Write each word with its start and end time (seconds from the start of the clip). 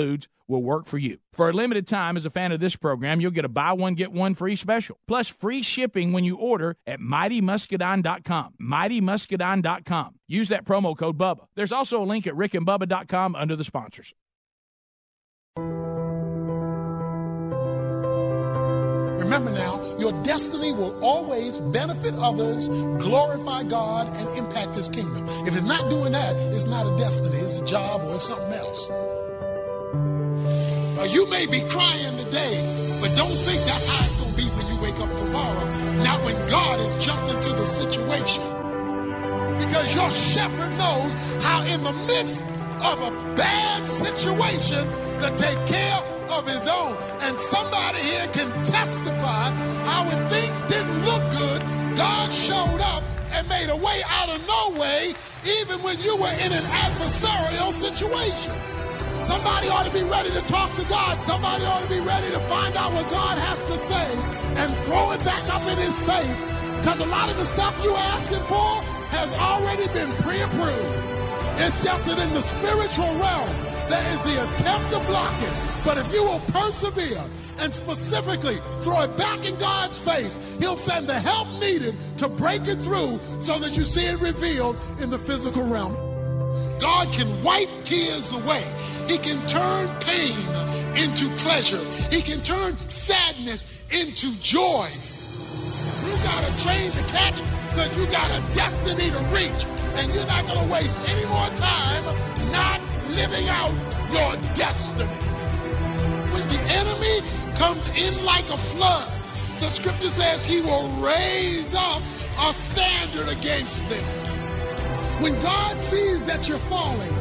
foods 0.00 0.28
will 0.48 0.62
work 0.62 0.86
for 0.86 0.98
you. 0.98 1.18
For 1.32 1.48
a 1.48 1.52
limited 1.52 1.86
time, 1.86 2.16
as 2.16 2.26
a 2.26 2.30
fan 2.30 2.52
of 2.52 2.60
this 2.60 2.76
program, 2.76 3.20
you'll 3.20 3.30
get 3.30 3.44
a 3.44 3.48
buy 3.48 3.72
one, 3.72 3.94
get 3.94 4.12
one 4.12 4.34
free 4.34 4.56
special, 4.56 4.98
plus 5.06 5.28
free 5.28 5.62
shipping 5.62 6.12
when 6.12 6.24
you 6.24 6.36
order 6.36 6.76
at 6.86 7.00
mightymuscadine.com. 7.00 8.54
Mightymuscadine.com. 8.60 10.14
Use 10.26 10.48
that 10.48 10.64
promo 10.64 10.96
code 10.96 11.16
BUBBA. 11.16 11.46
There's 11.54 11.72
also 11.72 12.02
a 12.02 12.04
link 12.04 12.26
at 12.26 12.34
rickandbubba.com 12.34 13.36
under 13.36 13.56
the 13.56 13.64
sponsors. 13.64 14.14
Remember 19.20 19.52
now, 19.52 19.96
your 19.98 20.12
destiny 20.24 20.72
will 20.72 20.98
always 21.04 21.60
benefit 21.60 22.14
others, 22.14 22.68
glorify 22.68 23.62
God, 23.62 24.08
and 24.16 24.38
impact 24.38 24.74
His 24.74 24.88
kingdom. 24.88 25.24
If 25.46 25.48
it's 25.48 25.62
not 25.62 25.88
doing 25.88 26.12
that, 26.12 26.34
it's 26.52 26.64
not 26.64 26.86
a 26.86 26.96
destiny, 26.98 27.36
it's 27.36 27.60
a 27.60 27.66
job 27.66 28.00
or 28.02 28.18
something 28.18 28.52
else. 28.54 28.90
Now, 31.00 31.06
you 31.06 31.24
may 31.30 31.46
be 31.46 31.62
crying 31.62 32.14
today, 32.18 32.60
but 33.00 33.16
don't 33.16 33.34
think 33.48 33.64
that's 33.64 33.88
how 33.88 34.04
it's 34.04 34.16
going 34.16 34.32
to 34.32 34.36
be 34.36 34.44
when 34.50 34.66
you 34.66 34.78
wake 34.82 35.00
up 35.00 35.10
tomorrow. 35.16 35.64
Not 36.04 36.22
when 36.24 36.36
God 36.46 36.78
has 36.78 36.94
jumped 37.02 37.32
into 37.32 37.48
the 37.56 37.64
situation. 37.64 38.44
Because 39.56 39.94
your 39.94 40.10
shepherd 40.10 40.68
knows 40.76 41.42
how, 41.42 41.64
in 41.64 41.82
the 41.84 41.94
midst 42.04 42.42
of 42.84 43.00
a 43.00 43.12
bad 43.34 43.88
situation, 43.88 44.84
to 45.24 45.32
take 45.40 45.64
care 45.64 46.00
of 46.36 46.46
his 46.46 46.68
own. 46.68 46.92
And 47.22 47.40
somebody 47.40 48.00
here 48.00 48.28
can 48.36 48.52
testify 48.62 49.56
how 49.88 50.04
when 50.04 50.20
things 50.28 50.64
didn't 50.64 51.02
look 51.06 51.24
good, 51.32 51.62
God 51.96 52.30
showed 52.30 52.82
up 52.92 53.04
and 53.32 53.48
made 53.48 53.70
a 53.70 53.76
way 53.76 54.02
out 54.20 54.28
of 54.28 54.46
no 54.46 54.78
way, 54.78 55.14
even 55.48 55.80
when 55.80 55.98
you 56.00 56.14
were 56.18 56.36
in 56.44 56.52
an 56.52 56.64
adversarial 56.84 57.72
situation. 57.72 58.79
Somebody 59.20 59.68
ought 59.68 59.84
to 59.84 59.92
be 59.92 60.02
ready 60.02 60.30
to 60.30 60.40
talk 60.42 60.74
to 60.76 60.84
God. 60.88 61.20
Somebody 61.20 61.64
ought 61.64 61.82
to 61.82 61.88
be 61.88 62.00
ready 62.00 62.30
to 62.30 62.40
find 62.48 62.76
out 62.76 62.92
what 62.92 63.08
God 63.10 63.38
has 63.38 63.62
to 63.64 63.76
say 63.78 64.08
and 64.60 64.74
throw 64.84 65.12
it 65.12 65.22
back 65.24 65.44
up 65.52 65.62
in 65.68 65.78
his 65.78 65.98
face. 66.00 66.40
Because 66.78 67.00
a 67.00 67.06
lot 67.06 67.28
of 67.28 67.36
the 67.36 67.44
stuff 67.44 67.78
you're 67.84 67.96
asking 67.96 68.42
for 68.44 68.82
has 69.12 69.34
already 69.34 69.86
been 69.92 70.10
pre-approved. 70.22 71.10
It's 71.62 71.84
just 71.84 72.06
that 72.06 72.18
in 72.18 72.32
the 72.32 72.40
spiritual 72.40 73.12
realm, 73.20 73.52
there 73.90 74.14
is 74.14 74.22
the 74.22 74.42
attempt 74.42 74.92
to 74.92 75.00
block 75.00 75.34
it. 75.42 75.54
But 75.84 75.98
if 75.98 76.10
you 76.14 76.24
will 76.24 76.40
persevere 76.48 77.22
and 77.58 77.74
specifically 77.74 78.56
throw 78.80 79.02
it 79.02 79.14
back 79.18 79.44
in 79.44 79.56
God's 79.58 79.98
face, 79.98 80.56
He'll 80.58 80.78
send 80.78 81.06
the 81.06 81.20
help 81.20 81.48
needed 81.60 81.94
to 82.16 82.28
break 82.28 82.66
it 82.66 82.76
through 82.76 83.20
so 83.42 83.58
that 83.58 83.76
you 83.76 83.84
see 83.84 84.06
it 84.06 84.20
revealed 84.20 84.76
in 85.00 85.10
the 85.10 85.18
physical 85.18 85.64
realm. 85.66 86.09
God 86.80 87.12
can 87.12 87.28
wipe 87.42 87.68
tears 87.84 88.32
away. 88.32 88.62
He 89.06 89.18
can 89.18 89.46
turn 89.46 89.88
pain 90.00 90.36
into 90.96 91.28
pleasure. 91.36 91.84
He 92.10 92.22
can 92.22 92.40
turn 92.40 92.76
sadness 92.88 93.84
into 93.92 94.34
joy. 94.38 94.88
You 96.04 96.12
got 96.24 96.42
a 96.48 96.62
train 96.64 96.90
to 96.92 97.02
catch 97.12 97.36
because 97.70 97.96
you 97.96 98.06
got 98.06 98.30
a 98.30 98.54
destiny 98.54 99.10
to 99.10 99.18
reach. 99.34 99.64
And 99.94 100.12
you're 100.14 100.26
not 100.26 100.46
going 100.46 100.66
to 100.66 100.72
waste 100.72 100.98
any 101.10 101.26
more 101.26 101.48
time 101.50 102.04
not 102.50 102.80
living 103.10 103.48
out 103.48 103.72
your 104.10 104.36
destiny. 104.54 105.10
When 106.32 106.48
the 106.48 106.60
enemy 106.80 107.56
comes 107.56 107.88
in 107.98 108.24
like 108.24 108.48
a 108.50 108.56
flood, 108.56 109.20
the 109.58 109.68
scripture 109.68 110.08
says 110.08 110.44
he 110.44 110.62
will 110.62 110.88
raise 111.02 111.74
up 111.74 112.02
a 112.40 112.52
standard 112.52 113.28
against 113.28 113.86
them. 113.88 114.39
When 115.20 115.38
God 115.40 115.80
sees 115.82 116.24
that 116.24 116.48
you're 116.48 116.58
falling 116.58 117.12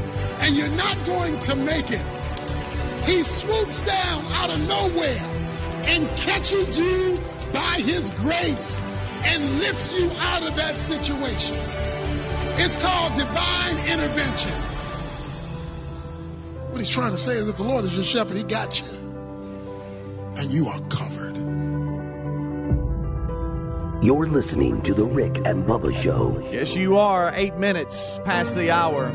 and 0.42 0.56
you're 0.56 0.70
not 0.70 0.98
going 1.06 1.40
to 1.42 1.56
make 1.56 1.92
it, 1.92 2.06
he 3.06 3.24
swoops 3.24 3.82
down 3.82 4.26
out 4.34 4.50
of 4.50 4.60
nowhere 4.68 5.20
and 5.86 6.08
catches 6.18 6.78
you 6.80 7.20
by 7.52 7.82
his 7.82 8.10
grace 8.12 8.80
and 9.26 9.60
lifts 9.60 10.00
you 10.00 10.10
out 10.18 10.48
of 10.48 10.56
that 10.56 10.80
situation. 10.80 11.58
It's 12.62 12.76
called 12.76 13.16
divine 13.18 13.78
intervention. 13.88 14.52
What 16.70 16.80
he's 16.80 16.90
trying 16.90 17.12
to 17.12 17.18
say 17.18 17.34
is 17.34 17.50
if 17.50 17.58
the 17.58 17.64
Lord 17.64 17.84
is 17.84 17.96
your 17.96 18.04
shepherd, 18.04 18.38
he 18.38 18.44
got 18.44 18.80
you. 18.80 18.88
And 20.38 20.52
you 20.52 20.68
are 20.68 20.80
covered. 20.90 21.09
You're 24.02 24.28
listening 24.28 24.82
to 24.84 24.94
The 24.94 25.04
Rick 25.04 25.40
and 25.44 25.66
Bubba 25.66 25.94
Show. 25.94 26.42
Yes, 26.54 26.78
you 26.78 26.96
are. 26.96 27.34
Eight 27.36 27.56
minutes 27.58 28.18
past 28.24 28.56
the 28.56 28.72
hour. 28.72 29.12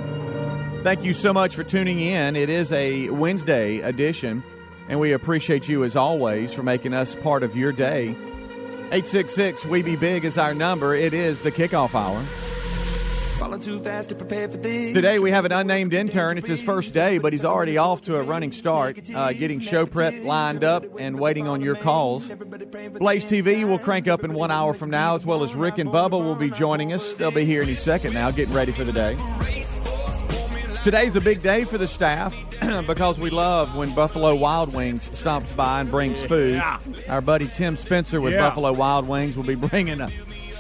Thank 0.83 1.05
you 1.05 1.15
so 1.15 1.33
much 1.33 1.55
for 1.55 1.65
tuning 1.65 2.01
in. 2.01 2.37
It 2.37 2.51
is 2.51 2.71
a 2.71 3.09
Wednesday 3.09 3.79
edition, 3.79 4.43
and 4.91 5.01
we 5.01 5.13
appreciate 5.13 5.71
you 5.71 5.85
as 5.85 5.97
always 5.97 6.53
for 6.53 6.63
making 6.63 6.93
us 6.93 7.15
part 7.15 7.43
of 7.43 7.57
your 7.57 7.73
day. 7.73 8.09
866 8.93 9.65
We 9.65 9.81
Be 9.81 9.97
Big 9.97 10.23
is 10.27 10.37
our 10.37 10.53
number. 10.53 10.95
It 10.95 11.15
is 11.15 11.41
the 11.41 11.51
kickoff 11.51 11.95
hour. 11.95 12.23
Today 14.93 15.19
we 15.19 15.31
have 15.31 15.45
an 15.45 15.53
unnamed 15.53 15.93
intern. 15.93 16.39
It's 16.39 16.49
his 16.49 16.63
first 16.63 16.95
day, 16.95 17.19
but 17.19 17.33
he's 17.33 17.45
already 17.45 17.77
off 17.79 18.03
to 18.03 18.17
a 18.17 18.23
running 18.23 18.53
start, 18.53 19.11
uh, 19.15 19.33
getting 19.33 19.61
show 19.61 19.87
prep 19.87 20.15
lined 20.25 20.63
up 20.65 20.85
and 20.99 21.19
waiting 21.19 21.47
on 21.49 21.61
your 21.61 21.75
calls. 21.75 22.29
Blaze 22.31 23.27
TV 23.27 23.65
will 23.69 23.79
crank 23.79 24.09
up 24.09 24.25
in 24.25 24.35
one 24.35 24.51
hour 24.51 24.73
from 24.73 24.91
now, 24.91 25.15
as 25.17 25.27
well 25.27 25.43
as 25.43 25.55
Rick 25.55 25.79
and 25.79 25.91
Bubba 25.91 26.13
will 26.13 26.35
be 26.37 26.51
joining 26.51 26.93
us. 26.93 27.15
They'll 27.15 27.31
be 27.31 27.45
here 27.45 27.63
any 27.63 27.75
second 27.75 28.15
now, 28.15 28.31
getting 28.31 28.55
ready 28.55 28.73
for 28.73 28.85
the 28.85 28.93
day. 28.93 29.17
Today's 30.85 31.17
a 31.17 31.21
big 31.21 31.43
day 31.43 31.65
for 31.65 31.79
the 31.79 31.87
staff 31.89 32.35
because 32.87 33.19
we 33.19 33.31
love 33.31 33.75
when 33.75 33.93
Buffalo 33.95 34.35
Wild 34.35 34.75
Wings 34.75 35.09
stops 35.17 35.51
by 35.53 35.81
and 35.81 35.91
brings 35.91 36.23
food. 36.25 36.55
Yeah. 36.55 36.79
Our 37.09 37.21
buddy 37.23 37.49
Tim 37.49 37.75
Spencer 37.77 38.21
with 38.21 38.35
Yeah. 38.35 38.41
Buffalo 38.41 38.73
Wild 38.75 39.09
Wings 39.09 39.35
will 39.37 39.45
be 39.45 39.55
bringing 39.55 40.01
a, 40.03 40.11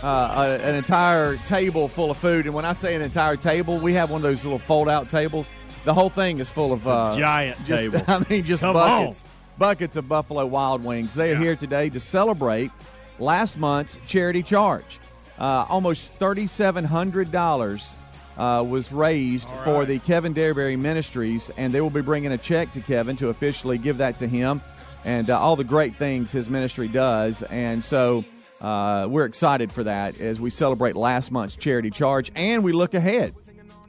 uh, 0.04 0.58
a, 0.60 0.64
an 0.64 0.74
entire 0.74 1.36
table 1.38 1.88
full 1.88 2.10
of 2.10 2.16
food. 2.18 2.44
And 2.46 2.54
when 2.54 2.64
I 2.64 2.74
say 2.74 2.94
an 2.94 3.02
entire 3.02 3.36
table, 3.36 3.78
we 3.78 3.94
have 3.94 4.10
one 4.10 4.18
of 4.18 4.22
those 4.22 4.44
little 4.44 4.58
fold-out 4.58 5.08
tables. 5.08 5.48
The 5.84 5.94
whole 5.94 6.10
thing 6.10 6.38
is 6.40 6.50
full 6.50 6.72
of 6.72 6.86
uh, 6.86 7.16
giant 7.16 7.58
just- 7.64 7.68
table. 7.92 8.02
I 8.08 8.24
mean, 8.28 8.44
just 8.44 8.60
Come 8.60 8.74
buckets, 8.74 9.24
buckets 9.58 9.96
of 9.96 10.08
Buffalo 10.08 10.44
Wild 10.46 10.84
Wings. 10.84 11.14
They 11.14 11.30
are 11.30 11.34
Yeah. 11.34 11.40
here 11.40 11.56
today 11.56 11.88
to 11.90 12.00
celebrate 12.00 12.70
last 13.18 13.56
month's 13.56 13.98
charity 14.06 14.42
charge. 14.42 14.98
Uh, 15.38 15.66
almost 15.68 16.12
thirty-seven 16.14 16.84
hundred 16.84 17.32
dollars 17.32 17.96
uh, 18.38 18.64
was 18.68 18.92
raised 18.92 19.48
for 19.64 19.84
the 19.84 19.98
Kevin 20.00 20.32
Derryberry 20.34 20.78
Ministries, 20.78 21.50
and 21.56 21.72
they 21.72 21.80
will 21.80 21.90
be 21.90 22.02
bringing 22.02 22.32
a 22.32 22.38
check 22.38 22.72
to 22.72 22.80
Kevin 22.80 23.16
to 23.16 23.28
officially 23.30 23.76
give 23.78 23.96
that 23.98 24.18
to 24.20 24.28
him, 24.28 24.60
and 25.04 25.28
uh, 25.30 25.38
all 25.40 25.56
the 25.56 25.64
great 25.64 25.96
things 25.96 26.30
his 26.30 26.48
ministry 26.50 26.88
does. 26.88 27.42
And 27.44 27.82
so. 27.84 28.24
Uh, 28.64 29.06
we're 29.10 29.26
excited 29.26 29.70
for 29.70 29.84
that 29.84 30.18
as 30.22 30.40
we 30.40 30.48
celebrate 30.48 30.96
last 30.96 31.30
month's 31.30 31.54
charity 31.54 31.90
charge 31.90 32.32
and 32.34 32.64
we 32.64 32.72
look 32.72 32.94
ahead 32.94 33.34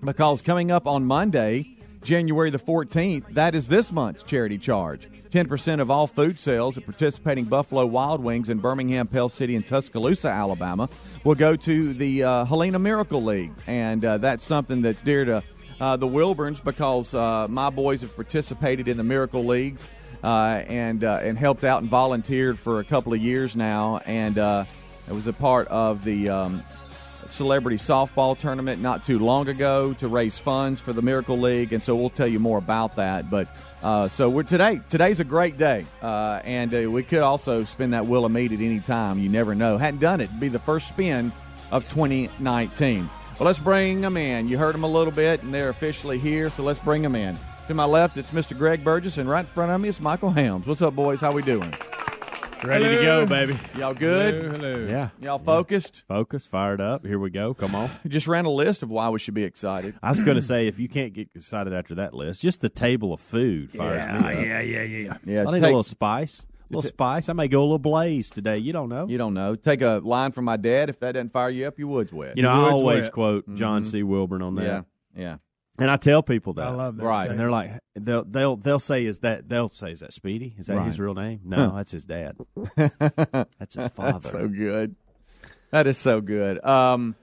because 0.04 0.42
coming 0.42 0.70
up 0.70 0.86
on 0.86 1.06
Monday, 1.06 1.78
January 2.04 2.50
the 2.50 2.60
14th, 2.60 3.26
that 3.36 3.56
is 3.56 3.70
this 3.70 3.90
month's 3.94 4.22
charity 4.22 4.58
charge. 4.58 5.08
10% 5.30 5.80
of 5.80 5.90
all 5.90 6.08
food 6.08 6.38
sales 6.38 6.78
at 6.78 6.84
participating 6.84 7.46
Buffalo 7.46 7.86
Wild 7.86 8.22
Wings 8.22 8.50
in 8.50 8.58
Birmingham, 8.60 9.08
Pell 9.08 9.30
City, 9.30 9.56
and 9.56 9.66
Tuscaloosa, 9.66 10.28
Alabama, 10.28 10.90
will 11.24 11.36
go 11.36 11.56
to 11.56 11.94
the 11.94 12.24
uh, 12.24 12.44
Helena 12.44 12.78
Miracle 12.78 13.24
League. 13.24 13.54
And 13.68 14.04
uh, 14.04 14.18
that's 14.18 14.44
something 14.44 14.82
that's 14.82 15.02
dear 15.02 15.24
to 15.24 15.44
uh, 15.80 15.96
the 15.96 16.08
Wilburns 16.08 16.60
because 16.60 17.14
uh, 17.14 17.48
my 17.50 17.70
boys 17.70 18.02
have 18.02 18.14
participated 18.14 18.90
in 18.90 18.98
the 18.98 19.06
Miracle 19.06 19.46
Leagues 19.46 19.90
uh, 20.26 20.64
and 20.68 21.04
uh, 21.04 21.20
and 21.22 21.38
helped 21.38 21.64
out 21.64 21.82
and 21.82 21.90
volunteered 21.90 22.58
for 22.58 22.80
a 22.80 22.84
couple 22.84 23.14
of 23.14 23.22
years 23.22 23.56
now, 23.56 24.02
and 24.08 24.40
uh, 24.40 24.66
it 25.08 25.14
was 25.14 25.28
a 25.28 25.34
part 25.34 25.68
of 25.68 26.04
the 26.04 26.30
um, 26.30 26.64
celebrity 27.28 27.78
softball 27.78 28.36
tournament 28.36 28.82
not 28.82 29.04
too 29.04 29.20
long 29.20 29.48
ago 29.48 29.94
to 29.94 30.08
raise 30.08 30.40
funds 30.40 30.82
for 30.82 30.94
the 30.94 31.02
Miracle 31.04 31.38
League, 31.38 31.74
and 31.74 31.84
so 31.84 31.96
we'll 31.96 32.10
tell 32.10 32.28
you 32.28 32.40
more 32.40 32.58
about 32.58 32.96
that. 32.96 33.30
But 33.30 33.56
uh, 33.84 34.08
so 34.08 34.28
we're 34.28 34.42
today. 34.42 34.82
Today's 34.90 35.20
a 35.20 35.24
great 35.24 35.60
day, 35.60 35.86
uh, 36.02 36.42
and 36.44 36.74
uh, 36.74 36.90
we 36.90 37.04
could 37.04 37.22
also 37.22 37.64
spin 37.64 37.92
that 37.92 38.08
wheel 38.08 38.26
of 38.26 38.32
meat 38.32 38.52
at 38.52 38.60
any 38.60 38.80
time. 38.80 39.20
You 39.20 39.30
never 39.30 39.54
know. 39.54 39.78
Hadn't 39.78 40.00
done 40.00 40.22
it. 40.22 40.26
It'd 40.26 40.40
be 40.40 40.48
the 40.48 40.58
first 40.58 40.88
spin 40.88 41.32
of 41.70 41.88
2019. 41.88 43.08
Well, 43.40 43.46
let's 43.46 43.60
bring 43.60 44.02
them 44.02 44.18
in. 44.18 44.48
You 44.48 44.58
heard 44.58 44.74
them 44.74 44.86
a 44.86 44.90
little 44.90 45.14
bit, 45.14 45.44
and 45.44 45.54
they're 45.54 45.70
officially 45.70 46.18
here. 46.18 46.50
So 46.50 46.64
let's 46.64 46.80
bring 46.80 47.04
them 47.04 47.14
in. 47.14 47.38
To 47.68 47.74
my 47.74 47.86
left, 47.86 48.18
it's 48.18 48.30
Mr. 48.30 48.56
Greg 48.56 48.84
Burgess, 48.84 49.18
and 49.18 49.28
right 49.28 49.40
in 49.40 49.46
front 49.48 49.72
of 49.72 49.82
me 49.82 49.90
is 49.90 50.00
Michael 50.00 50.30
Helms. 50.30 50.68
What's 50.68 50.84
up, 50.84 50.96
boys? 50.96 51.20
How 51.20 51.32
we 51.32 51.42
doing? 51.42 51.74
Ready 52.64 52.86
to 52.96 53.02
go, 53.02 53.26
baby. 53.26 53.58
Y'all 53.76 53.96
good? 53.96 54.36
Hello, 54.36 54.52
hello. 54.52 54.88
Yeah. 54.88 55.10
Y'all 55.20 55.40
focused? 55.40 56.04
Focus, 56.08 56.46
fired 56.46 56.80
up. 56.80 57.04
Here 57.04 57.18
we 57.18 57.32
go. 57.32 57.56
Come 57.56 57.74
on. 57.74 57.90
Just 58.08 58.28
ran 58.28 58.46
a 58.46 58.52
list 58.52 58.84
of 58.84 58.92
why 58.92 59.10
we 59.10 59.18
should 59.18 59.34
be 59.34 59.44
excited. 59.44 59.96
I 60.04 60.10
was 60.10 60.22
going 60.22 60.36
to 60.36 60.44
say, 60.44 60.68
if 60.68 60.78
you 60.80 60.88
can't 60.88 61.12
get 61.12 61.30
excited 61.34 61.74
after 61.74 61.96
that 61.96 62.14
list, 62.14 62.40
just 62.42 62.62
the 62.62 62.70
table 62.70 63.14
of 63.14 63.20
food 63.20 63.72
fires 63.72 64.22
me 64.22 64.30
up. 64.30 64.46
yeah, 64.46 64.62
yeah. 64.62 65.18
Yeah, 65.26 65.42
I 65.42 65.46
need 65.46 65.52
take- 65.54 65.64
a 65.64 65.66
little 65.66 65.82
spice. 65.82 66.46
A 66.70 66.76
little 66.76 66.88
spice. 66.88 67.30
I 67.30 67.34
may 67.34 67.48
go 67.48 67.62
a 67.62 67.62
little 67.62 67.80
blaze 67.80 68.30
today. 68.30 68.58
You 68.60 68.74
don't 68.74 68.90
know. 68.90 69.08
You 69.08 69.18
don't 69.18 69.34
know. 69.34 69.56
Take 69.56 69.82
a 69.82 70.02
line 70.04 70.32
from 70.32 70.46
my 70.46 70.58
dad. 70.58 70.90
If 70.90 71.00
that 71.00 71.14
doesn't 71.14 71.32
fire 71.32 71.50
you 71.50 71.68
up, 71.68 71.80
your 71.80 71.88
wood's 71.88 72.14
wet. 72.14 72.38
You 72.38 72.44
know, 72.44 72.52
I 72.52 72.60
Wood's 72.60 72.74
always 72.74 73.04
wet. 73.06 73.12
quote 73.12 73.56
John 73.56 73.84
mm-hmm. 73.84 73.92
C. 73.92 74.04
Wilburn 74.04 74.42
on 74.42 74.56
that. 74.56 74.64
Yeah, 74.64 74.82
yeah. 75.16 75.38
And 75.78 75.92
I 75.92 75.98
tell 75.98 76.24
people 76.24 76.54
that. 76.54 76.68
I 76.68 76.70
love 76.70 76.98
that. 76.98 77.04
Right. 77.04 77.30
and 77.30 77.40
they're 77.40 77.52
like, 77.52 77.72
they'll 77.96 78.24
they'll 78.24 78.56
they'll 78.56 78.80
say, 78.80 79.06
"Is 79.06 79.20
that?" 79.20 79.50
They'll 79.50 79.68
say, 79.68 79.92
"Is 79.92 80.00
that 80.00 80.14
Speedy? 80.14 80.56
Is 80.58 80.68
that 80.68 80.84
his 80.86 81.00
real 81.00 81.14
name?" 81.14 81.42
No, 81.44 81.76
that's 81.76 81.92
his 81.92 82.06
dad. 82.06 82.38
that's 82.78 83.76
his 83.76 83.88
father. 83.90 84.14
That's 84.14 84.32
so 84.32 84.48
good. 84.48 84.96
That 85.72 85.88
is 85.88 85.98
so 85.98 86.22
good. 86.22 86.64
Um, 86.64 87.16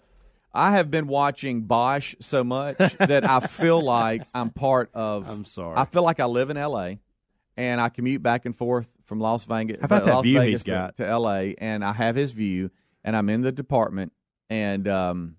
I 0.52 0.72
have 0.72 0.90
been 0.90 1.06
watching 1.06 1.62
Bosch 1.62 2.14
so 2.20 2.44
much 2.44 2.76
that 2.98 3.24
I 3.28 3.40
feel 3.40 3.80
like 3.80 4.22
I'm 4.34 4.50
part 4.50 4.90
of. 4.92 5.28
I'm 5.28 5.44
sorry. 5.46 5.78
I 5.78 5.86
feel 5.86 6.02
like 6.02 6.20
I 6.20 6.26
live 6.26 6.50
in 6.50 6.58
L.A. 6.58 7.00
and 7.56 7.80
I 7.80 7.88
commute 7.88 8.22
back 8.22 8.44
and 8.44 8.54
forth 8.54 8.92
from 9.04 9.18
Las 9.18 9.46
Vegas. 9.46 9.78
How 9.80 9.86
about 9.86 10.04
that 10.04 10.14
Las 10.14 10.24
view 10.24 10.38
Vegas 10.38 10.60
he's 10.60 10.64
got? 10.64 10.96
to, 10.96 11.04
to 11.04 11.08
L.A. 11.08 11.54
and 11.56 11.82
I 11.82 11.94
have 11.94 12.16
his 12.16 12.32
view, 12.32 12.70
and 13.02 13.16
I'm 13.16 13.30
in 13.30 13.40
the 13.40 13.52
department, 13.52 14.12
and 14.50 14.86
um, 14.88 15.36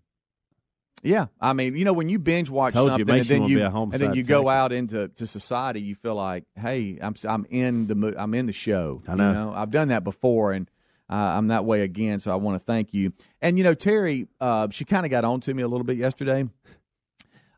yeah, 1.04 1.28
I 1.40 1.54
mean, 1.54 1.76
you 1.76 1.86
know, 1.86 1.94
when 1.94 2.10
you 2.10 2.18
binge 2.18 2.50
watch 2.50 2.74
Told 2.74 2.92
something, 2.92 3.06
makes 3.06 3.30
and 3.30 3.42
then 3.42 3.50
you 3.50 3.60
you, 3.60 3.64
and 3.66 3.94
then 3.94 4.14
you 4.16 4.24
go 4.24 4.48
out 4.50 4.72
into 4.72 5.10
to 5.10 5.28
society, 5.28 5.82
you 5.82 5.96
feel 5.96 6.16
like, 6.16 6.46
hey, 6.56 6.98
I'm 7.02 7.14
I'm 7.28 7.46
in 7.50 7.88
the 7.88 8.16
I'm 8.18 8.34
in 8.34 8.46
the 8.46 8.54
show. 8.54 9.02
I 9.08 9.16
know. 9.16 9.28
You 9.28 9.34
know, 9.34 9.54
I've 9.54 9.70
done 9.70 9.90
that 9.90 10.04
before, 10.04 10.54
and 10.54 10.70
uh, 11.10 11.16
I'm 11.16 11.48
that 11.50 11.66
way 11.66 11.82
again. 11.82 12.20
So 12.20 12.32
I 12.32 12.36
want 12.36 12.60
to 12.60 12.66
thank 12.66 12.94
you. 12.94 13.14
And 13.42 13.58
you 13.58 13.64
know, 13.64 13.74
Terry, 13.74 14.28
uh, 14.40 14.70
she 14.72 14.86
kind 14.86 15.06
of 15.06 15.10
got 15.10 15.26
on 15.26 15.42
to 15.42 15.54
me 15.54 15.62
a 15.62 15.68
little 15.68 15.86
bit 15.86 15.98
yesterday. 15.98 16.48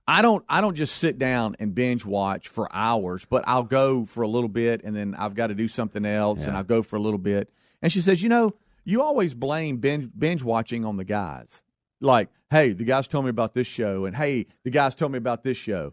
I 0.08 0.22
don't 0.22 0.44
I 0.48 0.62
don't 0.62 0.76
just 0.76 0.98
sit 0.98 1.18
down 1.18 1.56
and 1.60 1.74
binge 1.74 2.06
watch 2.06 2.48
for 2.48 2.68
hours, 2.72 3.26
but 3.26 3.44
I'll 3.48 3.64
go 3.64 4.06
for 4.06 4.22
a 4.24 4.28
little 4.28 4.50
bit 4.50 4.82
and 4.84 4.96
then 4.96 5.16
I've 5.18 5.34
got 5.34 5.48
to 5.48 5.56
do 5.56 5.68
something 5.68 6.06
else 6.06 6.46
and 6.46 6.56
I'll 6.58 6.64
go 6.64 6.84
for 6.84 6.96
a 6.96 7.00
little 7.00 7.18
bit. 7.18 7.50
And 7.82 7.92
she 7.92 8.02
says, 8.02 8.22
"You 8.22 8.30
know, 8.30 8.54
you 8.84 9.02
always 9.02 9.34
blame 9.34 9.78
binge, 9.78 10.10
binge 10.18 10.44
watching 10.44 10.86
on 10.86 10.98
the 10.98 11.04
guys. 11.04 11.64
Like, 12.06 12.30
hey, 12.50 12.72
the 12.72 12.86
guys 12.86 13.08
told 13.08 13.26
me 13.26 13.30
about 13.30 13.54
this 13.54 13.68
show 13.68 14.06
and 14.06 14.16
hey, 14.16 14.46
the 14.64 14.70
guys 14.72 14.96
told 14.96 15.12
me 15.12 15.18
about 15.18 15.44
this 15.44 15.58
show." 15.58 15.92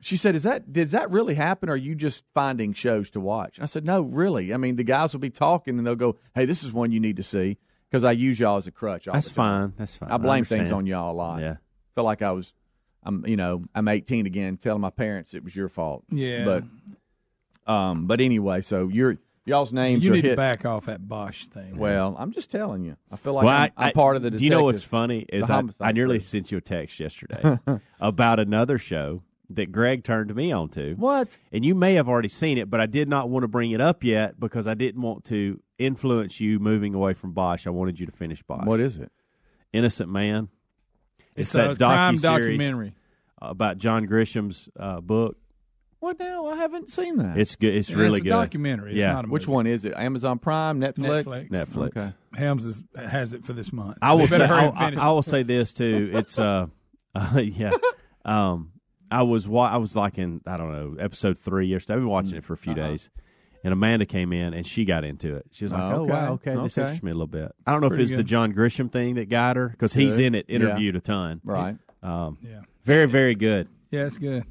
She 0.00 0.16
said, 0.16 0.34
"Is 0.36 0.44
that 0.44 0.72
did 0.72 0.90
that 0.90 1.10
really 1.10 1.34
happen 1.34 1.68
or 1.68 1.72
are 1.72 1.76
you 1.76 1.94
just 1.94 2.22
finding 2.32 2.72
shows 2.72 3.10
to 3.10 3.20
watch?" 3.20 3.60
I 3.60 3.66
said, 3.66 3.84
"No, 3.84 4.02
really. 4.02 4.54
I 4.54 4.56
mean, 4.56 4.76
the 4.76 4.84
guys 4.84 5.12
will 5.12 5.20
be 5.20 5.30
talking 5.30 5.76
and 5.76 5.86
they'll 5.86 5.96
go, 5.96 6.16
"Hey, 6.34 6.44
this 6.44 6.62
is 6.62 6.72
one 6.72 6.92
you 6.92 7.00
need 7.00 7.16
to 7.16 7.22
see." 7.22 7.58
Because 7.90 8.04
I 8.04 8.12
use 8.12 8.38
y'all 8.38 8.58
as 8.58 8.66
a 8.66 8.70
crutch. 8.70 9.08
All 9.08 9.14
That's 9.14 9.30
the 9.30 9.34
time. 9.34 9.70
fine. 9.70 9.74
That's 9.78 9.96
fine. 9.96 10.10
I 10.10 10.18
blame 10.18 10.44
things 10.44 10.70
on 10.72 10.86
y'all 10.86 11.10
a 11.10 11.16
lot. 11.16 11.40
Yeah. 11.40 11.56
Feel 11.94 12.04
like 12.04 12.20
I 12.20 12.32
was, 12.32 12.52
I'm, 13.02 13.26
you 13.26 13.36
know, 13.36 13.64
I'm 13.74 13.88
18 13.88 14.26
again, 14.26 14.58
telling 14.58 14.82
my 14.82 14.90
parents 14.90 15.32
it 15.32 15.42
was 15.42 15.56
your 15.56 15.70
fault. 15.70 16.04
Yeah. 16.10 16.44
But, 16.44 17.72
um, 17.72 18.06
but 18.06 18.20
anyway, 18.20 18.60
so 18.60 18.88
your 18.88 19.16
y'all's 19.48 19.72
names 19.72 20.04
you 20.04 20.12
are 20.12 20.14
need 20.14 20.24
hit. 20.24 20.30
to 20.30 20.36
back 20.36 20.64
off 20.64 20.86
that 20.86 21.06
Bosch 21.08 21.46
thing. 21.46 21.76
Well, 21.76 22.14
I'm 22.18 22.32
just 22.32 22.50
telling 22.50 22.84
you. 22.84 22.96
I 23.10 23.16
feel 23.16 23.32
like 23.32 23.44
Well, 23.44 23.54
I'm, 23.56 23.70
I- 23.76 23.86
I'm 23.88 23.92
part 23.92 24.16
of 24.16 24.22
the. 24.22 24.30
Do 24.30 24.44
you 24.44 24.50
know 24.50 24.64
what's 24.64 24.82
funny 24.82 25.20
is 25.28 25.50
I, 25.50 25.62
I 25.80 25.92
nearly 25.92 26.16
crew. 26.16 26.20
sent 26.20 26.52
you 26.52 26.58
a 26.58 26.60
text 26.60 27.00
yesterday 27.00 27.58
about 28.00 28.38
another 28.40 28.78
show 28.78 29.22
that 29.50 29.72
Greg 29.72 30.04
turned 30.04 30.34
me 30.34 30.52
on 30.52 30.68
to. 30.70 30.94
What? 30.94 31.38
And 31.52 31.64
you 31.64 31.74
may 31.74 31.94
have 31.94 32.08
already 32.08 32.28
seen 32.28 32.58
it, 32.58 32.68
but 32.68 32.80
I 32.80 32.86
did 32.86 33.08
not 33.08 33.30
want 33.30 33.44
to 33.44 33.48
bring 33.48 33.70
it 33.70 33.80
up 33.80 34.04
yet 34.04 34.38
because 34.38 34.66
I 34.66 34.74
didn't 34.74 35.00
want 35.00 35.24
to 35.26 35.58
influence 35.78 36.38
you 36.38 36.58
moving 36.58 36.94
away 36.94 37.14
from 37.14 37.32
Bosch. 37.32 37.66
I 37.66 37.70
wanted 37.70 37.98
you 37.98 38.06
to 38.06 38.12
finish 38.12 38.42
Bosch. 38.42 38.66
What 38.66 38.78
is 38.80 38.98
it? 38.98 39.10
Innocent 39.72 40.10
Man? 40.10 40.48
it's, 41.34 41.52
that 41.52 41.70
a 41.70 41.76
crime 41.76 42.16
documentary. 42.16 42.94
about 43.40 43.78
John 43.78 44.04
Grisham's 44.06 44.68
uh, 44.78 45.00
book. 45.00 45.36
What 46.00 46.18
now? 46.20 46.46
I 46.46 46.56
haven't 46.56 46.90
seen 46.92 47.16
that. 47.16 47.36
It's 47.36 47.56
good. 47.56 47.74
It's 47.74 47.88
And 47.88 47.98
really 47.98 48.18
it's 48.18 48.20
a 48.20 48.24
good. 48.24 48.30
documentary. 48.30 48.92
It's 48.92 49.00
Yeah. 49.00 49.12
not 49.14 49.24
a 49.24 49.28
Which 49.28 49.48
one 49.48 49.66
is 49.66 49.84
it? 49.84 49.94
Amazon 49.96 50.38
Prime, 50.38 50.80
Netflix, 50.80 51.24
Netflix. 51.24 51.48
Netflix. 51.50 51.96
Okay. 51.96 52.12
Helms 52.34 52.64
is, 52.66 52.82
has 52.96 53.34
it 53.34 53.44
for 53.44 53.52
this 53.52 53.72
month. 53.72 53.98
I 54.00 54.12
will 54.12 54.20
They 54.26 54.38
better 54.38 54.44
say. 54.44 54.48
hurry 54.48 54.60
I, 54.62 54.66
and 54.66 54.78
finish 54.78 54.98
I, 55.00 55.06
I 55.08 55.10
will 55.10 55.22
say 55.22 55.42
this 55.42 55.72
too. 55.72 56.10
It's 56.14 56.38
uh, 56.38 56.66
uh 57.14 57.40
yeah. 57.44 57.72
Um, 58.24 58.72
I 59.10 59.22
was 59.22 59.48
wa- 59.48 59.70
I 59.70 59.78
was 59.78 59.96
like 59.96 60.18
in 60.18 60.40
I 60.46 60.56
don't 60.56 60.70
know 60.72 60.96
episode 61.02 61.38
three 61.38 61.66
yesterday. 61.66 61.94
I've 61.94 62.00
been 62.00 62.08
watching 62.08 62.36
it 62.36 62.44
for 62.44 62.52
a 62.52 62.58
few 62.58 62.74
days, 62.74 63.08
and 63.64 63.72
Amanda 63.72 64.04
came 64.06 64.32
in 64.32 64.52
and 64.54 64.66
she 64.66 64.84
got 64.84 65.02
into 65.02 65.34
it. 65.34 65.46
She 65.50 65.64
was 65.64 65.72
like, 65.72 65.82
Oh, 65.82 66.00
"Oh, 66.00 66.04
wow, 66.04 66.32
okay. 66.34 66.50
okay, 66.52 66.62
this 66.62 66.76
Okay. 66.78 66.82
interests 66.82 67.02
me 67.02 67.10
a 67.10 67.14
little 67.14 67.26
bit." 67.26 67.50
I 67.66 67.72
don't 67.72 67.80
know 67.80 67.86
if 67.86 67.92
Pretty 67.92 68.02
it's 68.04 68.12
the 68.12 68.18
good. 68.18 68.26
John 68.26 68.52
Grisham 68.52 68.90
thing 68.90 69.14
that 69.16 69.28
got 69.30 69.56
her 69.56 69.68
because 69.70 69.94
he's 69.94 70.16
Good. 70.16 70.26
in 70.26 70.34
it, 70.36 70.46
Yeah. 70.48 70.56
interviewed 70.56 70.94
a 70.96 71.00
ton. 71.00 71.40
Right. 71.42 71.76
Um, 72.02 72.38
Yeah. 72.42 72.60
very 72.84 73.06
very 73.06 73.34
good. 73.34 73.68
Yeah, 73.90 74.04
it's 74.04 74.18
good. 74.18 74.44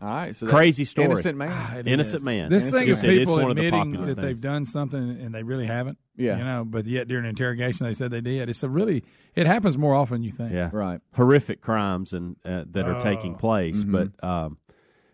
All 0.00 0.08
right. 0.08 0.36
So 0.36 0.46
that- 0.46 0.52
Crazy 0.54 0.84
story. 0.84 1.06
Innocent 1.06 1.38
man. 1.38 1.76
It 1.78 1.86
Innocent 1.88 2.20
is. 2.20 2.24
man. 2.26 2.50
This 2.50 2.64
Innocent 2.64 2.80
thing 2.82 2.88
is 2.90 3.00
Said 3.00 3.10
it's 3.10 3.18
people 3.20 3.34
one 3.34 3.50
of 3.50 3.56
the 3.56 3.66
admitting 3.66 3.92
popular 3.92 4.14
that 4.14 4.20
they've 4.20 4.40
done 4.40 4.64
something 4.64 5.00
and 5.00 5.34
they 5.34 5.42
really 5.42 5.66
haven't. 5.66 5.98
Yeah. 6.16 6.36
You 6.38 6.44
know, 6.44 6.64
but 6.66 6.86
yet 6.86 7.08
during 7.08 7.24
interrogation 7.24 7.86
they 7.86 7.94
said 7.94 8.10
they 8.10 8.20
did. 8.20 8.48
It's 8.50 8.62
a 8.62 8.68
really 8.68 9.04
it 9.34 9.46
happens 9.46 9.78
more 9.78 9.94
often 9.94 10.16
than 10.16 10.22
you 10.24 10.32
think. 10.32 10.52
Yeah, 10.52 10.70
Right. 10.72 11.00
Horrific 11.14 11.60
crimes 11.62 12.12
and 12.12 12.36
uh, 12.44 12.64
that 12.72 12.86
are 12.88 13.00
taking 13.00 13.34
Oh. 13.34 13.38
place, 13.38 13.84
Mm-hmm. 13.84 13.92
but 14.20 14.24
um, 14.28 14.58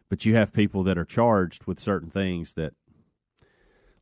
but 0.09 0.25
you 0.25 0.35
have 0.35 0.53
people 0.53 0.83
that 0.85 0.99
are 0.99 1.05
charged 1.05 1.65
with 1.67 1.79
certain 1.81 2.11
things 2.11 2.55
that 2.55 2.75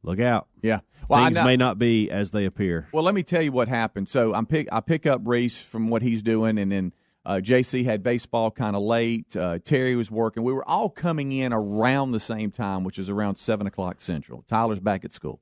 look 0.03 0.19
out. 0.21 0.49
Yeah. 0.63 0.81
Well, 1.09 1.23
things 1.25 1.37
may 1.37 1.57
not 1.57 1.79
be 1.79 2.11
as 2.11 2.31
they 2.31 2.47
appear. 2.47 2.89
Well, 2.93 3.05
let 3.05 3.15
me 3.15 3.23
tell 3.23 3.43
you 3.43 3.53
what 3.53 3.69
happened. 3.69 4.09
So 4.09 4.35
I'm 4.35 4.47
pick 4.47 4.69
I 4.73 4.81
pick 4.81 5.07
up 5.07 5.21
Reese 5.25 5.61
from 5.61 5.89
what 5.89 6.03
he's 6.03 6.23
doing, 6.23 6.59
and 6.59 6.73
then 6.73 6.93
uh, 7.27 7.41
JC 7.43 7.85
had 7.85 8.03
baseball 8.03 8.51
kind 8.51 8.75
of 8.75 8.83
late. 8.83 9.37
Uh, 9.37 9.59
Terry 9.65 9.95
was 9.95 10.11
working. 10.11 10.43
We 10.43 10.53
were 10.53 10.67
all 10.69 10.89
coming 10.89 11.33
in 11.33 11.53
around 11.53 12.13
the 12.13 12.21
same 12.21 12.51
time, 12.51 12.85
which 12.85 12.99
is 12.99 13.11
around 13.11 13.37
seven 13.37 13.67
o'clock 13.67 14.01
central. 14.01 14.45
Tyler's 14.49 14.81
back 14.81 15.05
at 15.05 15.13
school, 15.13 15.41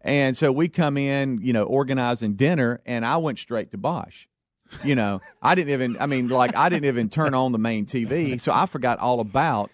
and 0.00 0.36
so 0.36 0.50
we 0.50 0.68
come 0.68 0.96
in, 0.96 1.40
you 1.42 1.52
know, 1.52 1.64
organizing 1.64 2.34
dinner, 2.34 2.80
and 2.84 3.06
I 3.06 3.18
went 3.18 3.38
straight 3.38 3.70
to 3.70 3.78
Bosch. 3.78 4.26
You 4.84 4.94
know, 4.94 5.20
I 5.42 5.54
didn't 5.54 5.72
even. 5.72 5.96
I 6.00 6.06
mean, 6.06 6.28
like 6.28 6.56
I 6.56 6.68
didn't 6.68 6.86
even 6.86 7.08
turn 7.08 7.34
on 7.34 7.52
the 7.52 7.58
main 7.58 7.86
TV, 7.86 8.40
so 8.40 8.52
I 8.52 8.66
forgot 8.66 8.98
all 8.98 9.20
about 9.20 9.70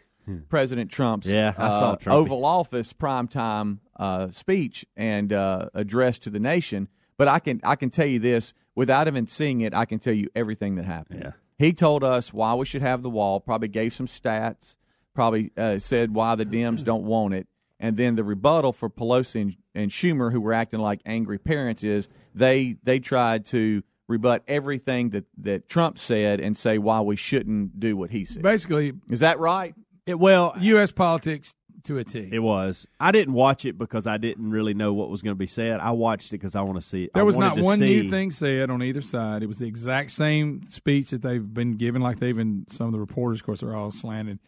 President 0.49 0.91
Trump's 0.91 1.27
Yeah, 1.27 1.55
I 1.57 1.71
saw 1.71 1.93
uh, 1.93 1.99
Oval 2.09 2.45
Office 2.45 2.93
primetime 2.93 3.79
uh, 3.97 4.29
speech 4.31 4.85
and 4.97 5.33
uh, 5.33 5.71
address 5.73 6.19
to 6.21 6.31
the 6.31 6.41
nation. 6.41 6.89
But 7.17 7.29
I 7.29 7.39
can 7.39 7.61
I 7.65 7.77
can 7.77 7.91
tell 7.91 8.07
you 8.07 8.19
this 8.19 8.53
without 8.79 9.09
even 9.09 9.27
seeing 9.27 9.61
it. 9.61 9.75
I 9.75 9.87
can 9.87 9.99
tell 9.99 10.13
you 10.13 10.29
everything 10.37 10.77
that 10.77 10.85
happened. 10.85 11.23
Yeah. 11.25 11.33
He 11.59 11.73
told 11.73 12.05
us 12.05 12.33
why 12.33 12.55
we 12.55 12.65
should 12.65 12.81
have 12.81 13.03
the 13.03 13.11
wall. 13.11 13.41
Probably 13.41 13.67
gave 13.67 13.93
some 13.93 14.07
stats. 14.07 14.77
Probably 15.17 15.51
uh, 15.57 15.81
said 15.81 16.15
why 16.15 16.37
the 16.37 16.47
Dems 16.47 16.85
don't 16.85 17.03
want 17.03 17.35
it. 17.35 17.49
And 17.81 17.97
then 17.97 18.15
the 18.15 18.23
rebuttal 18.23 18.73
for 18.73 18.89
Pelosi 18.89 19.41
and, 19.41 19.57
and 19.75 19.91
Schumer, 19.91 20.31
who 20.31 20.41
were 20.41 20.53
acting 20.53 20.79
like 20.79 21.01
angry 21.05 21.39
parents, 21.39 21.83
is 21.83 22.09
they 22.37 22.77
they 22.85 23.01
tried 23.01 23.47
to 23.47 23.83
rebut 24.07 24.45
everything 24.47 25.11
that, 25.11 25.25
that 25.39 25.69
Trump 25.69 25.99
said 25.99 26.39
and 26.39 26.57
say 26.57 26.79
why 26.79 27.01
we 27.01 27.17
shouldn't 27.17 27.81
do 27.81 27.97
what 27.97 28.11
he 28.11 28.25
said. 28.25 28.45
Basically 28.45 28.93
Is 29.11 29.21
that 29.21 29.41
right? 29.41 29.75
It, 30.07 30.21
well, 30.21 30.55
US 30.57 30.93
politics 30.93 31.53
to 31.85 31.99
a 31.99 32.05
T. 32.05 32.29
it 32.31 32.39
was. 32.39 32.87
I 32.99 33.13
didn't 33.13 33.35
watch 33.35 33.65
it 33.65 33.79
because 33.79 34.07
I 34.07 34.17
didn't 34.17 34.51
really 34.51 34.75
know 34.75 34.93
what 34.93 35.11
was 35.11 35.23
going 35.23 35.35
to 35.35 35.39
be 35.39 35.47
said. 35.47 35.81
I 35.81 35.93
watched 35.93 36.29
it 36.29 36.33
because 36.33 36.55
I 36.55 36.63
want 36.63 36.81
to 36.81 36.87
see. 36.87 37.05
It. 37.05 37.11
There 37.15 37.23
I 37.23 37.25
was 37.25 37.39
not 37.39 37.59
one 37.59 37.79
see, 37.79 37.87
new 37.87 38.11
thing 38.11 38.31
said 38.31 38.71
on 38.71 38.83
either 38.83 39.01
side. 39.01 39.43
It 39.43 39.47
was 39.47 39.59
the 39.59 39.67
exact 39.67 40.11
same 40.11 40.65
speech 40.65 41.11
that 41.11 41.23
they've 41.23 41.43
been 41.55 41.77
giving, 41.77 42.03
like 42.03 42.19
they've 42.19 42.37
been. 42.37 42.67
Some 42.69 42.87
of 42.87 42.93
the 42.93 43.01
reporters, 43.01 43.41
of 43.41 43.47
course, 43.47 43.61
they're 43.61 43.75
all 43.75 43.91
slanted, 43.91 44.39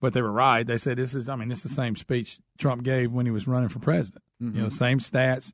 but 0.00 0.12
they 0.12 0.22
were 0.22 0.32
right. 0.32 0.66
They 0.66 0.78
said 0.78 0.98
this 0.98 1.14
is. 1.14 1.28
I 1.28 1.36
mean, 1.36 1.50
it's 1.50 1.62
the 1.62 1.68
same 1.68 1.96
speech 1.96 2.38
Trump 2.58 2.82
gave 2.82 3.12
when 3.12 3.26
he 3.26 3.32
was 3.32 3.46
running 3.46 3.68
for 3.68 3.78
president. 3.78 4.22
You 4.40 4.46
know, 4.46 4.52
mm-hmm. 4.52 4.68
same 4.68 4.98
stats, 4.98 5.52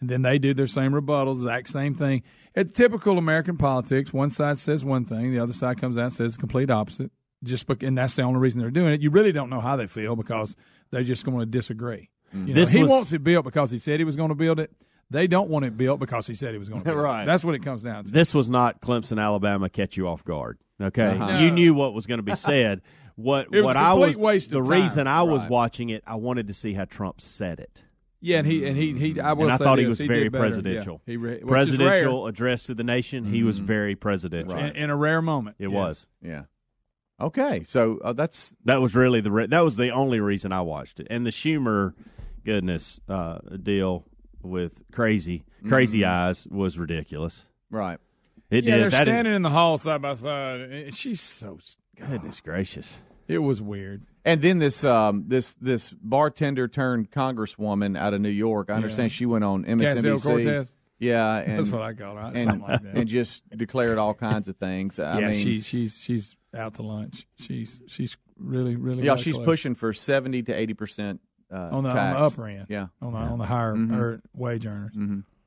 and 0.00 0.10
then 0.10 0.22
they 0.22 0.38
do 0.38 0.54
their 0.54 0.66
same 0.66 0.92
rebuttals, 0.92 1.36
exact 1.36 1.68
same 1.68 1.94
thing. 1.94 2.22
It's 2.54 2.72
typical 2.72 3.16
American 3.16 3.56
politics. 3.56 4.12
One 4.12 4.30
side 4.30 4.58
says 4.58 4.84
one 4.84 5.04
thing, 5.04 5.32
the 5.32 5.38
other 5.38 5.52
side 5.52 5.80
comes 5.80 5.96
out 5.96 6.04
and 6.04 6.12
says 6.12 6.34
the 6.34 6.40
complete 6.40 6.70
opposite. 6.70 7.10
Just 7.44 7.66
bec- 7.66 7.82
and 7.82 7.96
that's 7.96 8.16
the 8.16 8.22
only 8.22 8.40
reason 8.40 8.60
they're 8.60 8.70
doing 8.70 8.92
it. 8.94 9.00
You 9.02 9.10
really 9.10 9.30
don't 9.32 9.50
know 9.50 9.60
how 9.60 9.76
they 9.76 9.86
feel 9.86 10.16
because 10.16 10.56
they're 10.90 11.04
just 11.04 11.24
going 11.24 11.38
to 11.40 11.46
disagree. 11.46 12.10
You 12.32 12.40
know, 12.46 12.54
This 12.54 12.72
he 12.72 12.82
was- 12.82 12.90
wants 12.90 13.12
it 13.12 13.22
built 13.22 13.44
because 13.44 13.70
he 13.70 13.78
said 13.78 14.00
he 14.00 14.04
was 14.04 14.16
going 14.16 14.30
to 14.30 14.34
build 14.34 14.58
it. 14.58 14.72
They 15.10 15.26
don't 15.26 15.50
want 15.50 15.64
it 15.66 15.76
built 15.76 16.00
because 16.00 16.26
he 16.26 16.34
said 16.34 16.52
he 16.52 16.58
was 16.58 16.68
going 16.68 16.80
to 16.82 16.84
build 16.84 16.98
Right. 16.98 17.22
it. 17.22 17.26
That's 17.26 17.44
what 17.44 17.54
it 17.54 17.62
comes 17.62 17.82
down 17.82 18.04
to. 18.04 18.10
This 18.10 18.34
was 18.34 18.48
not 18.50 18.80
Clemson, 18.80 19.22
Alabama 19.22 19.68
catch 19.68 19.96
you 19.96 20.08
off 20.08 20.24
guard. 20.24 20.58
Okay, 20.80 21.06
Uh-huh. 21.06 21.38
you 21.38 21.50
knew 21.52 21.74
what 21.74 21.94
was 21.94 22.06
going 22.06 22.18
to 22.18 22.24
be 22.24 22.34
said. 22.34 22.80
What 23.16 23.46
It 23.52 23.56
was 23.58 23.62
what 23.64 23.76
a 23.76 23.80
I 23.80 23.92
was 23.92 24.16
waste 24.16 24.50
the 24.50 24.60
time. 24.60 24.70
reason 24.82 25.06
I 25.06 25.22
was 25.22 25.42
Right. 25.42 25.50
watching 25.50 25.90
it, 25.90 26.02
I 26.06 26.16
wanted 26.16 26.48
to 26.48 26.52
see 26.54 26.72
how 26.72 26.84
Trump 26.86 27.20
said 27.20 27.60
it. 27.60 27.82
Yeah, 28.20 28.38
and 28.38 28.46
he 28.46 28.66
and 28.66 28.76
he 28.76 28.92
he. 28.94 29.20
I 29.20 29.34
will 29.34 29.44
and 29.44 29.52
I 29.52 29.56
say 29.58 29.64
thought 29.64 29.78
he 29.78 29.84
was 29.86 29.98
did 29.98 30.08
very 30.08 30.30
presidential. 30.30 31.00
Yeah, 31.06 31.12
he 31.12 31.16
re- 31.18 31.32
which 31.34 31.46
presidential 31.46 32.26
address 32.26 32.64
to 32.64 32.74
the 32.74 32.82
nation. 32.82 33.24
He 33.26 33.42
was 33.44 33.58
very 33.58 33.94
presidential. 33.96 34.56
rare. 34.56 34.68
In, 34.68 34.76
in 34.76 34.90
a 34.90 34.96
rare 34.96 35.20
moment. 35.22 35.56
It 35.60 35.68
Yeah. 35.68 35.76
was. 35.76 36.06
Yeah. 36.22 36.44
Okay, 37.20 37.62
so 37.64 37.98
uh, 38.02 38.12
that's 38.12 38.56
That 38.64 38.80
was 38.82 38.96
really 38.96 39.20
the 39.20 39.30
re- 39.30 39.46
that 39.46 39.60
was 39.60 39.76
the 39.76 39.90
only 39.90 40.20
reason 40.20 40.52
I 40.52 40.62
watched 40.62 40.98
it. 41.00 41.06
And 41.10 41.24
the 41.24 41.30
Schumer, 41.30 41.94
goodness, 42.44 42.98
uh, 43.08 43.38
deal 43.62 44.04
with 44.42 44.82
crazy 44.92 45.44
crazy 45.66 46.04
eyes 46.04 46.46
was 46.50 46.78
ridiculous. 46.78 47.44
right. 47.70 47.98
It 48.50 48.64
Yeah, 48.64 48.74
did. 48.74 48.82
they're 48.82 48.90
That 48.90 49.08
is- 49.08 49.14
standing 49.14 49.34
in 49.34 49.42
the 49.42 49.50
hall 49.50 49.78
side 49.78 50.02
by 50.02 50.14
side. 50.14 50.60
and 50.60 50.94
She's 50.94 51.20
so. 51.20 51.58
goodness 51.96 52.40
gracious. 52.40 52.98
It 53.26 53.38
was 53.38 53.62
weird. 53.62 54.02
And 54.26 54.42
then 54.42 54.58
this 54.58 54.84
um 54.84 55.24
this 55.28 55.54
this 55.54 55.90
bartender 55.92 56.68
turned 56.68 57.10
congresswoman 57.10 57.96
out 57.96 58.12
of 58.12 58.20
New 58.20 58.28
York. 58.28 58.70
I 58.70 58.74
understand 58.74 59.10
Yeah. 59.12 59.14
she 59.16 59.26
went 59.26 59.44
on 59.44 59.64
Cassell 59.64 59.76
MSNBC. 59.78 60.22
Cortez. 60.22 60.72
Yeah, 60.98 61.36
and 61.46 61.58
That's 61.58 61.70
what 61.70 61.82
I 61.82 61.92
call 61.94 62.16
her. 62.16 62.22
and, 62.34 62.38
Something 62.38 62.60
like 62.60 62.82
that. 62.82 62.94
and 62.96 63.08
just 63.08 63.42
declared 63.50 63.98
all 63.98 64.14
kinds 64.14 64.48
of 64.48 64.56
things. 64.56 64.98
I 64.98 65.18
yeah, 65.20 65.26
mean, 65.28 65.34
she, 65.38 65.60
she's 65.60 65.98
she's 66.00 66.36
out 66.56 66.74
to 66.74 66.82
lunch. 66.82 67.26
She's 67.38 67.80
she's 67.86 68.16
really 68.38 68.76
really 68.76 69.04
yeah, 69.04 69.16
she's 69.16 69.34
close. 69.34 69.44
pushing 69.44 69.74
for 69.74 69.92
seventy 69.92 70.42
to 70.44 70.52
eighty 70.52 70.74
percent 70.74 71.20
uh, 71.52 71.68
on 71.72 71.84
the, 71.84 71.90
on 71.90 71.94
the 72.12 72.18
upper 72.18 72.46
end. 72.46 72.66
Yeah. 72.68 72.86
on 73.02 73.12
the 73.12 73.18
on 73.18 73.38
the 73.38 73.46
higher 73.46 73.74
Mhm. 73.74 73.94
er, 73.96 74.20
wage 74.34 74.66
earners. 74.66 74.94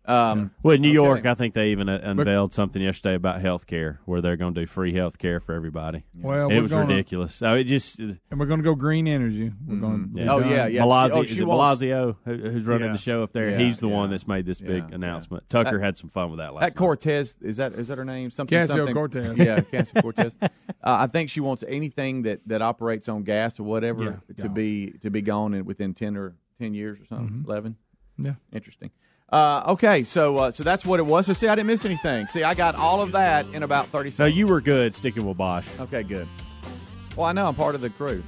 Um, 0.07 0.51
Well, 0.63 0.75
in 0.75 0.81
New 0.81 0.87
Okay. 0.89 0.93
York, 0.93 1.25
I 1.25 1.33
think 1.33 1.53
they 1.53 1.69
even 1.71 1.89
uh, 1.89 1.99
unveiled 2.01 2.53
something 2.53 2.81
yesterday 2.81 3.15
about 3.15 3.41
health 3.41 3.67
care, 3.67 3.99
where 4.05 4.21
they're 4.21 4.37
going 4.37 4.53
to 4.53 4.61
do 4.61 4.65
free 4.65 4.93
health 4.93 5.17
care 5.17 5.39
for 5.41 5.53
everybody. 5.53 6.05
Well, 6.15 6.49
it 6.49 6.59
was 6.61 6.71
gonna, 6.71 6.85
ridiculous. 6.87 7.35
So 7.35 7.55
it 7.55 7.65
just 7.65 7.99
and 7.99 8.17
we're 8.37 8.45
going 8.45 8.59
to 8.59 8.63
go 8.63 8.73
green 8.73 9.07
energy. 9.07 9.51
We're 9.67 9.77
going. 9.81 10.11
Yeah. 10.15 10.31
Oh, 10.33 10.39
yeah, 10.39 10.67
yeah. 10.67 10.83
Blasio, 10.83 11.11
oh, 11.11 11.21
is 11.23 11.29
she 11.29 11.41
it 11.41 11.45
wants- 11.45 11.81
Blasio 11.81 12.15
who's 12.23 12.63
running 12.65 12.87
Yeah. 12.87 12.91
the 12.93 12.97
show 12.97 13.21
up 13.21 13.33
there? 13.33 13.49
Yeah, 13.49 13.57
He's 13.57 13.79
the 13.79 13.89
one 13.89 14.09
that's 14.09 14.27
made 14.27 14.45
this 14.45 14.61
big 14.61 14.85
Yeah, 14.89 14.95
announcement. 14.95 15.49
Tucker 15.49 15.77
That- 15.77 15.83
had 15.83 15.97
some 15.97 16.09
fun 16.09 16.29
with 16.29 16.39
that 16.39 16.53
last 16.53 16.61
That 16.61 16.67
night. 16.67 16.75
Cortez 16.77 17.37
is 17.41 17.57
that 17.57 17.73
is 17.73 17.89
that 17.89 17.97
her 17.97 18.05
name? 18.05 18.31
Something 18.31 18.57
Casio 18.57 18.67
something. 18.67 18.93
Cortez. 18.95 19.37
Yeah, 19.37 19.59
Casio 19.59 20.01
Cortez. 20.01 20.37
Uh, 20.83 20.99
I 21.01 21.07
think 21.07 21.29
she 21.29 21.41
wants 21.41 21.65
anything 21.67 22.21
that, 22.21 22.47
that 22.47 22.61
operates 22.61 23.09
on 23.09 23.23
gas 23.23 23.59
or 23.59 23.63
whatever 23.63 24.03
Yeah, 24.03 24.15
to 24.37 24.43
gone. 24.43 24.53
be 24.53 24.91
to 25.01 25.09
be 25.09 25.21
gone 25.21 25.53
in, 25.53 25.65
within 25.65 25.93
ten 25.93 26.15
or 26.15 26.35
ten 26.61 26.73
years 26.73 26.97
or 27.01 27.05
something. 27.07 27.39
Mm-hmm. 27.39 27.49
Eleven. 27.51 27.75
Yeah. 28.17 28.35
Interesting. 28.53 28.91
Uh, 29.29 29.63
okay, 29.67 30.03
so 30.05 30.37
uh, 30.37 30.51
so 30.51 30.63
that's 30.63 30.85
what 30.85 30.99
it 31.01 31.05
was. 31.05 31.25
So 31.25 31.33
see, 31.33 31.47
I 31.49 31.55
didn't 31.55 31.67
miss 31.67 31.83
anything. 31.83 32.27
See, 32.27 32.43
I 32.43 32.53
got 32.53 32.75
all 32.75 33.01
of 33.01 33.11
that 33.11 33.45
in 33.47 33.61
about 33.63 33.87
thirty 33.87 34.09
So 34.09 34.23
seconds. 34.23 34.37
you 34.37 34.47
were 34.47 34.61
good 34.61 34.95
sticking 34.95 35.25
with 35.25 35.37
Bosch. 35.37 35.67
Okay, 35.81 36.03
good. 36.03 36.27
Well, 37.17 37.25
I 37.25 37.33
know 37.33 37.47
I'm 37.47 37.55
part 37.55 37.75
of 37.75 37.81
the 37.81 37.89
crew. 37.89 38.23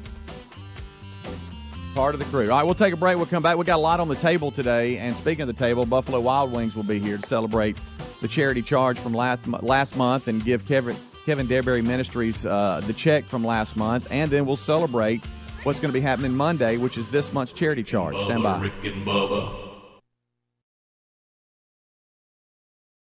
Part 1.96 2.16
of 2.16 2.20
the 2.20 2.26
crew. 2.26 2.52
All 2.52 2.58
right, 2.58 2.64
we'll 2.64 2.76
take 2.76 2.94
a 2.94 2.98
break. 2.98 3.16
We'll 3.18 3.26
come 3.28 3.42
back. 3.42 3.58
We 3.58 3.64
got 3.66 3.78
a 3.78 3.82
lot 3.82 4.00
on 4.00 4.10
the 4.10 4.16
table 4.16 4.52
today. 4.52 4.98
And 4.98 5.16
speaking 5.16 5.42
of 5.42 5.48
the 5.48 5.54
table, 5.54 5.86
Buffalo 5.86 6.20
Wild 6.20 6.52
Wings 6.52 6.76
will 6.76 6.84
be 6.84 7.00
here 7.00 7.18
to 7.18 7.28
celebrate 7.28 7.78
the 8.22 8.28
charity 8.28 8.62
charge 8.62 9.00
from 9.00 9.14
last 9.14 9.48
last 9.48 9.96
month 9.96 10.28
and 10.28 10.44
give 10.44 10.66
Kevin 10.68 10.98
Kevin 11.26 11.48
Derryberry 11.48 11.86
Ministries 11.86 12.46
uh, 12.46 12.82
the 12.86 12.94
check 12.94 13.24
from 13.24 13.46
last 13.46 13.78
month. 13.78 14.08
And 14.12 14.30
then 14.30 14.46
we'll 14.46 14.56
celebrate 14.58 15.26
what's 15.64 15.80
going 15.80 15.92
to 15.94 15.98
be 15.98 16.02
happening 16.02 16.36
Monday, 16.36 16.76
which 16.76 16.98
is 16.98 17.08
this 17.10 17.32
month's 17.32 17.54
charity 17.54 17.84
charge. 17.84 18.18
Stand 18.18 18.44
by. 18.44 18.70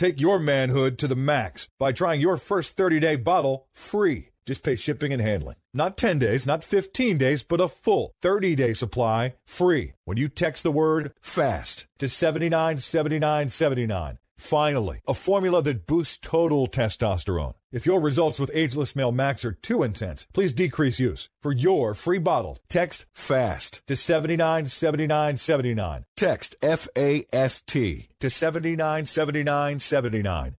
Take 0.00 0.18
your 0.18 0.38
manhood 0.38 0.96
to 1.00 1.06
the 1.06 1.14
max 1.14 1.68
by 1.78 1.92
trying 1.92 2.22
your 2.22 2.38
first 2.38 2.74
30 2.74 3.00
day 3.00 3.16
bottle 3.16 3.66
free. 3.74 4.30
Just 4.46 4.62
pay 4.62 4.74
shipping 4.74 5.12
and 5.12 5.20
handling. 5.20 5.56
Not 5.74 5.98
10 5.98 6.18
days, 6.18 6.46
not 6.46 6.64
15 6.64 7.18
days, 7.18 7.42
but 7.42 7.60
a 7.60 7.68
full 7.68 8.14
30 8.22 8.54
day 8.54 8.72
supply 8.72 9.34
free 9.44 9.92
when 10.06 10.16
you 10.16 10.30
text 10.30 10.62
the 10.62 10.72
word 10.72 11.12
FAST 11.20 11.84
to 11.98 12.08
797979. 12.08 14.19
Finally, 14.40 15.00
a 15.06 15.12
formula 15.12 15.62
that 15.62 15.86
boosts 15.86 16.16
total 16.16 16.66
testosterone. 16.66 17.52
If 17.70 17.84
your 17.84 18.00
results 18.00 18.38
with 18.38 18.50
Ageless 18.54 18.96
Male 18.96 19.12
Max 19.12 19.44
are 19.44 19.52
too 19.52 19.82
intense, 19.82 20.26
please 20.32 20.54
decrease 20.54 20.98
use. 20.98 21.28
For 21.42 21.52
your 21.52 21.92
free 21.94 22.18
bottle, 22.18 22.56
text 22.68 23.04
FAST 23.12 23.86
to 23.86 23.94
797979. 23.94 26.04
Text 26.16 26.56
F 26.62 26.88
A 26.96 27.24
S 27.32 27.60
T 27.60 28.08
to 28.18 28.30
797979. 28.30 30.56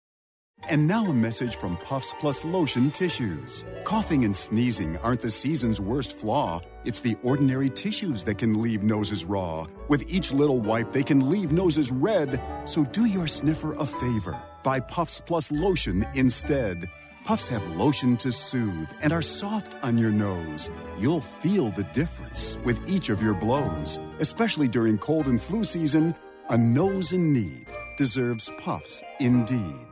And 0.70 0.86
now 0.86 1.06
a 1.06 1.12
message 1.12 1.56
from 1.56 1.76
Puffs 1.76 2.14
Plus 2.20 2.44
Lotion 2.44 2.90
Tissues. 2.92 3.64
Coughing 3.84 4.24
and 4.24 4.36
sneezing 4.36 4.96
aren't 4.98 5.20
the 5.20 5.30
season's 5.30 5.80
worst 5.80 6.16
flaw. 6.16 6.60
It's 6.84 7.00
the 7.00 7.16
ordinary 7.22 7.68
tissues 7.68 8.22
that 8.24 8.38
can 8.38 8.62
leave 8.62 8.82
noses 8.82 9.24
raw. 9.24 9.66
With 9.88 10.08
each 10.08 10.32
little 10.32 10.60
wipe, 10.60 10.92
they 10.92 11.02
can 11.02 11.28
leave 11.28 11.50
noses 11.50 11.90
red. 11.90 12.40
So 12.64 12.84
do 12.84 13.06
your 13.06 13.26
sniffer 13.26 13.74
a 13.74 13.84
favor. 13.84 14.40
Buy 14.62 14.80
Puffs 14.80 15.20
Plus 15.20 15.50
Lotion 15.50 16.06
instead. 16.14 16.88
Puffs 17.24 17.48
have 17.48 17.66
lotion 17.76 18.16
to 18.18 18.30
soothe 18.32 18.90
and 19.02 19.12
are 19.12 19.22
soft 19.22 19.74
on 19.82 19.98
your 19.98 20.12
nose. 20.12 20.70
You'll 20.96 21.20
feel 21.20 21.70
the 21.70 21.84
difference 21.92 22.56
with 22.64 22.80
each 22.88 23.10
of 23.10 23.22
your 23.22 23.34
blows, 23.34 23.98
especially 24.20 24.68
during 24.68 24.96
cold 24.98 25.26
and 25.26 25.42
flu 25.42 25.64
season. 25.64 26.14
A 26.50 26.56
nose 26.58 27.12
in 27.12 27.32
need 27.32 27.66
deserves 27.96 28.50
Puffs 28.58 29.02
indeed. 29.20 29.91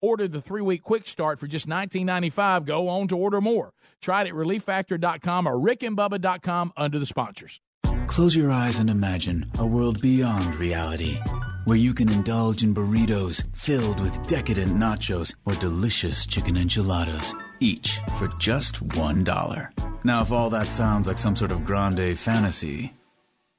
ordered 0.00 0.32
the 0.32 0.40
three 0.40 0.62
week 0.62 0.82
quick 0.82 1.08
start 1.08 1.38
for 1.38 1.46
just 1.46 1.68
$19.95 1.68 2.64
go 2.64 2.88
on 2.88 3.08
to 3.08 3.16
order 3.16 3.40
more. 3.40 3.72
Try 4.00 4.22
it 4.22 4.28
at 4.28 4.34
relieffactor.com 4.34 5.46
or 5.46 5.54
rickandbubba.com 5.54 6.72
under 6.76 6.98
the 6.98 7.06
sponsors. 7.06 7.60
Close 8.06 8.34
your 8.34 8.50
eyes 8.50 8.78
and 8.78 8.88
imagine 8.88 9.50
a 9.58 9.66
world 9.66 10.00
beyond 10.00 10.56
reality, 10.56 11.20
where 11.64 11.76
you 11.76 11.92
can 11.92 12.10
indulge 12.10 12.64
in 12.64 12.74
burritos 12.74 13.44
filled 13.54 14.00
with 14.00 14.26
decadent 14.26 14.74
nachos 14.74 15.34
or 15.44 15.54
delicious 15.54 16.26
chicken 16.26 16.56
enchiladas, 16.56 17.34
each 17.60 18.00
for 18.18 18.28
just 18.38 18.86
$1. 18.88 20.04
Now, 20.04 20.22
if 20.22 20.32
all 20.32 20.50
that 20.50 20.68
sounds 20.68 21.06
like 21.06 21.18
some 21.18 21.36
sort 21.36 21.52
of 21.52 21.64
grande 21.64 22.18
fantasy, 22.18 22.92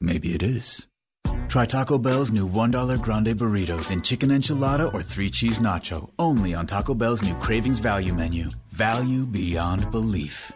maybe 0.02 0.34
it 0.34 0.42
is. 0.42 0.89
Try 1.50 1.66
Taco 1.66 1.98
Bell's 1.98 2.32
new 2.32 2.48
$1 2.48 3.02
grande 3.02 3.36
burritos 3.36 3.90
in 3.90 4.04
chicken 4.04 4.30
enchilada 4.30 4.94
or 4.94 5.02
three 5.02 5.32
cheese 5.32 5.58
nacho, 5.58 6.12
only 6.20 6.54
on 6.54 6.68
Taco 6.68 6.94
Bell's 6.94 7.24
new 7.24 7.34
Cravings 7.36 7.80
Value 7.80 8.14
menu. 8.14 8.52
Value 8.70 9.26
beyond 9.26 9.90
belief. 9.90 10.52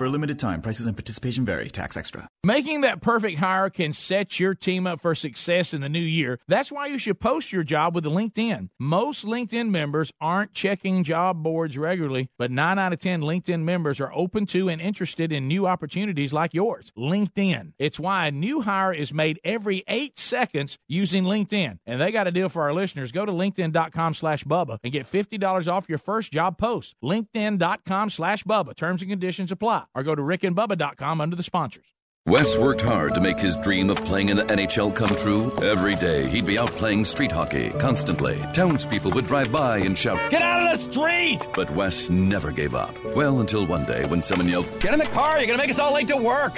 For 0.00 0.06
a 0.06 0.08
limited 0.08 0.38
time, 0.38 0.62
prices 0.62 0.86
and 0.86 0.96
participation 0.96 1.44
vary. 1.44 1.68
Tax 1.68 1.94
extra. 1.94 2.26
Making 2.42 2.80
that 2.80 3.02
perfect 3.02 3.36
hire 3.38 3.68
can 3.68 3.92
set 3.92 4.40
your 4.40 4.54
team 4.54 4.86
up 4.86 4.98
for 4.98 5.14
success 5.14 5.74
in 5.74 5.82
the 5.82 5.90
new 5.90 5.98
year. 5.98 6.38
That's 6.48 6.72
why 6.72 6.86
you 6.86 6.96
should 6.96 7.20
post 7.20 7.52
your 7.52 7.64
job 7.64 7.94
with 7.94 8.06
LinkedIn. 8.06 8.70
Most 8.78 9.26
LinkedIn 9.26 9.68
members 9.68 10.10
aren't 10.18 10.54
checking 10.54 11.04
job 11.04 11.42
boards 11.42 11.76
regularly, 11.76 12.30
but 12.38 12.50
9 12.50 12.78
out 12.78 12.94
of 12.94 12.98
10 12.98 13.20
LinkedIn 13.20 13.60
members 13.60 14.00
are 14.00 14.10
open 14.14 14.46
to 14.46 14.70
and 14.70 14.80
interested 14.80 15.32
in 15.32 15.46
new 15.46 15.66
opportunities 15.66 16.32
like 16.32 16.54
yours. 16.54 16.90
LinkedIn. 16.96 17.74
It's 17.78 18.00
why 18.00 18.28
a 18.28 18.30
new 18.30 18.62
hire 18.62 18.94
is 18.94 19.12
made 19.12 19.38
every 19.44 19.84
8 19.86 20.18
seconds 20.18 20.78
using 20.88 21.24
LinkedIn. 21.24 21.78
And 21.84 22.00
they 22.00 22.10
got 22.10 22.26
a 22.26 22.30
deal 22.30 22.48
for 22.48 22.62
our 22.62 22.72
listeners. 22.72 23.12
Go 23.12 23.26
to 23.26 23.32
linkedin.com 23.32 24.14
slash 24.14 24.44
Bubba 24.44 24.78
and 24.82 24.94
get 24.94 25.04
$50 25.04 25.70
off 25.70 25.90
your 25.90 25.98
first 25.98 26.32
job 26.32 26.56
post. 26.56 26.94
LinkedIn.com 27.04 28.08
slash 28.08 28.44
Bubba. 28.44 28.74
Terms 28.74 29.02
and 29.02 29.10
conditions 29.10 29.52
apply. 29.52 29.84
Or 29.94 30.02
go 30.02 30.14
to 30.14 30.22
rickandbubba.com 30.22 31.20
under 31.20 31.36
the 31.36 31.42
sponsors. 31.42 31.92
Wes 32.26 32.56
worked 32.58 32.82
hard 32.82 33.14
to 33.14 33.20
make 33.20 33.38
his 33.38 33.56
dream 33.56 33.88
of 33.88 33.96
playing 34.04 34.28
in 34.28 34.36
the 34.36 34.44
NHL 34.44 34.94
come 34.94 35.16
true. 35.16 35.50
Every 35.64 35.94
day, 35.94 36.28
he'd 36.28 36.44
be 36.46 36.58
out 36.58 36.68
playing 36.72 37.06
street 37.06 37.32
hockey 37.32 37.70
constantly. 37.78 38.38
Townspeople 38.52 39.10
would 39.12 39.26
drive 39.26 39.50
by 39.50 39.78
and 39.78 39.96
shout, 39.96 40.30
Get 40.30 40.42
out 40.42 40.62
of 40.62 40.78
the 40.78 40.92
street! 40.92 41.40
But 41.54 41.70
Wes 41.70 42.10
never 42.10 42.52
gave 42.52 42.74
up. 42.74 42.94
Well, 43.16 43.40
until 43.40 43.66
one 43.66 43.86
day 43.86 44.04
when 44.06 44.20
someone 44.22 44.48
yelled, 44.48 44.68
Get 44.80 44.92
in 44.92 44.98
the 44.98 45.06
car, 45.06 45.38
you're 45.38 45.56
to 45.56 45.56
make 45.56 45.70
us 45.70 45.78
all 45.78 45.94
late 45.94 46.08
to 46.08 46.16
work. 46.18 46.56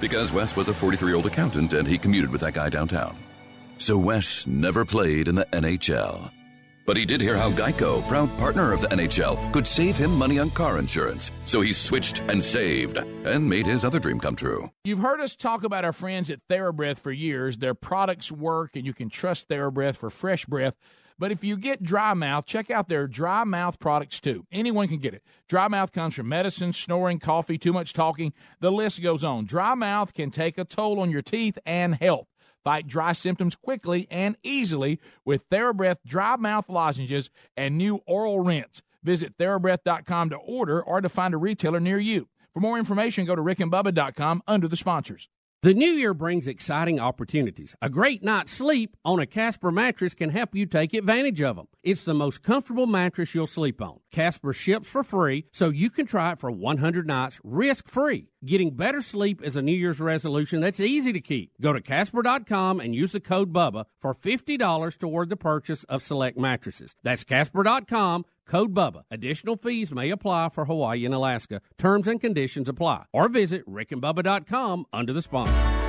because 0.00 0.32
Wes 0.32 0.56
was 0.56 0.66
a 0.68 0.74
43 0.74 1.08
year 1.08 1.16
old 1.16 1.26
accountant 1.26 1.72
and 1.74 1.86
he 1.86 1.96
commuted 1.96 2.30
with 2.30 2.40
that 2.40 2.54
guy 2.54 2.68
downtown. 2.68 3.16
So 3.78 3.96
Wes 3.96 4.46
never 4.48 4.84
played 4.84 5.28
in 5.28 5.36
the 5.36 5.46
NHL. 5.52 6.30
But 6.84 6.96
he 6.96 7.06
did 7.06 7.20
hear 7.20 7.36
how 7.36 7.50
Geico, 7.50 8.06
proud 8.08 8.36
partner 8.38 8.72
of 8.72 8.80
the 8.80 8.88
NHL, 8.88 9.52
could 9.52 9.66
save 9.66 9.96
him 9.96 10.16
money 10.16 10.38
on 10.38 10.50
car 10.50 10.78
insurance. 10.78 11.30
So 11.44 11.60
he 11.60 11.72
switched 11.72 12.20
and 12.28 12.42
saved 12.42 12.96
and 12.98 13.48
made 13.48 13.66
his 13.66 13.84
other 13.84 13.98
dream 13.98 14.18
come 14.18 14.36
true. 14.36 14.70
You've 14.84 14.98
heard 14.98 15.20
us 15.20 15.36
talk 15.36 15.64
about 15.64 15.84
our 15.84 15.92
friends 15.92 16.30
at 16.30 16.40
TheraBreath 16.48 16.98
for 16.98 17.12
years. 17.12 17.58
Their 17.58 17.74
products 17.74 18.32
work, 18.32 18.74
and 18.74 18.84
you 18.84 18.92
can 18.92 19.08
trust 19.08 19.48
TheraBreath 19.48 19.96
for 19.96 20.10
fresh 20.10 20.44
breath. 20.44 20.74
But 21.18 21.30
if 21.30 21.44
you 21.44 21.56
get 21.56 21.84
dry 21.84 22.14
mouth, 22.14 22.46
check 22.46 22.70
out 22.70 22.88
their 22.88 23.06
dry 23.06 23.44
mouth 23.44 23.78
products 23.78 24.18
too. 24.18 24.44
Anyone 24.50 24.88
can 24.88 24.98
get 24.98 25.14
it. 25.14 25.22
Dry 25.48 25.68
mouth 25.68 25.92
comes 25.92 26.14
from 26.16 26.28
medicine, 26.28 26.72
snoring, 26.72 27.20
coffee, 27.20 27.58
too 27.58 27.72
much 27.72 27.92
talking. 27.92 28.32
The 28.58 28.72
list 28.72 29.00
goes 29.00 29.22
on. 29.22 29.44
Dry 29.44 29.76
mouth 29.76 30.14
can 30.14 30.32
take 30.32 30.58
a 30.58 30.64
toll 30.64 30.98
on 30.98 31.10
your 31.12 31.22
teeth 31.22 31.58
and 31.64 31.94
health. 31.94 32.26
Fight 32.64 32.86
dry 32.86 33.12
symptoms 33.12 33.56
quickly 33.56 34.06
and 34.10 34.36
easily 34.42 35.00
with 35.24 35.48
TheraBreath 35.50 35.98
dry 36.06 36.36
mouth 36.36 36.68
lozenges 36.68 37.30
and 37.56 37.76
new 37.76 38.00
oral 38.06 38.40
rinse. 38.40 38.82
Visit 39.02 39.36
TheraBreath.com 39.36 40.30
to 40.30 40.36
order 40.36 40.82
or 40.82 41.00
to 41.00 41.08
find 41.08 41.34
a 41.34 41.38
retailer 41.38 41.80
near 41.80 41.98
you. 41.98 42.28
For 42.54 42.60
more 42.60 42.78
information, 42.78 43.24
go 43.24 43.34
to 43.34 43.42
rickandbubba.com 43.42 44.42
under 44.46 44.68
the 44.68 44.76
sponsors. 44.76 45.28
The 45.62 45.74
new 45.74 45.90
year 45.90 46.12
brings 46.12 46.48
exciting 46.48 46.98
opportunities. 46.98 47.76
A 47.80 47.88
great 47.88 48.22
night's 48.22 48.50
sleep 48.50 48.96
on 49.04 49.20
a 49.20 49.26
Casper 49.26 49.70
mattress 49.70 50.14
can 50.14 50.30
help 50.30 50.54
you 50.54 50.66
take 50.66 50.92
advantage 50.92 51.40
of 51.40 51.56
them. 51.56 51.68
It's 51.84 52.04
the 52.04 52.14
most 52.14 52.42
comfortable 52.42 52.86
mattress 52.86 53.34
you'll 53.34 53.46
sleep 53.46 53.80
on. 53.80 54.01
Casper 54.12 54.52
ships 54.52 54.88
for 54.88 55.02
free, 55.02 55.46
so 55.50 55.70
you 55.70 55.90
can 55.90 56.06
try 56.06 56.32
it 56.32 56.38
for 56.38 56.50
100 56.50 57.06
nights 57.06 57.40
risk 57.42 57.88
free. 57.88 58.30
Getting 58.44 58.76
better 58.76 59.00
sleep 59.00 59.42
is 59.42 59.56
a 59.56 59.62
New 59.62 59.72
Year's 59.72 60.00
resolution 60.00 60.60
that's 60.60 60.80
easy 60.80 61.12
to 61.12 61.20
keep. 61.20 61.50
Go 61.60 61.72
to 61.72 61.80
Casper.com 61.80 62.78
and 62.80 62.94
use 62.94 63.12
the 63.12 63.20
code 63.20 63.52
BUBBA 63.52 63.86
for 64.00 64.14
$50 64.14 64.98
toward 64.98 65.28
the 65.28 65.36
purchase 65.36 65.84
of 65.84 66.02
select 66.02 66.38
mattresses. 66.38 66.94
That's 67.02 67.24
Casper.com, 67.24 68.24
code 68.46 68.74
BUBBA. 68.74 69.02
Additional 69.10 69.56
fees 69.56 69.92
may 69.92 70.10
apply 70.10 70.50
for 70.50 70.66
Hawaii 70.66 71.04
and 71.04 71.14
Alaska. 71.14 71.60
Terms 71.78 72.06
and 72.06 72.20
conditions 72.20 72.68
apply. 72.68 73.06
Or 73.12 73.28
visit 73.28 73.66
rickandbubba.com 73.66 74.86
under 74.92 75.12
the 75.12 75.22
sponsor. 75.22 75.81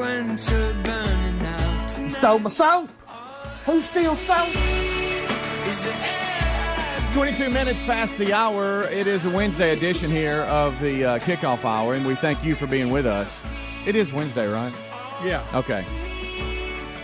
Inconsequential, 0.00 0.82
burning 0.84 1.46
out. 1.46 1.88
Tonight. 1.88 2.08
Stole 2.12 2.38
my 2.40 2.50
soap. 2.50 2.90
Who 3.64 3.80
steals 3.80 4.20
soap? 4.20 4.46
Is 5.66 5.84
the 5.84 5.90
air 5.92 7.12
22 7.12 7.48
minutes 7.50 7.82
past 7.86 8.18
the 8.18 8.32
hour. 8.34 8.82
It 8.84 9.06
is 9.06 9.24
a 9.24 9.30
Wednesday 9.34 9.72
edition 9.72 10.10
here 10.10 10.42
of 10.42 10.78
the 10.80 11.02
uh, 11.04 11.18
kickoff 11.20 11.64
hour, 11.64 11.94
and 11.94 12.06
we 12.06 12.14
thank 12.14 12.44
you 12.44 12.54
for 12.54 12.66
being 12.66 12.90
with 12.92 13.06
us. 13.06 13.42
It 13.86 13.96
is 13.96 14.12
Wednesday, 14.12 14.46
right? 14.46 14.72
Yeah. 15.24 15.42
Okay. 15.54 15.82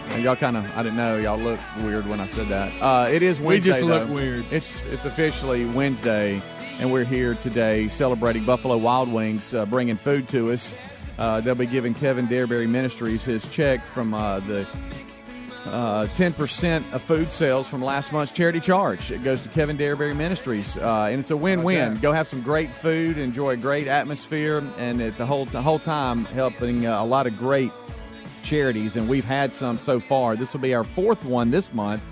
And 0.09 0.23
y'all 0.23 0.37
kind 0.37 0.59
of, 0.59 0.77
I 0.77 0.83
didn't 0.83 0.99
know. 0.99 1.17
Y'all 1.17 1.39
looked 1.39 1.63
weird 1.83 2.07
when 2.07 2.21
I 2.21 2.27
said 2.27 2.49
that. 2.49 2.71
Uh, 2.83 3.09
it 3.11 3.23
is 3.23 3.41
We 3.41 3.47
Wednesday. 3.47 3.71
just 3.71 3.83
look 3.85 4.07
though. 4.09 4.15
weird. 4.15 4.45
It's 4.51 4.85
it's 4.93 5.07
officially 5.07 5.65
Wednesday, 5.65 6.43
and 6.79 6.93
we're 6.93 7.05
here 7.05 7.35
today 7.37 7.89
celebrating 7.89 8.45
Buffalo 8.45 8.77
Wild 8.77 9.11
Wings, 9.11 9.55
uh, 9.55 9.65
bringing 9.65 9.97
food 9.97 10.29
to 10.29 10.53
us. 10.53 10.75
Uh, 11.19 11.41
they'll 11.41 11.55
be 11.55 11.67
giving 11.67 11.95
Kevin 11.95 12.27
Derryberry 12.27 12.69
Ministries 12.69 13.25
his 13.25 13.49
check 13.55 13.81
from 13.81 14.15
uh, 14.15 14.41
the 14.41 14.67
uh, 15.67 16.07
10% 16.07 16.93
of 16.93 17.03
food 17.03 17.31
sales 17.31 17.69
from 17.69 17.83
last 17.83 18.13
month's 18.13 18.33
charity 18.33 18.61
charge. 18.61 19.11
It 19.11 19.23
goes 19.23 19.43
to 19.43 19.49
Kevin 19.49 19.77
Derryberry 19.77 20.17
Ministries, 20.17 20.77
uh, 20.77 21.09
and 21.11 21.21
it's 21.21 21.31
a 21.31 21.37
win-win. 21.37 21.99
Go 21.99 22.13
have 22.13 22.27
some 22.27 22.43
great 22.43 22.71
food, 22.71 23.19
enjoy 23.19 23.51
a 23.51 23.57
great 23.57 23.87
atmosphere, 23.87 24.63
and 24.79 25.01
at 25.01 25.17
the 25.19 25.27
whole 25.27 25.45
the 25.47 25.63
whole 25.63 25.79
time 25.79 26.25
helping 26.27 26.87
uh, 26.87 27.03
a 27.03 27.05
lot 27.05 27.27
of 27.27 27.39
great 27.39 27.71
charities. 28.43 28.97
And 28.97 29.09
we've 29.09 29.25
had 29.25 29.53
some 29.53 29.77
so 29.79 30.01
far. 30.01 30.35
This 30.35 30.53
will 30.53 30.61
be 30.61 30.75
our 30.75 30.85
fourth 30.85 31.25
one 31.25 31.51
this 31.51 31.73
month, 31.73 32.03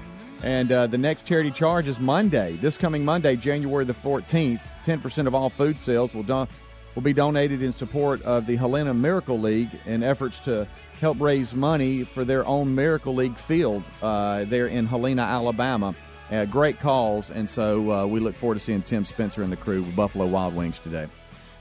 and 0.42 0.70
uh, 0.70 0.86
the 0.86 0.98
next 0.98 1.26
charity 1.26 1.50
charge 1.50 1.88
is 1.88 1.98
Monday. 1.98 2.52
This 2.56 2.78
coming 2.78 3.04
Monday, 3.04 3.36
January 3.36 3.84
the 3.84 3.94
14th. 3.94 4.60
10% 4.86 5.26
of 5.26 5.34
all 5.34 5.50
food 5.50 5.78
sales 5.80 6.14
will 6.14 6.22
don- 6.22 6.48
will 6.94 7.02
be 7.02 7.12
donated 7.12 7.62
in 7.62 7.72
support 7.72 8.22
of 8.22 8.46
the 8.46 8.56
Helena 8.56 8.92
Miracle 8.92 9.38
League 9.38 9.70
in 9.86 10.02
efforts 10.02 10.38
to 10.40 10.66
help 11.00 11.20
raise 11.20 11.54
money 11.54 12.04
for 12.04 12.24
their 12.24 12.46
own 12.46 12.74
Miracle 12.74 13.14
League 13.14 13.36
field 13.36 13.82
uh, 14.02 14.44
there 14.44 14.66
in 14.66 14.86
Helena, 14.86 15.22
Alabama. 15.22 15.94
Uh, 16.30 16.44
great 16.44 16.78
calls, 16.78 17.30
and 17.30 17.48
so 17.48 17.90
uh, 17.90 18.06
we 18.06 18.20
look 18.20 18.34
forward 18.34 18.54
to 18.54 18.60
seeing 18.60 18.82
Tim 18.82 19.04
Spencer 19.04 19.42
and 19.42 19.50
the 19.50 19.56
crew 19.56 19.82
with 19.82 19.96
Buffalo 19.96 20.26
Wild 20.26 20.54
Wings 20.54 20.78
today. 20.78 21.08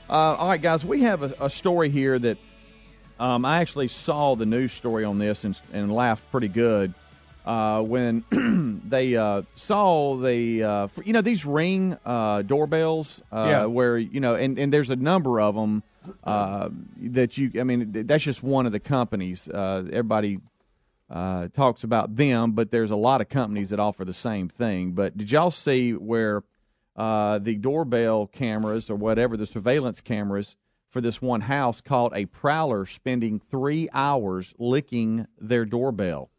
Uh, 0.08 0.12
all 0.12 0.48
right, 0.48 0.62
guys, 0.62 0.84
we 0.84 1.02
have 1.02 1.22
a, 1.22 1.34
a 1.40 1.50
story 1.50 1.90
here 1.90 2.18
that 2.18 2.38
um, 3.18 3.44
I 3.44 3.60
actually 3.60 3.88
saw 3.88 4.36
the 4.36 4.46
news 4.46 4.72
story 4.72 5.04
on 5.04 5.18
this 5.18 5.44
and, 5.44 5.60
and 5.72 5.92
laughed 5.92 6.28
pretty 6.30 6.48
good 6.48 6.94
uh, 7.50 7.82
when 7.82 8.22
they 8.88 9.16
uh, 9.16 9.42
saw 9.56 10.16
the 10.16 10.62
uh, 10.62 10.88
you 11.04 11.12
know 11.12 11.20
these 11.20 11.44
ring 11.44 11.96
uh, 12.04 12.42
doorbells 12.42 13.20
uh, 13.32 13.46
Yeah. 13.48 13.64
where 13.66 13.98
you 13.98 14.20
know 14.20 14.34
and, 14.36 14.56
and 14.58 14.72
there's 14.72 14.90
a 14.90 14.96
number 14.96 15.40
of 15.40 15.54
them 15.56 15.82
uh, 16.24 16.68
that 17.16 17.36
you 17.38 17.50
I 17.60 17.64
mean 17.64 17.90
that's 18.06 18.22
just 18.24 18.42
one 18.42 18.66
of 18.66 18.72
the 18.72 18.78
companies 18.80 19.48
uh, 19.48 19.82
everybody 19.90 20.38
uh, 21.10 21.48
talks 21.52 21.82
about 21.82 22.14
them 22.14 22.52
but 22.52 22.70
there's 22.70 22.92
a 22.92 22.96
lot 22.96 23.20
of 23.20 23.28
companies 23.28 23.70
that 23.70 23.80
offer 23.80 24.04
the 24.04 24.14
same 24.14 24.48
thing 24.48 24.92
but 24.92 25.16
did 25.16 25.30
y'all 25.32 25.50
see 25.50 25.92
where 25.92 26.44
uh, 26.96 27.38
the 27.38 27.56
doorbell 27.56 28.26
cameras 28.28 28.88
or 28.88 28.94
whatever 28.94 29.36
the 29.36 29.46
surveillance 29.46 30.00
cameras 30.00 30.54
for 30.88 31.00
this 31.00 31.20
one 31.20 31.40
house 31.42 31.80
caught 31.80 32.12
a 32.16 32.26
prowler 32.26 32.86
spending 32.86 33.40
three 33.40 33.88
hours 33.92 34.54
licking 34.58 35.26
their 35.38 35.64
doorbell 35.64 36.30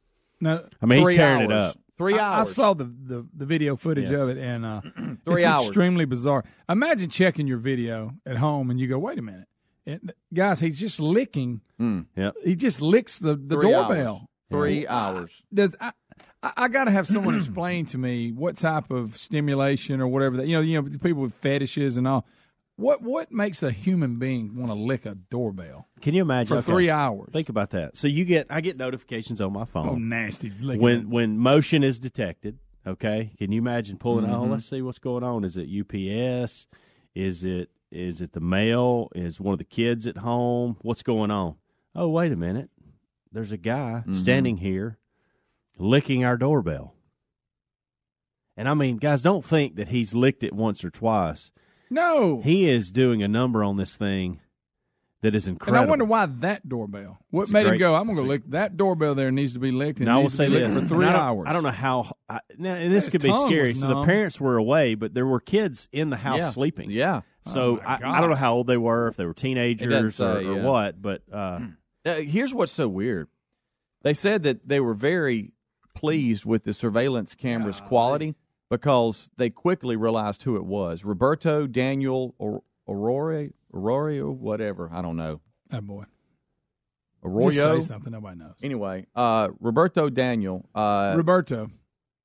No, 0.42 0.68
I 0.82 0.86
mean, 0.86 1.00
he's 1.00 1.08
Three 1.08 1.16
tearing 1.16 1.42
it 1.44 1.52
up. 1.52 1.78
Three 1.98 2.18
I, 2.18 2.40
I 2.42 2.44
saw 2.46 2.74
the, 2.74 2.86
the, 2.86 3.28
the 3.36 3.46
video 3.46 3.76
footage 3.76 4.10
Yes. 4.10 4.20
of 4.20 4.30
it, 4.30 4.38
and 4.40 4.66
uh, 4.66 4.82
Three 5.26 5.42
it's 5.44 5.46
hours. 5.46 5.68
extremely 5.68 6.06
bizarre. 6.06 6.44
Imagine 6.68 7.10
checking 7.12 7.46
your 7.48 7.60
video 7.60 8.14
at 8.26 8.38
home, 8.38 8.72
and 8.72 8.80
you 8.80 8.88
go, 8.88 8.98
"Wait 8.98 9.20
a 9.20 9.22
minute, 9.22 9.48
And, 9.86 10.12
guys, 10.34 10.60
he's 10.60 10.80
just 10.80 11.00
licking. 11.00 11.62
Yep. 11.80 12.36
He 12.44 12.56
just 12.56 12.82
licks 12.82 13.20
the, 13.20 13.36
the 13.36 13.56
Three 13.56 13.72
doorbell. 13.72 14.16
hours. 14.16 14.28
Three 14.50 14.88
hours. 14.88 15.44
Does 15.54 15.76
I, 15.80 15.92
I, 16.44 16.52
I 16.58 16.68
got 16.70 16.86
to 16.86 16.92
have 16.92 17.06
someone 17.08 17.36
explain 17.36 17.86
to 17.88 17.98
me 18.00 18.32
what 18.32 18.58
type 18.58 18.90
of 18.92 19.18
stimulation 19.18 20.02
or 20.02 20.08
whatever 20.08 20.38
that 20.38 20.48
you 20.48 20.56
know 20.56 20.62
you 20.62 20.82
know 20.82 20.90
people 21.02 21.22
with 21.22 21.36
fetishes 21.36 21.98
and 21.98 22.08
all. 22.08 22.26
What 22.82 23.02
what 23.04 23.32
makes 23.32 23.62
a 23.62 23.70
human 23.72 24.18
being 24.18 24.56
want 24.56 24.72
to 24.72 24.74
lick 24.76 25.06
a 25.06 25.14
doorbell? 25.16 25.88
Can 26.02 26.14
you 26.16 26.22
imagine 26.24 26.56
for 26.56 26.60
Okay. 26.60 26.72
three 26.72 26.90
hours? 26.90 27.30
Think 27.32 27.50
about 27.50 27.70
that. 27.72 27.96
So 27.96 28.08
you 28.08 28.26
get, 28.26 28.48
I 28.50 28.60
get 28.62 28.76
notifications 28.76 29.40
on 29.40 29.54
my 29.54 29.66
phone. 29.66 29.88
Oh, 29.88 29.96
nasty! 29.96 30.50
When 30.50 31.02
it. 31.02 31.08
when 31.08 31.38
motion 31.38 31.84
is 31.84 32.00
detected. 32.00 32.58
Okay, 32.88 33.34
can 33.38 33.52
you 33.52 33.62
imagine 33.62 33.98
pulling? 33.98 34.26
Oh, 34.26 34.42
Mhm. 34.46 34.50
let's 34.50 34.66
see 34.66 34.82
what's 34.82 34.98
going 34.98 35.24
on. 35.24 35.44
Is 35.44 35.56
it 35.58 35.68
UPS? 35.70 36.66
Is 37.14 37.44
it 37.44 37.70
is 37.92 38.20
it 38.22 38.32
the 38.34 38.40
mail? 38.40 39.10
Is 39.14 39.40
one 39.40 39.54
of 39.54 39.60
the 39.60 39.66
kids 39.66 40.08
at 40.08 40.18
home? 40.18 40.78
What's 40.82 41.04
going 41.04 41.30
on? 41.30 41.56
Oh, 41.94 42.10
wait 42.10 42.32
a 42.32 42.36
minute. 42.36 42.72
There's 43.32 43.52
a 43.52 43.58
guy 43.58 44.02
Mm-hmm. 44.02 44.14
standing 44.14 44.58
here 44.58 44.98
licking 45.78 46.24
our 46.26 46.38
doorbell. 46.38 46.96
And 48.58 48.68
I 48.68 48.74
mean, 48.74 48.98
guys, 48.98 49.22
don't 49.22 49.46
think 49.46 49.76
that 49.76 49.90
he's 49.90 50.14
licked 50.14 50.44
it 50.44 50.54
once 50.54 50.84
or 50.84 50.90
twice. 50.90 51.52
No, 51.92 52.42
He 52.42 52.68
is 52.70 52.92
doing 52.92 53.22
a 53.22 53.28
number 53.28 53.64
on 53.64 53.78
this 53.78 53.96
thing 53.98 54.40
that 55.22 55.36
is 55.36 55.48
incredible. 55.48 55.82
and. 55.82 55.88
I 55.88 55.90
wonder 55.90 56.06
why 56.06 56.26
that 56.26 56.68
doorbell. 56.68 57.20
What 57.30 57.44
It's 57.44 57.52
a 57.52 57.54
made 57.54 57.68
him 57.68 57.78
go? 57.78 57.96
I'm 57.96 58.06
going 58.06 58.16
to 58.18 58.24
go 58.24 58.28
lick 58.28 58.42
that 58.50 58.78
doorbell. 58.78 59.14
There 59.14 59.30
needs 59.32 59.54
to 59.54 59.60
be 59.60 59.72
licked. 59.72 60.00
And 60.00 60.08
Now 60.08 60.14
I 60.14 60.16
will 60.16 60.24
needs 60.24 60.34
to 60.34 60.38
say 60.38 60.48
be 60.50 60.56
this 60.60 60.80
for 60.80 60.86
three 60.88 61.06
I 61.06 61.14
hours. 61.16 61.48
I 61.48 61.54
don't 61.54 61.64
know 61.64 61.70
how. 61.70 62.16
I, 62.28 62.40
now, 62.58 62.74
and 62.76 62.92
this 62.92 63.06
His 63.06 63.12
could 63.12 63.22
be 63.22 63.34
scary. 63.34 63.76
So 63.76 63.88
the 63.88 64.06
parents 64.06 64.40
were 64.42 64.58
away, 64.58 64.96
but 64.96 65.14
there 65.14 65.28
were 65.28 65.40
kids 65.40 65.90
in 65.92 66.10
the 66.10 66.18
house 66.18 66.40
Yeah. 66.40 66.50
sleeping. 66.50 66.90
Yeah. 66.90 67.22
So 67.46 67.78
Oh, 67.80 67.86
I, 67.86 67.96
I 68.04 68.22
don't 68.22 68.30
know 68.30 68.36
how 68.36 68.54
old 68.56 68.68
they 68.68 68.78
were, 68.78 69.10
if 69.10 69.18
they 69.18 69.26
were 69.26 69.34
teenagers 69.34 70.16
say, 70.16 70.24
or, 70.26 70.38
or 70.38 70.42
yeah. 70.58 70.64
what, 70.64 71.02
but 71.02 71.22
uh, 71.32 71.60
Uh, 72.06 72.16
here's 72.16 72.54
what's 72.54 72.72
so 72.72 72.88
weird. 72.88 73.28
They 74.04 74.14
said 74.16 74.42
that 74.44 74.68
they 74.68 74.80
were 74.80 74.94
very 74.96 75.52
pleased 75.94 76.46
with 76.46 76.64
the 76.64 76.74
surveillance 76.74 77.36
camera's 77.36 77.82
quality 77.82 78.34
because 78.72 79.30
they 79.36 79.50
quickly 79.50 79.98
realized 79.98 80.44
who 80.44 80.56
it 80.56 80.64
was. 80.64 81.04
Roberto 81.04 81.68
Daniel 81.68 82.34
or 82.40 82.64
Aurora, 82.88 83.50
Aurora, 83.74 84.20
or 84.20 84.32
whatever. 84.32 84.90
I 84.92 85.02
don't 85.02 85.18
know. 85.18 85.42
Oh, 85.74 85.82
boy. 85.82 86.06
Arroyo. 87.22 87.52
Just 87.52 87.88
say 87.88 87.94
something 87.94 88.14
nobody 88.14 88.40
knows. 88.40 88.56
Anyway, 88.64 89.08
uh, 89.14 89.50
Roberto 89.60 90.10
Daniel. 90.10 90.68
Uh, 90.74 91.14
Roberto. 91.18 91.70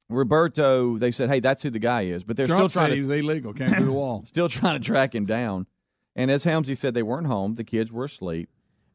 Roberto, 0.08 0.98
they 0.98 1.10
said, 1.10 1.28
hey, 1.28 1.40
that's 1.40 1.64
who 1.64 1.70
the 1.70 1.80
guy 1.80 2.02
is. 2.02 2.22
But 2.22 2.36
they're 2.36 2.46
Trump 2.46 2.70
still 2.70 2.80
trying 2.80 2.90
to 2.90 2.94
he 2.94 3.00
was 3.00 3.10
illegal, 3.10 3.52
came 3.52 3.68
through 3.70 3.84
the 3.84 3.92
wall. 3.92 4.24
still 4.28 4.48
trying 4.48 4.80
to 4.80 4.86
track 4.86 5.16
him 5.16 5.26
down. 5.26 5.66
And 6.14 6.30
as 6.30 6.44
Helmsy 6.44 6.76
said, 6.76 6.94
they 6.94 7.02
weren't 7.02 7.26
home. 7.26 7.56
The 7.56 7.64
kids 7.64 7.90
were 7.90 8.04
asleep. 8.04 8.48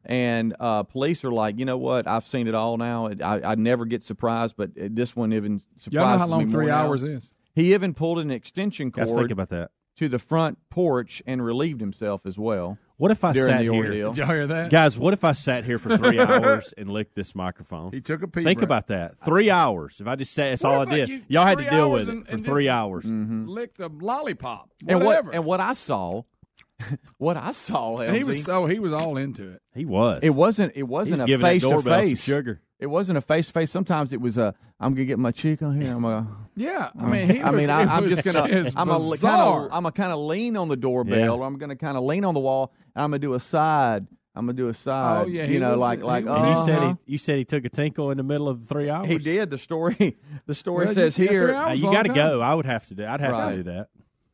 And 0.06 0.56
uh, 0.58 0.84
police 0.84 1.22
are 1.22 1.30
like, 1.30 1.58
you 1.58 1.66
know 1.66 1.76
what? 1.76 2.08
I've 2.08 2.24
seen 2.24 2.48
it 2.48 2.54
all 2.54 2.78
now. 2.78 3.08
I, 3.22 3.52
I 3.52 3.54
never 3.56 3.84
get 3.84 4.02
surprised, 4.02 4.54
but 4.56 4.70
uh, 4.70 4.88
this 4.90 5.14
one 5.14 5.34
even 5.34 5.60
surprises 5.76 5.92
me. 5.92 5.98
Y'all 5.98 6.12
know 6.12 6.18
how 6.18 6.26
long 6.26 6.48
three 6.48 6.66
now. 6.66 6.86
hours 6.86 7.02
is? 7.02 7.30
He 7.54 7.74
even 7.74 7.94
pulled 7.94 8.18
an 8.18 8.30
extension 8.30 8.90
Guys, 8.90 9.08
cord 9.08 9.18
think 9.20 9.30
about 9.30 9.50
that. 9.50 9.70
to 9.96 10.08
the 10.08 10.18
front 10.18 10.58
porch 10.70 11.22
and 11.26 11.44
relieved 11.44 11.80
himself 11.80 12.24
as 12.24 12.38
well. 12.38 12.78
what 12.96 13.10
if 13.10 13.24
I 13.24 13.32
sat 13.32 13.58
the 13.58 13.62
here, 13.64 13.74
ordeal. 13.74 14.12
Did 14.12 14.18
y'all 14.18 14.34
hear 14.34 14.46
that? 14.46 14.70
guys? 14.70 14.96
What 14.96 15.12
if 15.12 15.22
I 15.24 15.32
sat 15.32 15.64
here 15.64 15.78
for 15.78 15.96
three 15.98 16.18
hours 16.20 16.72
and 16.78 16.88
licked 16.90 17.14
this 17.14 17.34
microphone? 17.34 17.92
He 17.92 18.00
took 18.00 18.22
a 18.22 18.28
pee 18.28 18.42
Think 18.44 18.58
break. 18.60 18.64
about 18.64 18.86
that. 18.88 19.20
Three 19.24 19.50
hours. 19.50 20.00
If 20.00 20.06
I 20.06 20.16
just 20.16 20.32
sat, 20.32 20.50
that's 20.50 20.62
What 20.64 20.72
all 20.74 20.80
I 20.80 20.82
if 20.84 20.88
did. 20.90 21.08
you- 21.08 21.22
Y'all 21.28 21.44
had 21.46 21.58
to 21.58 21.64
deal 21.68 21.90
hours 21.92 22.06
with 22.06 22.16
it 22.18 22.26
for 22.26 22.32
and 22.32 22.44
three 22.44 22.64
just 22.64 22.72
hours. 22.72 23.04
Mm-hmm. 23.04 23.46
Licked 23.48 23.80
a 23.80 23.88
lollipop. 23.88 24.70
And 24.88 25.04
Whatever. 25.04 25.26
what 25.28 25.34
and 25.34 25.44
what 25.44 25.60
I 25.60 25.72
saw, 25.74 26.22
what 27.18 27.36
I 27.36 27.52
saw, 27.52 27.98
And 27.98 28.16
he 28.16 28.24
was 28.24 28.42
so 28.44 28.66
he 28.66 28.78
was 28.78 28.92
all 28.92 29.16
into 29.16 29.48
it. 29.50 29.62
He 29.74 29.84
was. 29.84 30.20
it 30.22 30.30
wasn't 30.30 30.72
it 30.74 30.84
wasn't 30.84 31.22
was 31.22 31.30
a 31.30 31.38
face 31.38 31.62
to 31.64 31.82
face 31.82 32.22
sugar. 32.22 32.60
It 32.82 32.86
wasn't 32.90 33.16
a 33.16 33.20
face 33.20 33.46
to 33.46 33.52
face. 33.52 33.70
Sometimes 33.70 34.12
it 34.12 34.20
was 34.20 34.36
a 34.38 34.54
I'm 34.80 34.92
gonna 34.94 35.04
get 35.04 35.18
my 35.18 35.30
cheek 35.30 35.62
on 35.62 35.80
here. 35.80 35.94
I'm 35.94 36.02
gonna. 36.02 36.26
Yeah, 36.56 36.90
I 36.98 37.06
mean, 37.06 37.28
he 37.30 37.40
I 37.40 37.50
was, 37.50 37.58
mean, 37.60 37.70
I, 37.70 37.82
I'm 37.96 38.04
was 38.04 38.14
just 38.20 38.24
gonna. 38.24 38.70
I'm 38.76 38.88
a 38.90 39.16
kind 39.16 39.40
of. 39.40 39.68
I'm 39.72 39.86
a 39.86 39.92
kind 39.92 40.12
of 40.12 40.18
lean 40.18 40.56
on 40.56 40.68
the 40.68 40.76
doorbell, 40.76 41.16
Yeah. 41.18 41.30
or 41.30 41.44
I'm 41.44 41.56
gonna 41.58 41.76
kind 41.76 41.96
of 41.96 42.02
lean 42.02 42.24
on 42.24 42.34
the 42.34 42.40
wall, 42.40 42.72
and 42.96 43.04
I'm 43.04 43.10
gonna 43.10 43.20
do 43.20 43.34
a 43.34 43.40
side. 43.40 44.06
I'm 44.34 44.46
gonna 44.46 44.54
do 44.56 44.68
a 44.68 44.74
side. 44.74 45.24
Oh, 45.24 45.28
yeah, 45.28 45.44
you 45.46 45.60
know, 45.60 45.72
was- 45.72 45.80
like 45.80 46.02
like. 46.02 46.24
was- 46.24 46.38
And 46.38 46.46
you 46.48 46.52
uh-huh. 46.54 46.66
said 46.66 46.82
he, 47.06 47.12
you 47.12 47.18
said 47.18 47.38
he 47.38 47.44
took 47.44 47.64
a 47.64 47.68
tinkle 47.68 48.10
in 48.10 48.16
the 48.16 48.22
middle 48.24 48.48
of 48.48 48.60
the 48.62 48.66
three 48.66 48.90
hours. 48.90 49.06
He 49.08 49.18
did. 49.18 49.50
The 49.50 49.58
story. 49.58 50.16
The 50.46 50.54
story 50.56 50.86
Well, 50.86 50.94
says 50.94 51.16
you- 51.18 51.28
here. 51.28 51.46
three 51.48 51.54
Uh, 51.54 51.72
you 51.74 51.82
got 51.92 52.06
to 52.06 52.12
go. 52.12 52.40
I 52.40 52.52
would 52.54 52.66
have 52.66 52.84
to 52.88 52.94
do. 52.96 53.06
I'd 53.06 53.20
have 53.20 53.30
Right. 53.32 53.50
to 53.50 53.56
do 53.58 53.62
that. 53.70 53.88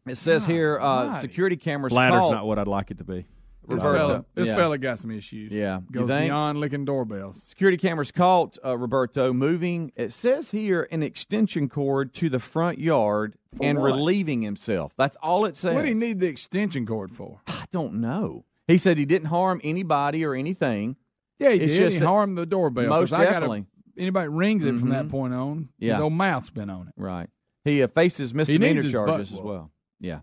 It 0.06 0.16
says 0.16 0.46
here. 0.46 0.78
Uh, 0.80 1.08
right. 1.08 1.20
security 1.20 1.56
cameras. 1.56 1.92
Ladder's 1.92 2.20
caught- 2.20 2.30
not 2.32 2.46
what 2.46 2.58
I'd 2.58 2.66
like 2.68 2.90
it 2.90 2.96
to 2.98 3.04
be. 3.04 3.26
This 3.68 3.76
Roberto. 3.84 3.98
fella, 3.98 4.24
this 4.34 4.48
Yeah. 4.48 4.56
fella 4.56 4.78
got 4.78 4.98
some 4.98 5.10
issues. 5.10 5.52
Yeah. 5.52 5.80
You 5.92 6.00
goes 6.00 6.08
beyond 6.08 6.58
licking 6.58 6.84
doorbells. 6.86 7.42
Security 7.44 7.76
cameras 7.76 8.10
caught 8.10 8.56
uh, 8.64 8.76
Roberto 8.78 9.32
moving. 9.34 9.92
It 9.94 10.12
says 10.12 10.50
here 10.52 10.88
an 10.90 11.02
extension 11.02 11.68
cord 11.68 12.14
to 12.14 12.28
the 12.30 12.38
front 12.38 12.78
yard 12.78 13.34
and 13.60 13.78
what? 13.78 13.84
relieving 13.86 14.42
himself. 14.42 14.92
That's 14.96 15.16
all 15.22 15.44
it 15.44 15.56
says. 15.56 15.74
What 15.74 15.82
do 15.82 15.88
he 15.88 15.94
need 15.94 16.20
the 16.20 16.28
extension 16.28 16.86
cord 16.86 17.10
for? 17.10 17.40
I 17.46 17.64
don't 17.70 17.94
know. 18.00 18.44
He 18.66 18.78
said 18.78 18.96
he 18.98 19.04
didn't 19.04 19.28
harm 19.28 19.60
anybody 19.62 20.24
or 20.24 20.34
anything. 20.34 20.96
Yeah, 21.38 21.50
he 21.50 21.60
It's 21.60 21.66
did. 21.74 21.78
just 21.90 21.96
He 21.96 22.02
harmed 22.04 22.36
the 22.38 22.46
doorbell. 22.46 22.88
Most 22.88 23.12
I 23.12 23.18
gotta- 23.18 23.30
definitely. 23.32 23.66
anybody 23.96 24.28
rings 24.28 24.64
it 24.64 24.76
from 24.78 24.88
that 24.90 25.06
Mhm. 25.06 25.10
point 25.10 25.34
on, 25.34 25.68
Yeah. 25.78 25.94
his 25.94 26.02
old 26.04 26.12
mouth's 26.14 26.50
been 26.50 26.70
on 26.70 26.88
it. 26.88 26.94
Right. 26.96 27.28
He 27.64 27.82
uh, 27.82 27.88
faces 27.88 28.32
misdemeanor 28.32 28.82
his 28.82 28.92
charges 28.92 29.32
as 29.32 29.40
well. 29.40 29.70
Yeah. 30.00 30.20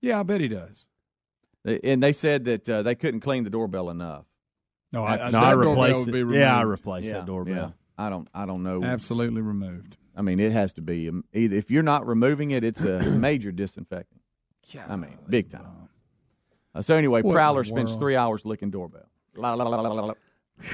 Yeah, 0.00 0.20
I 0.20 0.22
bet 0.22 0.40
he 0.40 0.48
does. 0.48 0.86
They- 1.64 1.80
And 1.82 2.02
they 2.02 2.12
said 2.12 2.44
that 2.46 2.68
uh, 2.68 2.82
they 2.82 2.94
couldn't 2.94 3.20
clean 3.20 3.44
the 3.44 3.50
doorbell 3.50 3.90
enough. 3.90 4.24
No, 4.92 5.04
I, 5.04 5.26
I, 5.26 5.30
No, 5.30 5.38
I 5.40 5.52
replaced 5.52 6.08
it. 6.08 6.28
Yeah, 6.34 6.56
I 6.56 6.62
replaced 6.62 7.06
Yeah, 7.08 7.12
that 7.14 7.26
doorbell. 7.26 7.54
yeah. 7.54 8.04
I 8.04 8.10
don't. 8.10 8.28
I 8.32 8.46
don't 8.46 8.62
know. 8.62 8.82
Absolutely 8.84 9.42
removed. 9.42 9.96
I 10.16 10.22
mean, 10.22 10.40
it 10.40 10.52
has 10.52 10.72
to 10.74 10.80
be 10.82 11.08
um, 11.08 11.24
either 11.34 11.56
if 11.56 11.70
you're 11.70 11.82
not 11.82 12.06
removing 12.06 12.52
it, 12.52 12.64
it's 12.64 12.82
a 12.82 13.00
major 13.10 13.52
disinfecting. 13.52 14.20
I 14.88 14.96
mean, 14.96 15.18
big 15.28 15.50
time. 15.50 15.66
Uh, 16.74 16.82
so 16.82 16.94
anyway, 16.96 17.22
What 17.22 17.32
Prowler 17.34 17.64
spends 17.64 17.94
three 17.96 18.16
hours 18.16 18.44
licking 18.44 18.70
doorbell. 18.70 19.08
La, 19.34 19.54
la, 19.54 19.64
la, 19.64 19.80
la, 19.80 19.88
la, 19.88 20.04
la. 20.06 20.14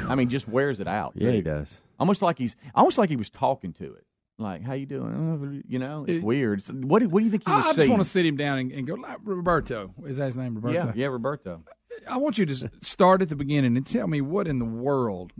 I 0.09 0.14
mean, 0.14 0.29
just 0.29 0.49
wears 0.49 0.81
it 0.81 0.88
out. 0.88 1.12
Yeah, 1.14 1.31
he 1.31 1.40
does. 1.42 1.81
Almost 1.99 2.23
like 2.23 2.38
he's 2.38 2.57
almost 2.75 2.99
like 2.99 3.09
he 3.11 3.16
was 3.16 3.31
talking 3.31 3.73
to 3.75 3.85
it. 3.94 4.05
Like, 4.38 4.62
how 4.62 4.73
you 4.73 4.87
doing? 4.87 5.62
You 5.68 5.79
know, 5.79 6.05
it's 6.09 6.16
It- 6.18 6.23
weird. 6.25 6.62
So 6.62 6.73
what 6.75 6.99
do- 7.01 7.09
What 7.09 7.20
do 7.20 7.25
you 7.25 7.31
think 7.31 7.47
he 7.47 7.53
was 7.53 7.64
I, 7.64 7.68
I 7.68 7.73
just 7.73 7.79
seeing? 7.81 7.90
want 7.90 8.03
to 8.03 8.09
sit 8.09 8.27
him 8.27 8.37
down 8.37 8.59
and, 8.59 8.73
and 8.73 8.87
go, 8.87 8.94
like, 8.94 9.18
Roberto. 9.23 9.94
Is 10.05 10.16
that 10.16 10.27
his 10.27 10.37
name, 10.37 10.57
Roberto? 10.57 10.75
Yeah, 10.87 10.92
yeah, 10.97 11.07
Roberto. 11.07 11.62
I 12.11 12.16
want 12.16 12.37
you 12.38 12.47
to 12.47 12.70
start 12.83 13.23
at 13.23 13.29
the 13.29 13.37
beginning 13.37 13.77
and 13.77 13.87
tell 13.87 14.09
me 14.09 14.20
what 14.20 14.49
in 14.49 14.59
the 14.59 14.64
world, 14.64 15.33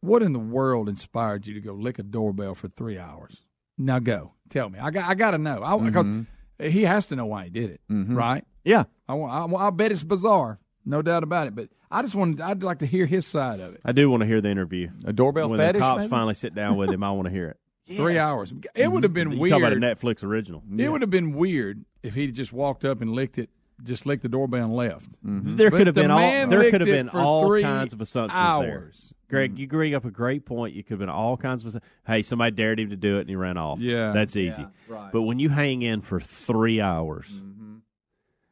what 0.00 0.22
in 0.22 0.32
the 0.32 0.38
world 0.38 0.88
inspired 0.88 1.46
you 1.46 1.54
to 1.54 1.60
go 1.60 1.72
lick 1.72 1.98
a 1.98 2.02
doorbell 2.04 2.54
for 2.54 2.68
three 2.68 2.96
hours? 2.98 3.42
Now 3.76 3.98
go, 3.98 4.34
tell 4.48 4.70
me. 4.70 4.78
I 4.78 4.90
got, 4.90 5.08
I 5.10 5.14
got 5.14 5.32
to 5.32 5.38
know 5.38 5.62
I, 5.62 5.76
because 5.78 6.06
Mm-hmm. 6.06 6.68
he 6.68 6.82
has 6.84 7.06
to 7.06 7.16
know 7.16 7.26
why 7.26 7.44
he 7.44 7.50
did 7.50 7.70
it, 7.70 7.80
right? 7.88 8.44
Yeah, 8.64 8.84
I, 9.08 9.14
want, 9.14 9.32
I, 9.32 9.44
want- 9.46 9.64
I 9.64 9.70
bet 9.70 9.90
it's 9.90 10.04
bizarre, 10.04 10.60
no 10.84 11.02
doubt 11.02 11.24
about 11.24 11.48
it. 11.48 11.56
But 11.56 11.70
I 11.90 12.02
just 12.02 12.14
wanted, 12.14 12.40
I'd 12.40 12.62
like 12.62 12.78
to 12.78 12.86
hear 12.86 13.06
his 13.06 13.26
side 13.26 13.58
of 13.58 13.74
it. 13.74 13.80
I 13.84 13.90
do 13.90 14.08
want 14.08 14.20
to 14.20 14.26
hear 14.26 14.40
the 14.40 14.50
interview. 14.50 14.90
a 15.04 15.12
doorbell 15.12 15.48
when 15.48 15.58
fetish. 15.58 15.80
the 15.80 15.84
cops 15.84 15.98
maybe? 16.02 16.10
finally 16.10 16.34
sit 16.34 16.54
down 16.54 16.76
with 16.76 16.90
him, 16.90 17.02
I 17.02 17.10
want 17.10 17.26
to 17.26 17.32
hear 17.32 17.48
it. 17.48 17.56
Three 17.96 18.18
hours. 18.18 18.52
It 18.52 18.62
mm-hmm. 18.62 18.92
would 18.92 19.02
have 19.02 19.12
been 19.14 19.32
You 19.32 19.38
weird. 19.38 19.50
talk 19.52 19.58
about 19.60 19.72
a 19.72 19.76
Netflix 19.76 20.22
original. 20.22 20.62
It 20.76 20.88
would 20.90 21.00
have 21.00 21.10
been 21.10 21.32
weird 21.32 21.84
if 22.02 22.14
he 22.14 22.30
just 22.30 22.52
walked 22.52 22.84
up 22.84 23.00
and 23.00 23.12
licked 23.12 23.38
it, 23.38 23.50
just 23.82 24.06
licked 24.06 24.22
the 24.22 24.28
doorbell 24.28 24.64
and 24.64 24.74
left. 24.74 25.10
Mm-hmm. 25.24 25.56
There 25.56 25.70
But 25.70 25.76
could 25.78 25.86
have 25.88 25.94
the 25.94 26.02
been 26.02 26.10
all 26.10 26.46
there 26.48 26.70
could 26.70 26.80
have 26.80 26.88
been 26.88 27.08
all 27.08 27.60
kinds 27.60 27.92
of 27.92 28.00
assumptions 28.00 28.38
there. 28.38 28.48
hours. 28.48 29.14
Greg, 29.28 29.54
mm. 29.54 29.58
you 29.58 29.66
bring 29.66 29.94
up 29.94 30.04
a 30.04 30.10
great 30.10 30.44
point. 30.44 30.74
You 30.74 30.82
could 30.84 30.92
have 30.92 30.98
been 30.98 31.08
all 31.08 31.36
kinds 31.38 31.64
of. 31.64 31.82
Hey, 32.06 32.22
somebody 32.22 32.54
dared 32.54 32.78
him 32.78 32.90
to 32.90 32.96
do 32.96 33.16
it, 33.16 33.22
and 33.22 33.30
he 33.30 33.36
ran 33.36 33.56
off. 33.56 33.80
Yeah. 33.80 34.12
that's 34.12 34.36
easy. 34.36 34.66
right. 34.88 35.10
But 35.10 35.22
when 35.22 35.38
you 35.38 35.48
hang 35.48 35.80
in 35.80 36.02
for 36.02 36.20
three 36.20 36.82
hours, 36.82 37.28
mm-hmm. 37.28 37.76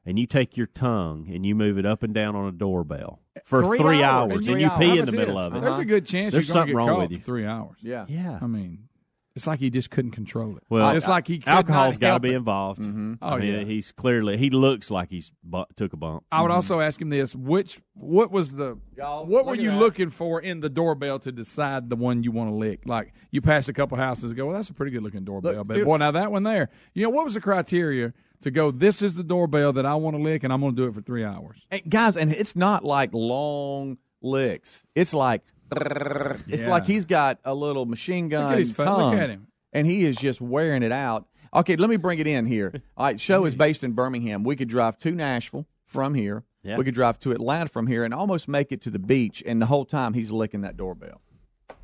and 0.06 0.18
you 0.18 0.26
take 0.26 0.56
your 0.56 0.68
tongue 0.68 1.28
and 1.30 1.44
you 1.44 1.54
move 1.54 1.76
it 1.78 1.84
up 1.84 2.02
and 2.02 2.14
down 2.14 2.34
on 2.34 2.48
a 2.48 2.52
doorbell 2.52 3.20
eh, 3.36 3.40
for 3.44 3.62
Three 3.62 3.78
three, 3.78 4.02
hours. 4.02 4.32
hours, 4.32 4.46
And 4.46 4.54
and 4.54 4.60
you 4.62 4.68
hours. 4.68 4.78
pee 4.78 4.98
in 4.98 5.04
the 5.04 5.12
middle 5.12 5.38
of 5.38 5.54
it. 5.54 5.60
There's 5.60 5.72
a 5.72 5.74
uh-huh. 5.74 5.84
good 5.84 6.06
chance 6.06 6.32
There's 6.32 6.48
you're 6.48 6.54
something 6.54 6.74
get 6.74 6.78
wrong 6.78 6.98
with 7.00 7.10
you. 7.10 7.18
three 7.18 7.44
hours. 7.44 7.76
Yeah. 7.82 8.06
Yeah. 8.08 8.38
I 8.40 8.46
mean, 8.46 8.88
it's 9.36 9.46
like 9.46 9.60
he 9.60 9.70
just 9.70 9.90
couldn't 9.90 10.10
control 10.10 10.56
it. 10.56 10.64
Well, 10.68 10.90
it's 10.96 11.06
like 11.06 11.28
he 11.28 11.38
could 11.38 11.48
alcohol's 11.48 11.94
not 11.94 12.00
got 12.00 12.14
to 12.14 12.20
be 12.20 12.34
involved. 12.34 12.80
Mm-hmm. 12.80 13.14
Oh, 13.22 13.28
I 13.28 13.38
mean, 13.38 13.54
yeah. 13.54 13.64
he's 13.64 13.92
clearly 13.92 14.36
he 14.36 14.50
looks 14.50 14.90
like 14.90 15.08
he's 15.10 15.30
bu- 15.44 15.64
took 15.76 15.92
a 15.92 15.96
bump. 15.96 16.24
I 16.32 16.42
would 16.42 16.50
also 16.50 16.80
ask 16.80 17.00
him 17.00 17.10
this: 17.10 17.34
which, 17.36 17.80
what 17.94 18.30
was 18.32 18.52
the, 18.56 18.78
Y'all, 18.96 19.24
what 19.26 19.46
were 19.46 19.54
you 19.54 19.70
that. 19.70 19.78
looking 19.78 20.10
for 20.10 20.40
in 20.40 20.60
the 20.60 20.68
doorbell 20.68 21.18
to 21.20 21.32
decide 21.32 21.90
the 21.90 21.96
one 21.96 22.22
you 22.24 22.32
want 22.32 22.50
to 22.50 22.54
lick? 22.54 22.82
Like 22.86 23.12
you 23.30 23.40
pass 23.40 23.68
a 23.68 23.72
couple 23.72 23.96
houses, 23.96 24.30
and 24.32 24.36
go, 24.36 24.46
well, 24.46 24.56
that's 24.56 24.70
a 24.70 24.74
pretty 24.74 24.92
good 24.92 25.02
looking 25.02 25.24
doorbell, 25.24 25.54
Look, 25.54 25.68
but 25.68 25.76
see- 25.76 25.84
boy, 25.84 25.98
now 25.98 26.10
that 26.10 26.32
one 26.32 26.42
there, 26.42 26.68
you 26.94 27.04
know, 27.04 27.10
what 27.10 27.24
was 27.24 27.34
the 27.34 27.40
criteria 27.40 28.12
to 28.42 28.50
go? 28.50 28.70
This 28.70 29.00
is 29.00 29.14
the 29.14 29.22
doorbell 29.22 29.72
that 29.74 29.86
I 29.86 29.94
want 29.94 30.16
to 30.16 30.22
lick, 30.22 30.42
and 30.44 30.52
I'm 30.52 30.60
going 30.60 30.74
to 30.74 30.82
do 30.82 30.88
it 30.88 30.94
for 30.94 31.02
three 31.02 31.24
hours. 31.24 31.64
And 31.70 31.82
guys, 31.88 32.16
and 32.16 32.32
it's 32.32 32.56
not 32.56 32.84
like 32.84 33.10
long 33.12 33.98
licks. 34.22 34.82
It's 34.94 35.14
like 35.14 35.42
it's 35.72 36.62
Yeah. 36.62 36.70
like 36.70 36.86
he's 36.86 37.04
got 37.04 37.38
a 37.44 37.54
little 37.54 37.86
machine 37.86 38.28
gun 38.28 38.44
Look 38.44 38.52
at 38.52 38.58
his 38.58 38.72
fa- 38.72 38.82
look 38.82 38.98
tongue, 38.98 39.18
at 39.18 39.30
him. 39.30 39.46
and 39.72 39.86
he 39.86 40.04
is 40.04 40.16
just 40.16 40.40
wearing 40.40 40.82
it 40.82 40.92
out. 40.92 41.26
Okay, 41.54 41.76
let 41.76 41.90
me 41.90 41.96
bring 41.96 42.18
it 42.18 42.26
in 42.26 42.46
here. 42.46 42.72
All 42.96 43.06
right, 43.06 43.20
show 43.20 43.44
is 43.44 43.54
based 43.54 43.82
in 43.82 43.92
Birmingham. 43.92 44.44
We 44.44 44.56
could 44.56 44.68
drive 44.68 44.98
to 44.98 45.10
Nashville 45.10 45.66
from 45.86 46.14
here. 46.14 46.44
Yeah. 46.62 46.76
We 46.76 46.84
could 46.84 46.94
drive 46.94 47.18
to 47.20 47.32
Atlanta 47.32 47.68
from 47.68 47.86
here, 47.86 48.04
and 48.04 48.12
almost 48.12 48.46
make 48.46 48.70
it 48.70 48.82
to 48.82 48.90
the 48.90 48.98
beach. 48.98 49.42
And 49.46 49.60
the 49.60 49.66
whole 49.66 49.84
time 49.84 50.14
he's 50.14 50.30
licking 50.30 50.60
that 50.60 50.76
doorbell. 50.76 51.20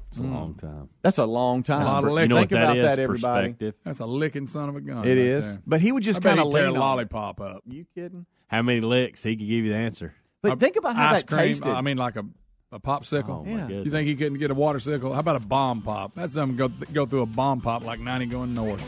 It's 0.08 0.18
a 0.18 0.22
mm. 0.22 0.32
long 0.32 0.54
time. 0.54 0.88
That's 1.02 1.18
a 1.18 1.26
long 1.26 1.62
time. 1.62 1.84
lot 1.84 2.04
of 2.04 2.10
You 2.10 2.28
know 2.28 2.36
Think 2.36 2.50
what 2.52 2.56
that 2.56 2.62
about 2.62 2.76
is? 2.78 2.84
that, 2.84 2.98
everybody. 2.98 3.48
Perspective. 3.48 3.74
That's 3.84 4.00
a 4.00 4.06
licking 4.06 4.46
son 4.46 4.68
of 4.68 4.76
a 4.76 4.80
gun. 4.80 4.98
It 4.98 5.08
right 5.08 5.18
is, 5.18 5.46
there. 5.46 5.62
but 5.66 5.80
he 5.80 5.92
would 5.92 6.02
just 6.02 6.22
bet 6.22 6.36
kind 6.36 6.40
of 6.40 6.46
he'd 6.46 6.52
tear 6.58 6.66
lean 6.68 6.76
a 6.76 6.78
on 6.80 6.82
it. 6.82 6.86
lollipop 6.86 7.40
up. 7.40 7.62
You 7.66 7.86
kidding? 7.94 8.26
How 8.46 8.62
many 8.62 8.80
licks 8.80 9.22
he 9.24 9.34
could 9.36 9.40
give 9.48 9.64
you 9.64 9.70
the 9.70 9.76
answer? 9.76 10.14
But 10.42 10.60
think 10.60 10.76
about 10.76 10.94
how 10.94 11.12
Ice 11.12 11.22
that 11.22 11.28
cream. 11.28 11.40
tasted. 11.40 11.68
I 11.68 11.80
mean, 11.80 11.96
like 11.96 12.16
a 12.16 12.24
a 12.72 12.80
popsicle. 12.80 13.28
Oh, 13.28 13.44
my 13.44 13.68
Yeah. 13.68 13.82
You 13.82 13.90
think 13.90 14.06
he 14.06 14.16
couldn't 14.16 14.38
get 14.38 14.50
a 14.50 14.54
water 14.54 14.80
sickle? 14.80 15.12
How 15.12 15.20
about 15.20 15.36
a 15.36 15.40
bomb 15.40 15.82
pop? 15.82 16.14
That's 16.14 16.34
something 16.34 16.56
go 16.56 16.68
go 16.92 17.06
through 17.06 17.22
a 17.22 17.26
bomb 17.26 17.60
pop 17.60 17.84
like 17.84 18.00
ninety 18.00 18.26
going 18.26 18.54
north. 18.54 18.82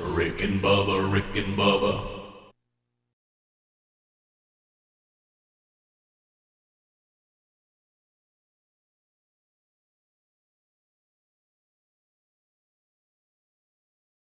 Rick 0.00 0.42
and 0.42 0.60
Bubba, 0.60 1.12
Rick 1.12 1.36
and 1.36 1.56
Bubba. 1.56 2.16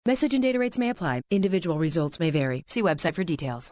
Message 0.07 0.35
and 0.35 0.43
data 0.43 0.59
rates 0.59 0.77
may 0.77 0.89
apply. 0.91 1.23
Individual 1.31 1.79
results 1.79 2.19
may 2.19 2.29
vary. 2.29 2.63
See 2.67 2.83
website 2.83 3.15
for 3.15 3.23
details. 3.23 3.71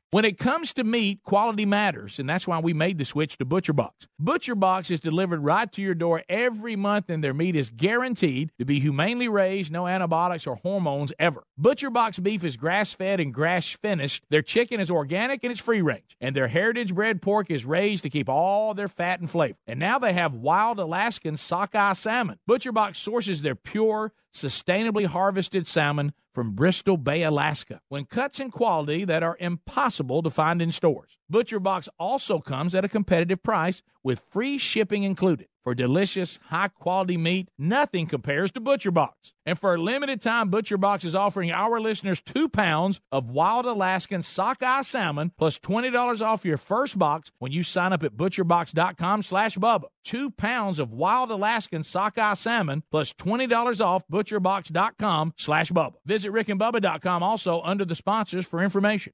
When 0.13 0.25
it 0.25 0.37
comes 0.37 0.73
to 0.73 0.83
meat, 0.83 1.23
quality 1.23 1.65
matters, 1.65 2.19
and 2.19 2.29
that's 2.29 2.45
why 2.45 2.59
we 2.59 2.73
made 2.73 2.97
the 2.97 3.05
switch 3.05 3.37
to 3.37 3.45
ButcherBox. 3.45 4.07
ButcherBox 4.21 4.91
is 4.91 4.99
delivered 4.99 5.39
right 5.39 5.71
to 5.71 5.81
your 5.81 5.95
door 5.95 6.21
every 6.27 6.75
month, 6.75 7.09
and 7.09 7.23
their 7.23 7.33
meat 7.33 7.55
is 7.55 7.69
guaranteed 7.69 8.51
to 8.59 8.65
be 8.65 8.81
humanely 8.81 9.29
raised, 9.29 9.71
no 9.71 9.87
antibiotics 9.87 10.45
or 10.45 10.57
hormones 10.57 11.13
ever. 11.17 11.43
ButcherBox 11.57 12.21
beef 12.21 12.43
is 12.43 12.57
grass 12.57 12.91
fed 12.91 13.21
and 13.21 13.33
grass 13.33 13.69
finished. 13.69 14.25
Their 14.29 14.41
chicken 14.41 14.81
is 14.81 14.91
organic 14.91 15.45
and 15.45 15.51
it's 15.51 15.61
free 15.61 15.81
range, 15.81 16.17
and 16.19 16.35
their 16.35 16.49
heritage 16.49 16.93
bred 16.93 17.21
pork 17.21 17.49
is 17.49 17.63
raised 17.63 18.03
to 18.03 18.09
keep 18.09 18.27
all 18.27 18.73
their 18.73 18.89
fat 18.89 19.21
and 19.21 19.31
flavor. 19.31 19.59
And 19.65 19.79
now 19.79 19.97
they 19.97 20.11
have 20.11 20.33
wild 20.33 20.77
Alaskan 20.79 21.37
sockeye 21.37 21.93
salmon. 21.93 22.37
ButcherBox 22.49 22.97
sources 22.97 23.43
their 23.43 23.55
pure, 23.55 24.11
sustainably 24.33 25.05
harvested 25.05 25.67
salmon 25.67 26.13
from 26.33 26.51
Bristol 26.51 26.97
Bay, 26.97 27.23
Alaska, 27.23 27.81
when 27.89 28.05
cuts 28.05 28.39
and 28.39 28.51
quality 28.51 29.03
that 29.05 29.23
are 29.23 29.37
impossible 29.39 30.23
to 30.23 30.29
find 30.29 30.61
in 30.61 30.71
stores. 30.71 31.17
ButcherBox 31.31 31.89
also 31.99 32.39
comes 32.39 32.73
at 32.73 32.85
a 32.85 32.89
competitive 32.89 33.43
price 33.43 33.83
with 34.03 34.25
free 34.29 34.57
shipping 34.57 35.03
included. 35.03 35.47
For 35.63 35.75
delicious, 35.75 36.39
high 36.47 36.69
quality 36.69 37.17
meat, 37.17 37.47
nothing 37.57 38.07
compares 38.07 38.51
to 38.51 38.59
Butcher 38.59 38.89
Box. 38.89 39.33
And 39.45 39.59
for 39.59 39.75
a 39.75 39.77
limited 39.81 40.19
time, 40.21 40.49
Butcher 40.49 40.77
Box 40.77 41.03
is 41.03 41.13
offering 41.13 41.51
our 41.51 41.79
listeners 41.79 42.19
two 42.19 42.49
pounds 42.49 42.99
of 43.11 43.29
wild 43.29 43.65
Alaskan 43.67 44.23
sockeye 44.23 44.81
salmon 44.81 45.31
plus 45.37 45.59
$20 45.59 46.21
off 46.21 46.45
your 46.45 46.57
first 46.57 46.97
box 46.97 47.31
when 47.37 47.51
you 47.51 47.61
sign 47.61 47.93
up 47.93 48.03
at 48.03 48.17
butcherbox.com 48.17 49.21
slash 49.21 49.57
Bubba. 49.57 49.85
Two 50.03 50.31
pounds 50.31 50.79
of 50.79 50.91
wild 50.91 51.29
Alaskan 51.29 51.83
sockeye 51.83 52.33
salmon 52.33 52.83
plus 52.89 53.13
$20 53.13 53.85
off 53.85 54.03
butcherbox.com 54.07 55.33
slash 55.37 55.71
Bubba. 55.71 55.93
Visit 56.05 56.31
rickandbubba.com 56.31 57.21
also 57.21 57.61
under 57.61 57.85
the 57.85 57.95
sponsors 57.95 58.47
for 58.47 58.63
information. 58.63 59.13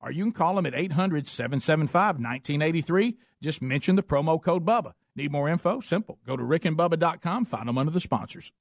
Or 0.00 0.10
you 0.10 0.24
can 0.24 0.32
call 0.32 0.54
them 0.54 0.66
at 0.66 0.74
800 0.74 1.26
775 1.28 2.16
1983. 2.16 3.16
Just 3.42 3.62
mention 3.62 3.96
the 3.96 4.02
promo 4.02 4.40
code 4.42 4.64
BUBBA. 4.64 4.92
Need 5.16 5.32
more 5.32 5.48
info? 5.48 5.80
Simple. 5.80 6.18
Go 6.26 6.36
to 6.36 6.42
rickandbubba.com, 6.42 7.44
find 7.44 7.68
them 7.68 7.78
under 7.78 7.92
the 7.92 8.00
sponsors. 8.00 8.52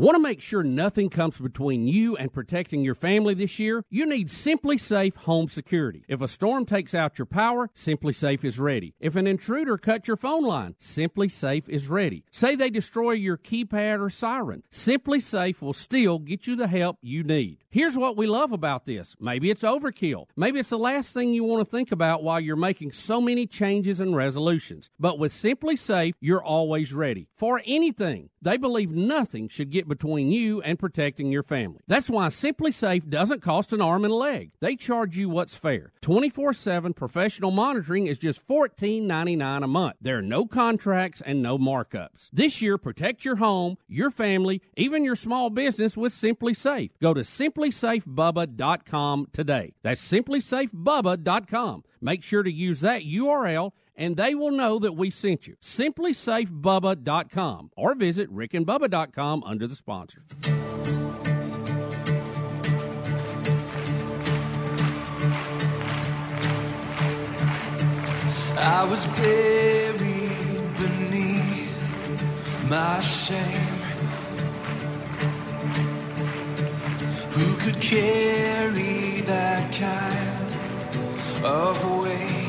Want 0.00 0.14
to 0.14 0.22
make 0.22 0.40
sure 0.40 0.62
nothing 0.62 1.10
comes 1.10 1.38
between 1.38 1.88
you 1.88 2.16
and 2.16 2.32
protecting 2.32 2.84
your 2.84 2.94
family 2.94 3.34
this 3.34 3.58
year? 3.58 3.82
You 3.90 4.06
need 4.06 4.28
SimpliSafe 4.28 5.16
Home 5.16 5.48
Security. 5.48 6.04
If 6.06 6.20
a 6.20 6.28
storm 6.28 6.66
takes 6.66 6.94
out 6.94 7.18
your 7.18 7.26
power, 7.26 7.68
SimpliSafe 7.74 8.44
is 8.44 8.60
ready. 8.60 8.94
If 9.00 9.16
an 9.16 9.26
intruder 9.26 9.76
cuts 9.76 10.06
your 10.06 10.16
phone 10.16 10.44
line, 10.44 10.76
SimpliSafe 10.80 11.68
is 11.68 11.88
ready. 11.88 12.24
Say 12.30 12.54
they 12.54 12.70
destroy 12.70 13.10
your 13.10 13.36
keypad 13.36 13.98
or 14.00 14.08
siren, 14.08 14.62
SimpliSafe 14.70 15.60
will 15.60 15.72
still 15.72 16.20
get 16.20 16.46
you 16.46 16.54
the 16.54 16.68
help 16.68 16.98
you 17.02 17.24
need. 17.24 17.64
Here's 17.70 17.98
what 17.98 18.16
we 18.16 18.26
love 18.26 18.52
about 18.52 18.86
this. 18.86 19.14
Maybe 19.20 19.50
it's 19.50 19.62
overkill. 19.62 20.24
Maybe 20.34 20.58
it's 20.58 20.70
the 20.70 20.78
last 20.78 21.12
thing 21.12 21.34
you 21.34 21.44
want 21.44 21.66
to 21.66 21.70
think 21.70 21.92
about 21.92 22.22
while 22.22 22.40
you're 22.40 22.56
making 22.56 22.92
so 22.92 23.20
many 23.20 23.46
changes 23.46 24.00
and 24.00 24.16
resolutions. 24.16 24.88
But 24.98 25.18
with 25.18 25.32
SimpliSafe, 25.32 26.14
you're 26.18 26.42
always 26.42 26.94
ready 26.94 27.28
for 27.36 27.60
anything. 27.66 28.30
They 28.40 28.56
believe 28.56 28.92
nothing 28.92 29.48
should 29.48 29.68
get 29.68 29.86
between 29.86 30.30
you 30.30 30.62
and 30.62 30.78
protecting 30.78 31.30
your 31.30 31.42
family. 31.42 31.80
That's 31.86 32.08
why 32.08 32.28
SimpliSafe 32.28 33.06
doesn't 33.10 33.42
cost 33.42 33.74
an 33.74 33.82
arm 33.82 34.04
and 34.04 34.12
a 34.12 34.16
leg. 34.16 34.52
They 34.60 34.74
charge 34.74 35.18
you 35.18 35.28
what's 35.28 35.54
fair. 35.54 35.92
24/7 36.00 36.94
professional 36.94 37.50
monitoring 37.50 38.06
is 38.06 38.18
just 38.18 38.46
$14.99 38.46 39.62
a 39.62 39.66
month. 39.66 39.96
There 40.00 40.16
are 40.16 40.22
no 40.22 40.46
contracts 40.46 41.20
and 41.20 41.42
no 41.42 41.58
markups. 41.58 42.30
This 42.32 42.62
year 42.62 42.78
protect 42.78 43.26
your 43.26 43.36
home, 43.36 43.76
your 43.88 44.10
family, 44.10 44.62
even 44.74 45.04
your 45.04 45.16
small 45.16 45.50
business 45.50 45.98
with 45.98 46.12
SimpliSafe. 46.12 46.92
Go 47.02 47.12
to 47.12 47.20
simplisafebubba.com 47.58 49.28
today. 49.32 49.74
That's 49.82 50.06
simplisafebubba.com. 50.06 51.84
Make 52.00 52.22
sure 52.22 52.42
to 52.42 52.52
use 52.52 52.80
that 52.80 53.02
URL 53.02 53.72
and 53.96 54.16
they 54.16 54.34
will 54.34 54.52
know 54.52 54.78
that 54.78 54.94
we 54.94 55.10
sent 55.10 55.46
you. 55.48 55.56
SimpliSafeBubba.com 55.60 57.70
or 57.76 57.94
visit 57.96 58.32
rickandbubba.com 58.32 59.42
under 59.44 59.66
the 59.66 59.74
sponsor. 59.74 60.22
I 68.60 68.84
was 68.88 69.04
buried 69.06 70.74
beneath 70.76 72.64
my 72.68 72.98
shame. 73.00 73.77
Who 77.38 77.56
could 77.56 77.80
carry 77.80 79.20
that 79.20 79.72
kind 79.72 80.56
of 81.44 82.02
weight? 82.02 82.48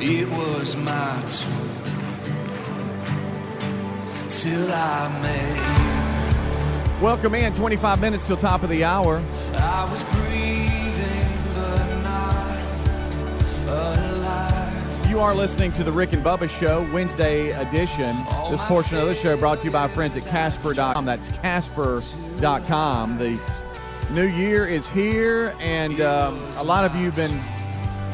It 0.00 0.26
was 0.30 0.76
my 0.76 1.22
turn 1.26 1.66
till 4.30 4.72
I 4.72 5.08
made. 5.20 7.02
Welcome 7.02 7.34
in. 7.34 7.52
25 7.52 8.00
minutes 8.00 8.26
till 8.26 8.38
top 8.38 8.62
of 8.62 8.70
the 8.70 8.82
hour. 8.82 9.22
I 9.52 9.84
was 9.90 10.02
breathing 10.04 11.28
but 11.54 11.86
not 12.02 12.56
alive. 13.68 14.05
You 15.16 15.22
are 15.22 15.34
listening 15.34 15.72
to 15.72 15.82
the 15.82 15.90
Rick 15.90 16.12
and 16.12 16.22
Bubba 16.22 16.46
Show, 16.46 16.86
Wednesday 16.92 17.48
edition. 17.52 18.14
This 18.50 18.60
portion 18.64 18.98
of 18.98 19.08
the 19.08 19.14
show 19.14 19.34
brought 19.34 19.60
to 19.60 19.64
you 19.64 19.70
by 19.70 19.88
friends 19.88 20.14
at 20.14 20.26
Casper.com. 20.26 21.06
That's 21.06 21.28
Casper.com. 21.38 23.16
The 23.16 23.40
new 24.10 24.26
year 24.26 24.66
is 24.66 24.90
here, 24.90 25.54
and 25.58 26.02
um, 26.02 26.38
a 26.58 26.62
lot 26.62 26.84
of 26.84 26.94
you 26.96 27.10
have 27.10 27.16
been 27.16 27.42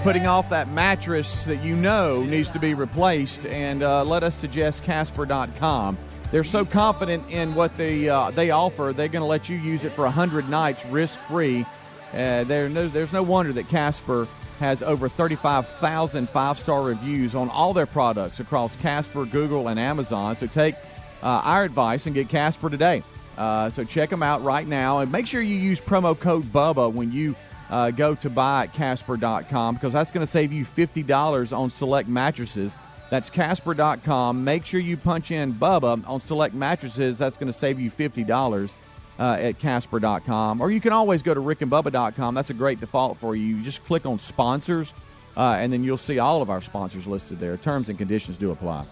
putting 0.04 0.28
off 0.28 0.48
that 0.50 0.68
mattress 0.68 1.44
that 1.46 1.60
you 1.64 1.74
know 1.74 2.22
needs 2.22 2.50
to 2.50 2.60
be 2.60 2.72
replaced, 2.72 3.46
and 3.46 3.82
uh, 3.82 4.04
let 4.04 4.22
us 4.22 4.36
suggest 4.36 4.84
Casper.com. 4.84 5.98
They're 6.30 6.44
so 6.44 6.64
confident 6.64 7.28
in 7.28 7.56
what 7.56 7.76
they 7.76 8.08
uh, 8.08 8.30
they 8.30 8.52
offer, 8.52 8.92
they're 8.94 9.08
going 9.08 9.22
to 9.22 9.26
let 9.26 9.48
you 9.48 9.56
use 9.56 9.82
it 9.82 9.90
for 9.90 10.02
100 10.02 10.48
nights 10.48 10.86
risk 10.86 11.18
free. 11.18 11.66
Uh, 12.14 12.44
no, 12.46 12.86
there's 12.86 13.12
no 13.12 13.24
wonder 13.24 13.52
that 13.54 13.68
Casper 13.68 14.28
has 14.62 14.80
over 14.80 15.08
35,000 15.08 16.28
five 16.28 16.56
star 16.56 16.82
reviews 16.82 17.34
on 17.34 17.50
all 17.50 17.74
their 17.74 17.84
products 17.84 18.38
across 18.38 18.76
Casper, 18.76 19.24
Google, 19.24 19.66
and 19.66 19.78
Amazon. 19.78 20.36
So 20.36 20.46
take 20.46 20.76
uh, 21.20 21.42
our 21.44 21.64
advice 21.64 22.06
and 22.06 22.14
get 22.14 22.28
Casper 22.28 22.70
today. 22.70 23.02
Uh, 23.36 23.68
so 23.70 23.82
check 23.82 24.08
them 24.08 24.22
out 24.22 24.44
right 24.44 24.66
now 24.66 25.00
and 25.00 25.10
make 25.10 25.26
sure 25.26 25.42
you 25.42 25.56
use 25.56 25.80
promo 25.80 26.18
code 26.18 26.52
BUBBA 26.52 26.92
when 26.92 27.10
you 27.10 27.34
uh, 27.70 27.90
go 27.90 28.14
to 28.14 28.30
buy 28.30 28.64
at 28.64 28.72
Casper.com 28.72 29.74
because 29.74 29.92
that's 29.92 30.12
going 30.12 30.24
to 30.24 30.30
save 30.30 30.52
you 30.52 30.64
$50 30.64 31.56
on 31.56 31.68
select 31.70 32.08
mattresses. 32.08 32.76
That's 33.10 33.30
Casper.com. 33.30 34.44
Make 34.44 34.64
sure 34.64 34.78
you 34.78 34.96
punch 34.96 35.32
in 35.32 35.54
Bubba 35.54 36.06
on 36.08 36.20
select 36.20 36.54
mattresses. 36.54 37.18
That's 37.18 37.36
going 37.36 37.50
to 37.50 37.58
save 37.58 37.80
you 37.80 37.90
$50 37.90 38.70
uh, 39.18 39.36
at 39.40 39.58
Casper.com. 39.58 40.60
Or 40.60 40.70
you 40.70 40.80
can 40.80 40.92
always 40.92 41.22
go 41.22 41.34
to 41.34 41.40
rickandbubba.com. 41.40 42.34
That's 42.34 42.50
a 42.50 42.54
great 42.54 42.80
default 42.80 43.18
for 43.18 43.36
you. 43.36 43.56
You 43.56 43.62
just 43.62 43.84
click 43.84 44.06
on 44.06 44.18
sponsors, 44.18 44.92
uh, 45.36 45.56
and 45.58 45.72
then 45.72 45.84
you'll 45.84 45.96
see 45.96 46.18
all 46.18 46.42
of 46.42 46.50
our 46.50 46.60
sponsors 46.60 47.06
listed 47.06 47.38
there. 47.38 47.56
Terms 47.56 47.88
and 47.88 47.98
conditions 47.98 48.36
do 48.36 48.50
apply. 48.50 48.84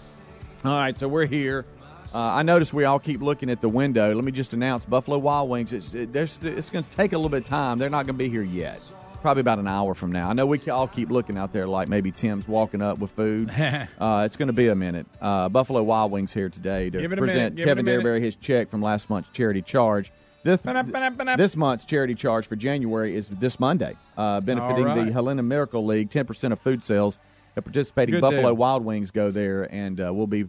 All 0.64 0.78
right, 0.78 0.96
so 0.96 1.09
we're 1.09 1.26
here. 1.26 1.64
Uh, 2.12 2.18
I 2.18 2.42
notice 2.42 2.74
we 2.74 2.85
all 2.85 2.98
keep 2.98 3.20
looking 3.20 3.50
at 3.50 3.61
the 3.61 3.68
window. 3.68 4.12
Let 4.14 4.24
me 4.24 4.33
just 4.33 4.52
announce 4.52 4.85
Buffalo 4.85 5.18
Wild 5.18 5.48
Wings. 5.48 5.72
It's, 5.72 5.94
it, 5.94 6.14
it's 6.14 6.70
going 6.70 6.85
to 6.85 6.90
take 6.90 7.12
a 7.12 7.16
little 7.16 7.30
bit 7.30 7.42
of 7.42 7.44
time. 7.44 7.78
They're 7.78 7.88
not 7.88 8.04
going 8.06 8.16
to 8.16 8.24
be 8.24 8.28
here 8.28 8.42
yet. 8.42 8.80
Probably 9.20 9.42
about 9.42 9.59
an 9.59 9.68
hour 9.68 9.94
from 9.94 10.12
now. 10.12 10.30
I 10.30 10.33
know 10.33 10.46
we 10.46 10.59
all 10.70 10.88
keep 10.88 11.11
looking 11.11 11.37
out 11.37 11.52
there 11.52 11.66
like 11.66 11.88
maybe 11.88 12.11
Tim's 12.11 12.48
walking 12.48 12.80
up 12.80 12.98
with 12.98 13.11
food. 13.11 13.50
uh, 13.98 14.22
it's 14.24 14.37
going 14.37 14.46
to 14.46 14.54
be 14.54 14.68
a 14.68 14.74
minute. 14.74 15.06
Uh, 15.20 15.48
Buffalo 15.50 15.83
Wild 15.83 16.11
Wings 16.11 16.33
here 16.33 16.48
today 16.48 16.88
to 16.88 17.00
Give 17.00 17.12
it 17.12 17.18
a 17.18 17.20
present 17.20 17.54
minute, 17.54 17.56
give 17.56 17.68
it 17.68 17.70
a 17.70 17.85
Kevin. 17.85 17.87
Derryberry 17.87 18.22
his 18.22 18.37
check 18.37 18.70
from 18.70 18.80
last 18.80 19.11
month's 19.11 19.28
charity 19.30 19.61
charge. 19.61 20.11
This, 20.42 20.62
this 20.62 21.54
month's 21.54 21.85
charity 21.85 22.14
charge 22.14 22.46
for 22.46 22.56
January 22.56 23.14
is 23.14 23.28
this 23.28 23.61
Monday, 23.61 23.94
uh, 24.16 24.40
benefiting 24.40 24.85
right. 24.85 25.04
the 25.04 25.12
Helena 25.12 25.42
Miracle 25.42 25.85
League. 25.85 26.09
Ten 26.09 26.24
percent 26.24 26.54
of 26.54 26.61
food 26.61 26.83
sales 26.83 27.18
at 27.59 27.64
participating 27.64 28.14
Good 28.14 28.22
Buffalo 28.22 28.42
deal. 28.42 28.56
Wild 28.56 28.83
Wings 28.83 29.11
go 29.11 29.30
there, 29.30 29.68
and 29.70 30.00
uh, 30.00 30.14
we'll 30.14 30.26
be 30.26 30.48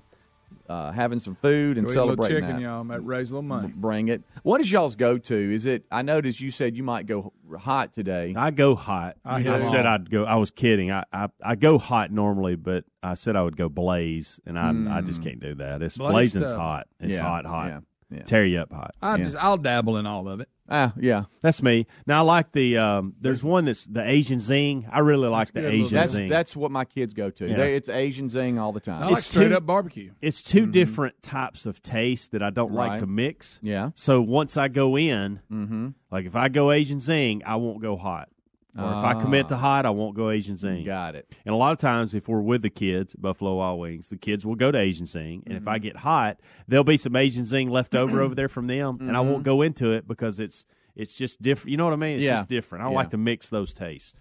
uh, 0.71 0.91
having 0.91 1.19
some 1.19 1.35
food 1.35 1.77
and 1.77 1.85
Go 1.85 1.91
eat 1.91 1.97
a 1.97 2.05
little 2.05 2.23
celebrating 2.23 2.47
chicken, 2.47 2.55
that. 2.63 2.69
y'all. 2.69 2.83
Might 2.83 3.05
raise 3.05 3.31
a 3.31 3.35
little 3.35 3.47
money. 3.47 3.73
Bring 3.75 4.07
it. 4.07 4.23
What 4.43 4.61
is 4.61 4.71
y'all's 4.71 4.95
go 4.95 5.17
to? 5.17 5.35
Is 5.53 5.65
it? 5.65 5.85
I 5.91 6.01
noticed 6.01 6.39
you 6.39 6.51
said 6.51 6.75
you 6.77 6.83
might 6.83 7.05
go 7.05 7.33
hot 7.59 7.93
today. 7.93 8.33
I 8.37 8.51
go 8.51 8.75
hot. 8.75 9.17
I 9.25 9.37
I, 9.47 9.59
said. 9.59 9.85
I'd 9.85 10.09
go. 10.09 10.23
I 10.23 10.35
was 10.35 10.51
kidding. 10.51 10.91
I, 10.91 11.03
I 11.11 11.27
I 11.43 11.55
go 11.55 11.77
hot 11.77 12.11
normally, 12.11 12.55
but 12.55 12.85
I 13.03 13.15
said 13.15 13.35
I 13.35 13.41
would 13.41 13.57
go 13.57 13.67
blaze, 13.69 14.39
and 14.45 14.57
I 14.57 14.69
I 14.69 14.71
Mm. 14.73 15.05
just 15.05 15.21
can't 15.23 15.39
do 15.39 15.55
that. 15.55 15.81
It's 15.81 15.97
Blaze 15.97 16.11
blazing's 16.11 16.45
stuff. 16.45 16.57
hot. 16.57 16.87
It's 16.99 17.13
Yeah, 17.17 17.23
hot, 17.23 17.45
hot. 17.45 17.67
yeah, 17.67 17.79
yeah. 18.11 18.23
Tear 18.23 18.45
you 18.45 18.59
up 18.59 18.71
hot. 18.73 18.93
I 19.01 19.15
Yeah. 19.17 19.23
just 19.23 19.35
I'll 19.37 19.57
dabble 19.57 19.97
in 19.97 20.05
all 20.05 20.27
of 20.27 20.39
it. 20.41 20.49
Ah, 20.73 20.93
yeah. 20.97 21.25
That's 21.41 21.61
me. 21.61 21.85
Now 22.07 22.19
I 22.19 22.21
like 22.21 22.51
the. 22.53 22.77
Um, 22.77 23.13
there's 23.19 23.43
one 23.43 23.65
that's 23.65 23.85
the 23.85 24.07
Asian 24.07 24.39
zing. 24.39 24.87
I 24.91 24.99
really 24.99 25.27
like 25.27 25.47
the 25.51 25.61
good, 25.61 25.73
Asian 25.73 25.93
That's 25.95 26.11
zing. 26.13 26.29
that's 26.29 26.55
what 26.55 26.71
my 26.71 26.85
kids 26.85 27.13
go 27.13 27.29
to. 27.29 27.47
Yeah. 27.47 27.57
They, 27.57 27.75
it's 27.75 27.89
Asian 27.89 28.29
zing 28.29 28.57
all 28.57 28.71
the 28.71 28.79
time. 28.79 28.97
I 29.03 29.07
like 29.07 29.17
It's 29.17 29.27
straight 29.27 29.49
too- 29.49 29.55
up 29.57 29.65
barbecue. 29.65 30.11
it's 30.21 30.41
2 30.41 30.65
different 30.67 31.21
types 31.23 31.65
of 31.65 31.83
taste 31.83 32.31
that 32.31 32.41
I 32.41 32.51
don't 32.51 32.71
Right. 32.71 32.91
like 32.91 32.99
to 33.01 33.07
mix. 33.07 33.59
Yeah. 33.61 33.89
So 33.95 34.21
once 34.21 34.55
I 34.55 34.69
go 34.69 34.97
in, 34.97 35.41
Mm-hmm. 35.51 35.89
like 36.09 36.25
if 36.25 36.35
I 36.37 36.47
go 36.47 36.71
Asian 36.71 36.99
zing, 37.01 37.41
I 37.45 37.55
won't 37.57 37.81
go 37.81 37.97
hot. 37.97 38.29
Or 38.77 38.89
if 38.93 39.03
I 39.03 39.13
commit 39.19 39.49
to 39.49 39.57
hot, 39.57 39.85
I 39.85 39.89
won't 39.89 40.15
go 40.15 40.29
Asian 40.29 40.55
zing. 40.55 40.85
Got 40.85 41.15
it. 41.15 41.29
And 41.45 41.53
a 41.53 41.57
lot 41.57 41.73
of 41.73 41.77
times, 41.77 42.13
if 42.13 42.29
we're 42.29 42.39
with 42.41 42.61
the 42.61 42.69
kids 42.69 43.13
Buffalo 43.15 43.55
Wild 43.55 43.79
Wings, 43.81 44.07
the 44.09 44.17
kids 44.17 44.45
will 44.45 44.55
go 44.55 44.71
to 44.71 44.77
Asian 44.77 45.05
Zing. 45.05 45.43
And 45.45 45.57
if 45.57 45.67
I 45.67 45.77
get 45.77 45.97
hot, 45.97 46.39
there'll 46.69 46.85
be 46.85 46.95
some 46.97 47.15
Asian 47.17 47.43
Zing 47.45 47.69
left 47.69 47.95
over 47.95 48.21
over 48.21 48.33
there 48.33 48.47
from 48.49 48.67
them, 48.67 48.97
and 49.01 49.17
I 49.17 49.19
won't 49.21 49.43
go 49.43 49.61
into 49.61 49.91
it 49.91 50.07
because 50.07 50.39
it's 50.39 50.65
it's 50.95 51.13
just 51.13 51.41
different. 51.41 51.71
You 51.71 51.77
know 51.77 51.85
what 51.85 51.93
I 51.93 51.97
mean? 51.97 52.15
It's 52.17 52.23
Yeah. 52.25 52.37
just 52.37 52.47
different. 52.47 52.85
I 52.85 52.89
Yeah. 52.89 52.95
like 52.95 53.09
to 53.09 53.17
mix 53.17 53.49
those 53.49 53.73
tastes. 53.73 54.13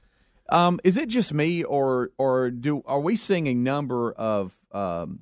Um, 0.49 0.81
is 0.83 0.97
it 0.97 1.09
just 1.09 1.33
me, 1.33 1.63
or 1.63 2.11
or 2.19 2.51
do 2.51 2.83
are 2.87 2.99
we 3.01 3.15
seeing 3.15 3.47
a 3.47 3.55
number 3.55 4.11
of 4.13 4.59
um, 4.73 5.21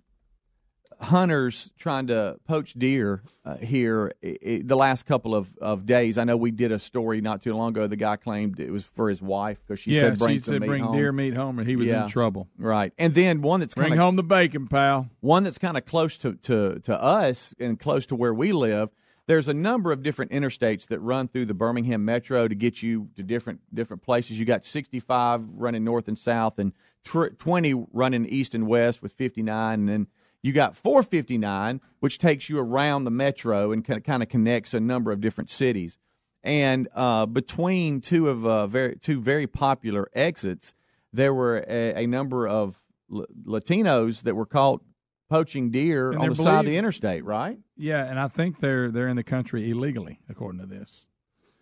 hunters 1.01 1.71
trying 1.79 2.09
to 2.09 2.37
poach 2.47 2.75
deer 2.75 3.23
uh, 3.45 3.57
here 3.57 4.13
i 4.25 4.37
i 4.47 4.63
the 4.65 4.77
last 4.77 5.07
couple 5.07 5.35
of, 5.35 5.57
of 5.59 5.87
days? 5.87 6.19
I 6.19 6.25
know 6.25 6.37
we 6.37 6.51
did 6.51 6.73
a 6.73 6.79
story 6.79 7.21
not 7.21 7.43
too 7.43 7.55
long 7.55 7.71
ago. 7.71 7.87
The 7.87 7.97
guy 7.97 8.17
claimed 8.17 8.59
it 8.61 8.71
was 8.71 8.85
for 8.85 9.09
his 9.09 9.23
wife 9.23 9.59
because 9.67 9.81
she 9.81 9.93
yeah, 9.95 10.01
said 10.03 10.19
bring 10.19 10.37
she 10.37 10.41
said 10.41 10.61
bring 10.63 10.83
home. 10.83 10.97
deer 10.97 11.13
meat 11.13 11.35
home, 11.35 11.59
and 11.59 11.69
he 11.69 11.77
was 11.77 11.89
Yeah. 11.89 12.03
in 12.03 12.09
trouble. 12.09 12.49
Right, 12.59 12.93
and 12.99 13.15
then 13.15 13.43
one 13.43 13.61
that's 13.61 13.75
Bring 13.75 13.91
kind 13.91 14.01
of 14.01 14.05
home 14.05 14.17
the 14.17 14.23
bacon, 14.23 14.67
pal. 14.69 15.09
one 15.21 15.45
that's 15.45 15.59
kind 15.59 15.77
of 15.77 15.85
close 15.85 16.19
to, 16.19 16.35
to, 16.35 16.81
to 16.81 17.01
us 17.03 17.55
and 17.61 17.79
close 17.79 18.05
to 18.07 18.17
where 18.17 18.35
we 18.35 18.53
live. 18.53 18.91
There's 19.27 19.47
a 19.49 19.55
number 19.55 19.93
of 19.93 20.03
different 20.03 20.31
interstates 20.33 20.87
that 20.87 21.01
run 21.01 21.29
through 21.29 21.45
the 21.45 21.55
Birmingham 21.55 22.03
metro 22.05 22.49
to 22.49 22.55
get 22.55 22.83
you 22.83 23.09
to 23.15 23.23
different 23.23 23.61
different 23.75 24.03
places. 24.03 24.41
You 24.41 24.47
got 24.47 24.65
65 24.65 25.43
running 25.55 25.85
north 25.85 26.09
and 26.09 26.19
south, 26.19 26.59
and 26.59 26.73
tw- 27.05 27.39
20 27.39 27.87
running 27.93 28.25
east 28.25 28.55
and 28.55 28.67
west 28.67 29.03
with 29.03 29.13
59, 29.13 29.81
and 29.81 29.89
then 29.89 30.07
you 30.43 30.53
got 30.53 30.77
459, 30.77 31.81
which 32.01 32.19
takes 32.19 32.49
you 32.49 32.59
around 32.59 33.05
the 33.05 33.11
metro 33.11 33.73
and 33.73 33.85
kind 33.85 34.23
of 34.23 34.29
connects 34.29 34.75
a 34.75 34.81
number 34.81 35.11
of 35.13 35.21
different 35.21 35.51
cities. 35.51 35.99
And 36.45 36.89
uh, 36.95 37.27
between 37.27 38.01
two 38.01 38.29
of 38.29 38.47
uh, 38.47 38.67
very 38.69 38.97
two 38.97 39.21
very 39.21 39.47
popular 39.47 40.09
exits, 40.15 40.73
there 41.13 41.35
were 41.35 41.65
a, 41.69 42.05
a 42.05 42.07
number 42.07 42.47
of 42.47 42.81
L- 43.13 43.27
Latinos 43.45 44.23
that 44.23 44.37
were 44.37 44.47
caught 44.47 44.83
poaching 45.29 45.71
deer 45.71 46.11
And 46.13 46.21
on 46.21 46.21
they're 46.23 46.31
the 46.31 46.43
side 46.43 46.61
of 46.61 46.67
the 46.67 46.77
interstate, 46.77 47.25
right? 47.25 47.59
Yeah, 47.77 48.05
and 48.05 48.19
I 48.19 48.29
think 48.29 48.61
they're 48.61 48.91
they're 48.91 49.09
in 49.09 49.17
the 49.17 49.25
country 49.25 49.71
illegally, 49.71 50.21
according 50.29 50.61
to 50.61 50.67
this. 50.67 51.07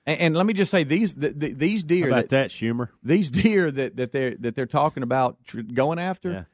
And, 0.07 0.21
and 0.21 0.37
let 0.37 0.47
me 0.47 0.53
just 0.53 0.71
say 0.71 0.85
these 0.85 1.15
the, 1.15 1.31
the, 1.31 1.53
these 1.53 1.83
How 1.83 1.89
deer 1.89 2.09
about 2.09 2.17
that, 2.17 2.31
that, 2.31 2.51
Schumer? 2.51 2.91
these 3.03 3.31
deer 3.31 3.71
that 3.71 3.97
that 3.97 4.13
they're 4.13 4.37
that 4.39 4.55
they're 4.55 4.67
talking 4.67 5.03
about 5.03 5.43
tr- 5.45 5.63
going 5.63 5.99
after. 5.99 6.31
Yeah. 6.31 6.45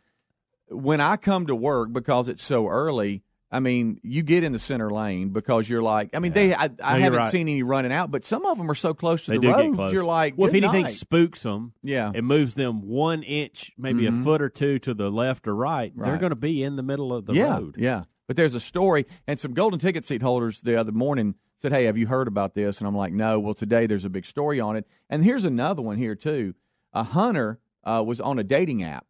When 0.73 1.01
I 1.01 1.17
come 1.17 1.47
to 1.47 1.55
work 1.55 1.93
because 1.93 2.29
it's 2.29 2.43
so 2.43 2.69
early, 2.69 3.23
I 3.51 3.61
mean, 3.61 4.01
you 4.03 4.23
get 4.23 4.45
in 4.45 4.53
the 4.53 4.59
center 4.59 4.91
lane 4.91 5.29
because 5.31 5.69
you're 5.69 5.83
like, 5.83 6.17
I 6.17 6.21
mean, 6.21 6.33
they 6.33 6.55
I, 6.55 6.71
I 6.83 6.95
No, 6.99 7.05
haven't 7.05 7.19
right. 7.19 7.31
seen 7.31 7.49
any 7.49 7.63
running 7.63 7.93
out, 7.93 8.11
but 8.11 8.25
some 8.25 8.47
of 8.47 8.57
them 8.57 8.71
are 8.71 8.75
so 8.75 8.95
close 8.95 9.27
to 9.27 9.33
They 9.33 9.39
the 9.39 9.49
road, 9.49 9.93
you're 9.93 10.05
like, 10.05 10.35
well, 10.39 10.49
if 10.49 10.55
anything 10.55 10.83
night. 10.85 10.91
spooks 10.91 11.43
them, 11.43 11.75
Yeah. 11.83 12.13
it 12.15 12.25
moves 12.25 12.55
them 12.55 12.81
one 12.81 13.23
inch, 13.23 13.71
maybe 13.77 14.05
Mhm. 14.05 14.21
a 14.21 14.25
foot 14.25 14.41
or 14.41 14.49
two 14.49 14.79
to 14.81 14.95
the 14.95 15.11
left 15.11 15.47
or 15.47 15.55
right. 15.55 15.93
They're 15.95 16.17
going 16.17 16.31
to 16.31 16.37
be 16.37 16.63
in 16.63 16.77
the 16.77 16.83
middle 16.83 17.13
of 17.13 17.27
the 17.27 17.35
yeah, 17.35 17.59
road. 17.59 17.77
Yeah. 17.79 18.05
But 18.27 18.37
there's 18.37 18.55
a 18.55 18.61
story, 18.61 19.05
and 19.27 19.39
some 19.39 19.53
golden 19.53 19.79
ticket 19.79 20.05
seat 20.05 20.23
holders 20.23 20.63
the 20.63 20.77
other 20.81 20.93
morning 20.93 21.35
said, 21.59 21.73
Hey, 21.73 21.85
have 21.85 21.99
you 21.99 22.07
heard 22.07 22.29
about 22.29 22.55
this? 22.55 22.79
And 22.79 22.89
I'm 22.89 22.97
like, 22.97 23.13
No. 23.13 23.39
Well, 23.39 23.53
today 23.53 23.87
there's 23.87 24.07
a 24.07 24.11
big 24.11 24.25
story 24.25 24.61
on 24.61 24.77
it. 24.77 24.87
And 25.11 25.23
here's 25.23 25.45
another 25.45 25.83
one 25.83 25.99
here, 25.99 26.15
too. 26.15 26.55
A 26.95 27.03
hunter 27.03 27.61
uh, 27.85 28.03
was 28.07 28.19
on 28.21 28.39
a 28.39 28.45
dating 28.45 28.83
app, 28.83 29.05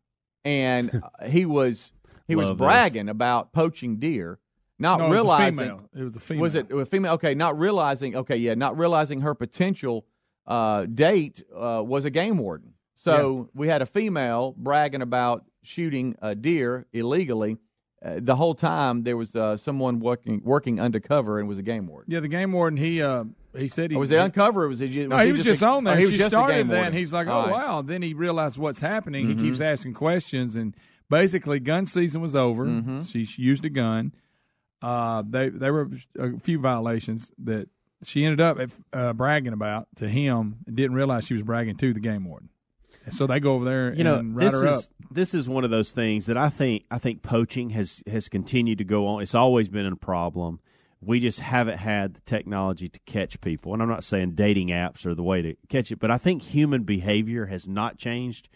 and 0.44 1.02
uh, 1.02 1.26
he 1.26 1.46
was 1.46 1.92
he 2.26 2.36
was 2.36 2.48
Love 2.48 2.58
this. 2.58 2.66
bragging 2.66 3.08
about 3.08 3.52
poaching 3.52 3.96
deer, 3.98 4.38
not 4.78 4.98
No, 4.98 5.06
it 5.06 5.08
was 5.08 5.18
a 5.18 5.22
realizing 5.22 5.58
female. 5.58 5.80
It 5.94 6.02
was 6.02 6.16
a 6.16 6.20
female. 6.20 6.42
Was 6.42 6.54
it 6.54 6.70
a 6.70 6.86
female? 6.86 7.12
Okay, 7.14 7.34
not 7.34 7.58
realizing. 7.58 8.16
Okay, 8.16 8.36
yeah, 8.36 8.54
not 8.54 8.78
realizing 8.78 9.20
her 9.22 9.34
potential 9.34 10.06
uh, 10.46 10.86
date 10.86 11.42
uh, 11.54 11.82
was 11.84 12.04
a 12.04 12.10
game 12.10 12.38
warden. 12.38 12.74
So 12.96 13.50
we 13.54 13.66
had 13.68 13.82
a 13.82 13.86
female 13.86 14.54
bragging 14.56 15.02
about 15.02 15.44
shooting 15.64 16.14
a 16.22 16.34
deer 16.36 16.86
illegally. 16.92 17.56
Uh, 18.04 18.18
the 18.20 18.36
whole 18.36 18.54
time 18.54 19.02
there 19.02 19.16
was 19.16 19.34
uh, 19.34 19.56
someone 19.56 19.98
working 20.00 20.40
working 20.44 20.80
undercover 20.80 21.38
and 21.38 21.48
was 21.48 21.58
a 21.58 21.62
game 21.62 21.86
warden. 21.86 22.12
Yeah, 22.12 22.20
the 22.20 22.28
game 22.28 22.52
warden. 22.52 22.76
He 22.76 23.02
uh, 23.02 23.24
he 23.56 23.68
said 23.68 23.90
he 23.90 23.96
Or 23.96 24.00
was 24.00 24.10
it 24.10 24.16
uncover? 24.16 24.64
Or 24.64 24.68
was 24.68 24.78
he 24.78 24.88
just, 24.88 25.08
No, 25.08 25.18
he 25.18 25.32
was 25.32 25.44
just 25.44 25.62
a- 25.62 25.66
on 25.66 25.84
there. 25.84 25.94
oh, 25.94 25.96
he 25.96 26.02
was 26.04 26.10
she 26.12 26.18
just 26.18 26.30
started 26.30 26.68
that, 26.68 26.86
and 26.86 26.94
he's 26.94 27.12
like, 27.12 27.26
"Oh 27.28 27.42
right. 27.42 27.50
wow!" 27.50 27.82
Then 27.82 28.02
he 28.02 28.14
realized 28.14 28.58
what's 28.58 28.80
happening. 28.80 29.26
Mhm. 29.26 29.28
He 29.28 29.34
keeps 29.46 29.60
asking 29.60 29.94
questions, 29.94 30.56
and 30.56 30.74
basically 31.10 31.60
gun 31.60 31.84
season 31.86 32.20
was 32.20 32.34
over. 32.34 32.64
Mm-hmm. 32.64 33.00
She, 33.02 33.26
used 33.42 33.64
a 33.64 33.70
gun. 33.70 34.14
Uh, 34.80 35.22
they 35.28 35.48
there 35.48 35.72
were 35.72 35.90
a 36.18 36.38
few 36.38 36.58
violations 36.58 37.30
that 37.44 37.68
she 38.02 38.24
ended 38.24 38.40
up 38.40 38.58
uh, 38.92 39.12
bragging 39.12 39.52
about 39.52 39.86
to 39.96 40.08
him 40.08 40.56
and 40.66 40.74
didn't 40.76 40.96
realize 40.96 41.24
she 41.26 41.34
was 41.34 41.42
bragging 41.44 41.76
to 41.76 41.92
the 41.92 42.00
game 42.00 42.24
warden. 42.24 42.48
And 43.04 43.14
so 43.14 43.26
they 43.26 43.38
go 43.40 43.54
over 43.54 43.64
there 43.64 43.94
you 43.94 44.02
know 44.04 44.20
write 44.22 44.50
this 44.50 44.60
her 44.60 44.68
is 44.68 44.76
up. 44.78 44.84
this 45.12 45.34
is 45.34 45.48
one 45.48 45.62
of 45.64 45.70
those 45.70 45.92
things 45.92 46.26
that 46.26 46.36
I 46.36 46.48
think 46.48 46.84
I 46.90 46.98
think 46.98 47.22
poaching 47.22 47.70
has 47.70 48.02
has 48.10 48.28
continued 48.28 48.78
to 48.78 48.84
go 48.84 49.06
on. 49.06 49.22
It's 49.22 49.34
always 49.36 49.68
been 49.68 49.86
a 49.86 49.94
problem. 49.96 50.58
We 51.04 51.18
just 51.20 51.40
haven't 51.40 51.78
had 51.78 52.14
the 52.14 52.20
technology 52.22 52.88
to 52.88 53.00
catch 53.06 53.40
people, 53.40 53.72
and 53.72 53.82
I'm 53.82 53.88
not 53.88 54.04
saying 54.04 54.32
dating 54.36 54.68
apps 54.68 55.04
are 55.04 55.14
the 55.14 55.22
way 55.22 55.42
to 55.42 55.56
catch 55.68 55.90
it, 55.90 55.98
but 55.98 56.10
I 56.10 56.18
think 56.18 56.42
human 56.42 56.84
behavior 56.84 57.46
has 57.46 57.66
not 57.66 57.98
changed 57.98 58.48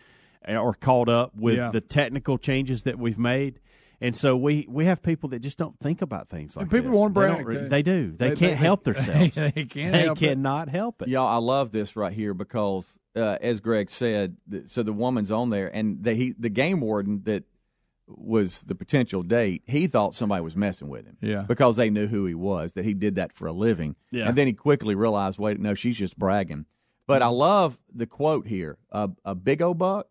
eh, 0.45 0.57
or 0.57 0.73
caught 0.75 1.09
up 1.09 1.35
with 1.37 1.57
Yeah. 1.57 1.71
the 1.71 1.81
technical 1.81 2.39
changes 2.39 2.85
that 2.85 2.99
we've 2.99 3.19
made. 3.19 3.59
And 4.01 4.15
so 4.15 4.37
we, 4.37 4.67
we 4.69 4.85
have 4.85 5.03
people 5.03 5.31
that 5.31 5.39
just 5.41 5.57
don't 5.59 5.77
think 5.81 6.03
about 6.03 6.29
things 6.29 6.55
like 6.55 6.65
And 6.65 6.71
people 6.71 6.91
this. 6.93 6.99
want 6.99 7.15
to 7.15 7.21
They 7.21 7.27
brag. 7.27 7.37
don't 7.39 7.47
re- 7.47 7.55
too. 7.55 7.69
They 7.69 7.83
do. 7.83 8.13
They, 8.13 8.29
They- 8.31 8.37
can't 8.37 8.41
they- 8.53 8.65
help 8.65 8.85
themselves. 8.85 9.35
They, 9.35 9.51
they 9.51 9.65
can't 9.65 9.93
They 9.93 10.03
help 10.03 10.19
it. 10.23 10.29
cannot 10.29 10.69
help 10.69 11.03
it. 11.03 11.09
Y'all, 11.09 11.27
I 11.27 11.39
love 11.39 11.73
this 11.73 11.97
right 11.97 12.13
here 12.13 12.35
because, 12.35 12.95
uh, 13.17 13.39
as 13.41 13.61
Greg 13.61 13.89
said, 13.91 14.37
th- 14.51 14.69
so 14.69 14.83
the 14.83 14.93
woman's 14.93 15.31
on 15.31 15.49
there, 15.51 15.75
and 15.75 16.05
the 16.05 16.13
he, 16.15 16.35
the 16.39 16.51
game 16.51 16.81
warden 16.81 17.23
that 17.25 17.45
was 18.09 18.63
the 18.63 18.75
potential 18.75 19.23
date, 19.23 19.63
he 19.67 19.87
thought 19.87 20.15
somebody 20.15 20.43
was 20.43 20.55
messing 20.57 20.89
with 20.89 21.07
him. 21.07 21.17
Yeah. 21.21 21.43
Because 21.43 21.77
they 21.77 21.91
knew 21.91 22.07
who 22.07 22.27
he 22.27 22.35
was, 22.35 22.75
that 22.75 22.85
he 22.85 22.95
did 22.95 23.17
that 23.17 23.33
for 23.33 23.47
a 23.47 23.53
living. 23.53 23.97
Yeah. 24.11 24.29
And 24.29 24.37
then 24.39 24.47
he 24.47 24.53
quickly 24.53 24.95
realized, 24.95 25.39
wait, 25.39 25.59
no, 25.59 25.75
she's 25.75 25.99
just 25.99 26.19
bragging. 26.19 26.67
But 27.07 27.23
I 27.23 27.29
love 27.29 27.79
the 27.95 28.07
quote 28.07 28.49
here: 28.49 28.79
"A, 28.91 29.09
a 29.25 29.35
big 29.37 29.63
old 29.63 29.79
buck, 29.79 30.09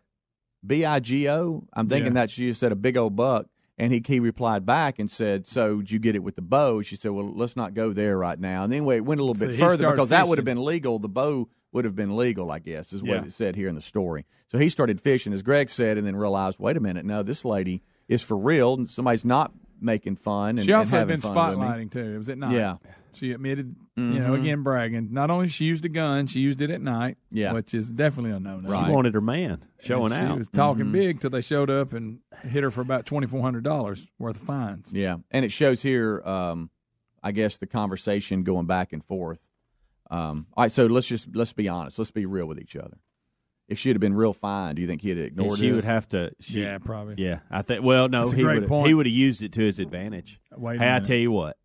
B 0.65 0.85
I 0.85 1.01
G 1.01 1.27
O." 1.29 1.67
I'm 1.73 1.89
thinking 1.89 2.13
Yeah. 2.15 2.21
that 2.21 2.31
she 2.31 2.47
just 2.47 2.61
said 2.61 2.71
a 2.71 2.75
big 2.77 2.95
old 2.95 3.15
buck. 3.17 3.47
And 3.77 3.91
he, 3.91 4.01
he 4.07 4.21
replied 4.21 4.65
back 4.65 4.99
and 4.99 5.11
said, 5.11 5.45
"So 5.45 5.79
did 5.79 5.91
you 5.91 5.99
get 5.99 6.15
it 6.15 6.23
with 6.23 6.37
the 6.37 6.41
bow?" 6.41 6.81
She 6.81 6.95
said, 6.95 7.11
"Well, 7.11 7.33
let's 7.35 7.57
not 7.57 7.73
go 7.73 7.91
there 7.91 8.17
right 8.17 8.39
now." 8.39 8.63
And 8.63 8.71
then 8.71 8.87
it 8.87 9.01
went 9.03 9.19
a 9.19 9.23
little 9.25 9.33
So 9.33 9.47
bit 9.47 9.57
further 9.59 9.89
because 9.89 10.07
that 10.09 10.29
would 10.29 10.37
have 10.37 10.45
been 10.45 10.63
legal. 10.63 10.99
The 10.99 11.09
bow 11.09 11.49
would 11.75 11.85
have 11.85 11.95
been 11.95 12.15
legal, 12.15 12.49
I 12.51 12.59
guess, 12.59 12.91
is 12.93 13.01
what 13.03 13.11
Yeah. 13.11 13.25
it 13.25 13.33
said 13.33 13.55
here 13.55 13.67
in 13.69 13.75
the 13.75 13.81
story. 13.81 14.25
So 14.47 14.57
he 14.57 14.69
started 14.69 14.99
fishing, 15.01 15.33
as 15.33 15.43
Greg 15.43 15.69
said, 15.69 15.97
and 15.97 16.07
then 16.07 16.15
realized, 16.15 16.57
wait 16.59 16.77
a 16.77 16.79
minute, 16.79 17.05
no, 17.05 17.21
this 17.21 17.43
lady 17.45 17.83
is 18.07 18.21
for 18.23 18.37
real, 18.37 18.73
and 18.75 18.87
somebody's 18.87 19.25
not 19.25 19.51
making 19.81 20.15
fun. 20.15 20.51
And, 20.57 20.61
She 20.63 20.71
and 20.71 20.77
also 20.79 20.97
had 20.97 21.07
been 21.09 21.19
fun 21.21 21.59
with 21.59 21.59
me. 21.59 21.65
spotlighting 21.65 21.91
too. 21.91 22.13
It 22.13 22.17
was 22.17 22.29
at 22.29 22.37
night. 22.37 22.53
Yeah. 22.53 22.77
She 23.13 23.31
admitted, 23.33 23.75
you 23.97 24.03
know, 24.03 24.31
Mhm. 24.31 24.39
again 24.41 24.63
bragging. 24.63 25.09
Not 25.11 25.29
only 25.29 25.47
she 25.49 25.65
used 25.65 25.83
a 25.85 25.89
gun, 25.89 26.27
she 26.27 26.39
used 26.39 26.61
it 26.61 26.69
at 26.69 26.81
night. 26.81 27.17
Yeah. 27.29 27.51
which 27.53 27.73
is 27.73 27.91
definitely 27.91 28.31
a 28.31 28.39
no 28.39 28.59
no. 28.59 28.69
She 28.69 28.91
wanted 28.91 29.13
her 29.13 29.21
man 29.21 29.63
showing 29.81 30.11
she 30.11 30.17
out. 30.17 30.31
She 30.33 30.37
was 30.37 30.49
talking 30.49 30.85
Mhm. 30.85 30.91
big 30.93 31.19
till 31.19 31.29
they 31.29 31.41
showed 31.41 31.69
up 31.69 31.91
and 31.93 32.19
hit 32.43 32.63
her 32.63 32.71
for 32.71 32.81
about 32.81 33.05
twenty 33.05 33.27
four 33.27 33.41
hundred 33.41 33.63
dollars 33.65 34.09
worth 34.17 34.37
of 34.37 34.41
fines. 34.43 34.91
Yeah, 34.93 35.17
and 35.31 35.43
it 35.43 35.51
shows 35.51 35.81
here, 35.81 36.21
um, 36.25 36.69
I 37.23 37.31
guess, 37.33 37.57
the 37.57 37.67
conversation 37.67 38.43
going 38.43 38.65
back 38.67 38.93
and 38.93 39.03
forth. 39.03 39.39
Um, 40.11 40.47
all 40.55 40.63
right, 40.63 40.71
so 40.71 40.85
let's 40.85 41.07
just 41.07 41.35
let's 41.35 41.53
be 41.53 41.67
honest. 41.67 41.97
Let's 41.99 42.11
be 42.11 42.25
real 42.25 42.45
with 42.45 42.59
each 42.59 42.75
other. 42.75 42.97
If 43.67 43.79
she'd 43.79 43.95
have 43.95 43.99
been 43.99 44.13
real 44.13 44.33
fine, 44.33 44.75
do 44.75 44.81
you 44.83 44.87
think 44.87 45.01
he'd 45.01 45.09
have 45.17 45.17
And 45.17 45.25
ignored 45.27 45.57
she 45.57 45.69
this? 45.69 45.75
would 45.77 45.83
have 45.85 46.07
to. 46.09 46.31
She, 46.39 46.61
Yeah, 46.61 46.77
probably. 46.77 47.15
Yeah, 47.17 47.39
I 47.49 47.63
think. 47.63 47.83
Well, 47.83 48.07
no, 48.07 48.25
That's 48.25 48.33
he 48.33 48.43
would. 48.43 48.69
He 48.85 48.93
would 48.93 49.07
have 49.07 49.15
used 49.15 49.41
it 49.41 49.53
to 49.53 49.61
his 49.61 49.79
advantage. 49.79 50.39
Wait 50.55 50.75
a 50.75 50.79
hey, 50.83 50.95
I 50.95 50.99
tell 50.99 51.17
you 51.17 51.31
what, 51.31 51.57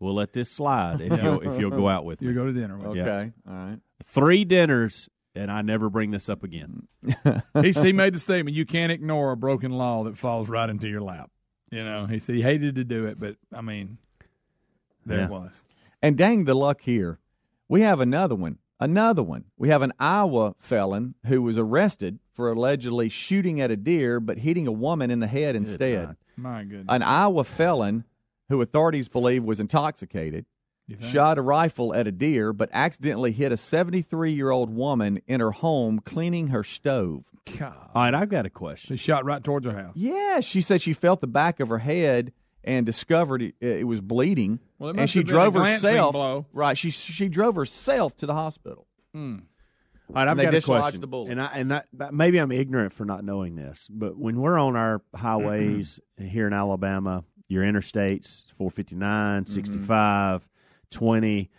we'll 0.00 0.14
let 0.14 0.32
this 0.34 0.50
slide 0.50 1.00
if 1.00 1.22
you'll 1.22 1.40
if 1.40 1.58
you'll 1.60 1.70
go 1.70 1.88
out 1.88 2.04
with 2.04 2.20
me. 2.20 2.28
You 2.28 2.34
go 2.34 2.44
to 2.44 2.52
dinner 2.52 2.76
with. 2.76 2.86
Okay, 2.88 2.98
Yeah. 3.46 3.50
all 3.52 3.54
right. 3.54 3.78
Three 4.04 4.44
dinners, 4.44 5.08
and 5.34 5.50
I 5.50 5.62
never 5.62 5.88
bring 5.88 6.10
this 6.10 6.28
up 6.28 6.42
again. 6.44 6.86
he, 7.62 7.72
he 7.72 7.92
made 7.94 8.12
the 8.14 8.18
statement: 8.18 8.54
"You 8.54 8.66
can't 8.66 8.92
ignore 8.92 9.32
a 9.32 9.36
broken 9.36 9.70
law 9.72 10.04
that 10.04 10.18
falls 10.18 10.50
right 10.50 10.68
into 10.68 10.88
your 10.88 11.00
lap." 11.00 11.30
You 11.70 11.84
know, 11.84 12.04
he 12.06 12.18
said 12.18 12.34
he 12.34 12.42
hated 12.42 12.74
to 12.76 12.84
do 12.84 13.06
it, 13.06 13.18
but 13.18 13.36
I 13.52 13.62
mean, 13.62 13.96
there 15.06 15.18
Yeah. 15.20 15.24
it 15.24 15.30
was. 15.30 15.64
And 16.02 16.16
dang 16.18 16.44
the 16.44 16.54
luck 16.54 16.82
here. 16.82 17.18
We 17.68 17.82
have 17.82 18.00
another 18.00 18.34
one. 18.34 18.58
Another 18.80 19.22
one. 19.22 19.44
We 19.56 19.68
have 19.70 19.82
an 19.82 19.92
Iowa 19.98 20.54
felon 20.60 21.14
who 21.26 21.42
was 21.42 21.58
arrested 21.58 22.20
for 22.32 22.50
allegedly 22.50 23.08
shooting 23.08 23.60
at 23.60 23.70
a 23.70 23.76
deer 23.76 24.20
but 24.20 24.38
hitting 24.38 24.66
a 24.66 24.72
woman 24.72 25.10
in 25.10 25.20
the 25.20 25.26
head 25.26 25.56
instead. 25.56 26.16
My 26.36 26.62
goodness. 26.62 26.86
An 26.88 27.02
Iowa 27.02 27.44
felon 27.44 28.04
who 28.48 28.62
authorities 28.62 29.08
believe 29.08 29.42
was 29.44 29.60
intoxicated 29.60 30.46
shot 31.02 31.36
a 31.36 31.42
rifle 31.42 31.94
at 31.94 32.06
a 32.06 32.12
deer 32.12 32.52
but 32.52 32.70
accidentally 32.72 33.32
hit 33.32 33.52
a 33.52 33.56
73 33.56 34.32
year 34.32 34.50
old 34.50 34.70
woman 34.70 35.20
in 35.26 35.40
her 35.40 35.50
home 35.50 36.00
cleaning 36.00 36.48
her 36.48 36.64
stove. 36.64 37.24
God. 37.58 37.90
All 37.94 38.02
right, 38.04 38.14
I've 38.14 38.28
got 38.28 38.46
a 38.46 38.50
question. 38.50 38.94
He 38.94 38.96
shot 38.96 39.24
right 39.24 39.42
towards 39.42 39.66
her 39.66 39.72
house. 39.76 39.92
Yeah, 39.96 40.40
she 40.40 40.60
said 40.60 40.80
she 40.80 40.92
felt 40.92 41.20
the 41.20 41.26
back 41.26 41.60
of 41.60 41.68
her 41.68 41.78
head 41.78 42.32
and 42.68 42.86
discovered 42.86 43.42
it, 43.42 43.54
it 43.60 43.86
was 43.86 44.00
bleeding. 44.00 44.60
Well, 44.78 44.90
it 44.90 44.98
and 44.98 45.10
she 45.10 45.20
have 45.20 45.26
been 45.26 45.34
drove 45.34 45.56
a 45.56 45.66
herself. 45.66 46.12
blow. 46.12 46.46
Right, 46.52 46.76
she 46.78 46.90
she 46.90 47.28
drove 47.28 47.56
herself 47.56 48.16
to 48.18 48.26
the 48.26 48.34
hospital. 48.34 48.86
All 49.14 49.20
right, 50.14 50.28
I've 50.28 50.28
And 50.28 50.38
they 50.38 50.44
got 50.44 50.54
a 50.54 50.60
question, 50.62 51.00
the 51.00 51.06
bullet. 51.06 51.30
and 51.32 51.42
I 51.42 51.46
and 51.54 51.74
I, 51.74 51.82
maybe 52.12 52.38
I'm 52.38 52.52
ignorant 52.52 52.92
for 52.92 53.04
not 53.04 53.24
knowing 53.24 53.56
this, 53.56 53.88
but 53.90 54.16
when 54.18 54.40
we're 54.40 54.58
on 54.58 54.76
our 54.76 55.02
highways 55.14 56.00
here 56.18 56.46
in 56.46 56.52
Alabama, 56.52 57.24
your 57.48 57.62
interstates 57.64 58.44
459, 58.52 59.44
Mm-hmm. 59.44 59.52
65, 59.52 60.48
20, 60.90 61.50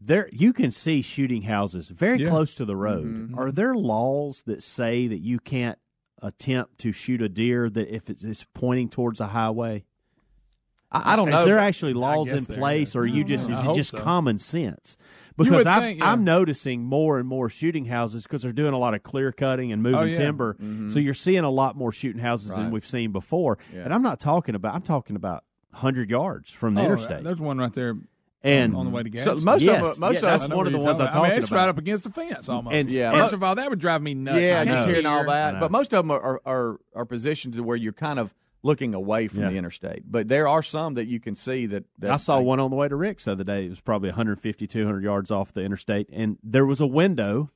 there 0.00 0.28
you 0.32 0.52
can 0.52 0.70
see 0.70 1.02
shooting 1.02 1.42
houses 1.42 1.88
very 1.88 2.18
Yeah. 2.22 2.30
close 2.30 2.54
to 2.56 2.64
the 2.64 2.76
road. 2.76 3.04
Mm-hmm. 3.06 3.38
Are 3.38 3.50
there 3.50 3.74
laws 3.74 4.42
that 4.46 4.62
say 4.62 5.06
that 5.08 5.18
you 5.18 5.38
can't 5.38 5.78
attempt 6.22 6.78
to 6.78 6.92
shoot 6.92 7.20
a 7.22 7.28
deer 7.28 7.68
that 7.70 7.94
if 7.94 8.08
it's, 8.10 8.24
it's 8.24 8.46
pointing 8.54 8.88
towards 8.88 9.20
a 9.20 9.26
highway? 9.28 9.84
I, 10.90 11.12
I 11.12 11.16
don't 11.16 11.28
Is 11.28 11.34
know. 11.34 11.40
Is 11.40 11.44
there 11.46 11.58
actually 11.58 11.92
laws 11.94 12.32
in 12.32 12.44
place, 12.56 12.96
or 12.96 13.02
mm. 13.02 13.10
I 13.12 13.14
you 13.14 13.24
just 13.24 13.48
know. 13.48 13.58
is 13.58 13.64
it 13.64 13.74
just 13.74 13.90
so. 13.90 13.98
common 13.98 14.38
sense? 14.38 14.96
Because 15.36 15.66
I've, 15.66 15.82
think, 15.82 15.98
yeah. 16.00 16.10
I'm 16.10 16.24
noticing 16.24 16.82
more 16.82 17.18
and 17.18 17.28
more 17.28 17.48
shooting 17.48 17.84
houses 17.84 18.24
because 18.24 18.42
they're 18.42 18.52
doing 18.52 18.74
a 18.74 18.78
lot 18.78 18.94
of 18.94 19.02
clear 19.04 19.30
cutting 19.30 19.70
and 19.70 19.82
moving 19.82 19.98
Oh, 20.00 20.02
yeah. 20.04 20.14
timber. 20.16 20.54
Mm-hmm. 20.54 20.88
So 20.88 20.98
you're 20.98 21.14
seeing 21.14 21.44
a 21.44 21.50
lot 21.50 21.76
more 21.76 21.92
shooting 21.92 22.20
houses 22.20 22.50
Right. 22.50 22.56
than 22.56 22.70
we've 22.72 22.86
seen 22.86 23.12
before. 23.12 23.56
Yeah. 23.72 23.82
And 23.82 23.94
I'm 23.94 24.02
not 24.02 24.18
talking 24.18 24.54
about. 24.56 24.74
I'm 24.74 24.82
talking 24.82 25.14
about 25.14 25.44
hundred 25.72 26.10
yards 26.10 26.50
from 26.52 26.74
the 26.74 26.80
Oh, 26.80 26.86
interstate. 26.86 27.22
There's 27.22 27.40
one 27.40 27.58
right 27.58 27.72
there 27.72 27.94
And- 28.42 28.74
on, 28.74 28.80
on 28.80 28.86
the 28.86 28.90
way 28.90 29.04
to 29.04 29.10
gas. 29.10 29.24
So 29.24 29.36
most 29.36 29.62
Yes. 29.62 29.76
of 29.80 29.90
them, 29.92 30.00
most 30.00 30.22
Yeah, 30.22 30.34
of 30.34 30.40
that's 30.40 30.52
one 30.52 30.66
of 30.66 30.72
the 30.72 30.78
you're 30.78 30.86
ones 30.86 30.98
I'm 30.98 31.06
talking 31.06 31.18
about. 31.20 31.24
I 31.26 31.28
mean, 31.28 31.38
it's 31.38 31.46
about. 31.48 31.56
right 31.60 31.68
up 31.68 31.78
against 31.78 32.04
the 32.04 32.10
fence 32.10 32.48
almost. 32.48 32.74
And- 32.74 32.90
Yeah, 32.90 33.12
First 33.12 33.32
of 33.34 33.42
all, 33.44 33.54
that 33.54 33.70
would 33.70 33.78
drive 33.78 34.02
me 34.02 34.14
nuts. 34.14 34.40
yeah, 34.40 34.60
I 34.60 34.64
just 34.64 34.88
hearing 34.88 35.06
all 35.06 35.24
that. 35.26 35.60
But 35.60 35.70
most 35.70 35.94
of 35.94 36.02
them 36.04 36.10
are, 36.10 36.40
are 36.44 36.80
are 36.96 37.04
positioned 37.04 37.54
to 37.54 37.62
where 37.62 37.76
you're 37.76 37.92
kind 37.92 38.18
of 38.18 38.34
looking 38.62 38.94
away 38.94 39.28
from 39.28 39.40
Yeah. 39.42 39.50
the 39.50 39.56
interstate. 39.56 40.02
But 40.10 40.28
there 40.28 40.48
are 40.48 40.62
some 40.62 40.94
that 40.94 41.06
you 41.06 41.20
can 41.20 41.34
see 41.34 41.66
that. 41.66 41.84
that 41.98 42.10
I 42.10 42.16
saw 42.16 42.40
one 42.40 42.58
on 42.60 42.70
the 42.70 42.76
way 42.76 42.88
to 42.88 42.96
Rick's 42.96 43.24
the 43.26 43.32
other 43.32 43.44
day. 43.44 43.66
It 43.66 43.70
was 43.70 43.80
probably 43.80 44.08
150, 44.08 44.66
200 44.66 45.02
yards 45.04 45.30
off 45.30 45.52
the 45.52 45.62
interstate, 45.62 46.08
and 46.12 46.38
there 46.42 46.66
was 46.66 46.80
a 46.80 46.86
window 46.86 47.50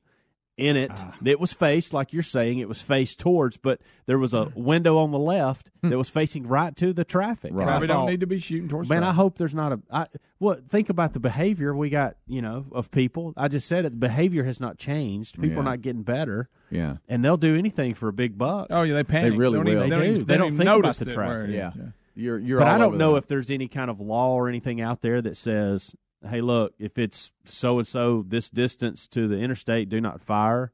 in 0.55 0.77
it 0.77 0.91
Ah. 0.93 1.15
that 1.23 1.39
was 1.39 1.51
faced, 1.51 1.93
like 1.93 2.13
you're 2.13 2.21
saying, 2.21 2.59
it 2.59 2.67
was 2.67 2.79
faced 2.81 3.19
towards, 3.19 3.57
but 3.57 3.81
there 4.05 4.19
was 4.19 4.33
a 4.35 4.51
window 4.55 4.97
on 4.99 5.09
the 5.11 5.17
left 5.17 5.71
that 5.81 5.97
was 5.97 6.09
facing 6.09 6.45
right 6.45 6.75
to 6.75 6.93
the 6.93 7.03
traffic. 7.03 7.51
And 7.51 7.61
I 7.61 7.65
Probably 7.65 7.87
don't 7.87 8.05
need 8.07 8.19
to 8.19 8.27
be 8.27 8.37
shooting 8.39 8.69
towards. 8.69 8.87
Man, 8.87 9.03
I 9.03 9.13
hope 9.13 9.37
there's 9.39 9.55
not 9.55 9.71
a. 9.73 9.79
I, 9.91 10.05
what 10.37 10.69
think 10.69 10.89
about 10.89 11.13
the 11.13 11.19
behavior 11.19 11.75
we 11.75 11.89
got, 11.89 12.17
you 12.27 12.41
know, 12.41 12.65
of 12.71 12.91
people. 12.91 13.33
I 13.35 13.47
just 13.47 13.67
said 13.67 13.85
it. 13.85 13.89
The 13.89 13.95
behavior 13.97 14.43
has 14.43 14.59
not 14.59 14.77
changed. 14.77 15.41
People 15.41 15.61
are 15.61 15.63
not 15.63 15.81
getting 15.81 16.03
better, 16.03 16.49
Yeah. 16.69 16.97
and 17.07 17.25
they'll 17.25 17.37
do 17.37 17.55
anything 17.57 17.93
for 17.95 18.07
a 18.09 18.13
big 18.13 18.37
buck. 18.37 18.67
Oh 18.69 18.83
yeah, 18.83 18.93
they 18.93 19.03
panic. 19.03 19.33
really 19.39 19.57
don't 19.57 19.67
even- 19.67 19.79
will. 19.79 19.83
They 19.85 19.89
don't, 19.89 20.03
even, 20.03 20.13
they 20.15 20.21
They 20.23 20.37
don't 20.37 20.49
don't 20.49 20.53
even 20.53 20.57
think 20.67 20.79
about 20.83 20.95
the 20.97 21.05
traffic. 21.05 21.27
where 21.27 21.43
it 21.45 21.49
is. 21.49 21.55
Yeah. 21.55 21.71
You're 22.15 22.37
you're. 22.37 22.59
but 22.59 22.67
all 22.67 22.75
I 22.75 22.77
don't 22.77 22.97
know 22.97 23.13
that. 23.13 23.19
if 23.23 23.27
there's 23.27 23.49
any 23.49 23.67
kind 23.67 23.89
of 23.89 23.99
law 23.99 24.35
or 24.35 24.47
anything 24.47 24.81
out 24.81 25.01
there 25.01 25.19
that 25.19 25.35
says, 25.35 25.95
"Hey, 26.27 26.41
look, 26.41 26.73
if 26.79 26.97
it's 26.97 27.31
so 27.45 27.79
and 27.79 27.87
so 27.87 28.23
this 28.27 28.49
distance 28.49 29.07
to 29.07 29.27
the 29.27 29.39
interstate, 29.39 29.89
do 29.89 29.99
not 30.01 30.21
fire." 30.21 30.71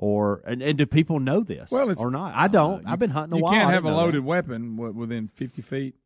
Or 0.00 0.42
and, 0.46 0.62
and 0.62 0.78
do 0.78 0.86
people 0.86 1.18
know 1.18 1.40
this? 1.40 1.72
Well, 1.72 1.90
it's- 1.90 1.98
or 2.04 2.10
not? 2.12 2.32
I 2.36 2.46
don't. 2.46 2.86
Uh, 2.86 2.90
I've 2.92 3.00
been 3.00 3.10
hunting 3.10 3.32
a 3.34 3.36
You 3.38 3.42
while. 3.42 3.52
can't 3.52 3.70
have 3.70 3.84
a 3.84 3.90
loaded 3.90 4.22
that. 4.22 4.26
weapon 4.26 4.76
wi- 4.76 4.96
within 4.96 5.26
50 5.26 5.60
feet 5.60 5.96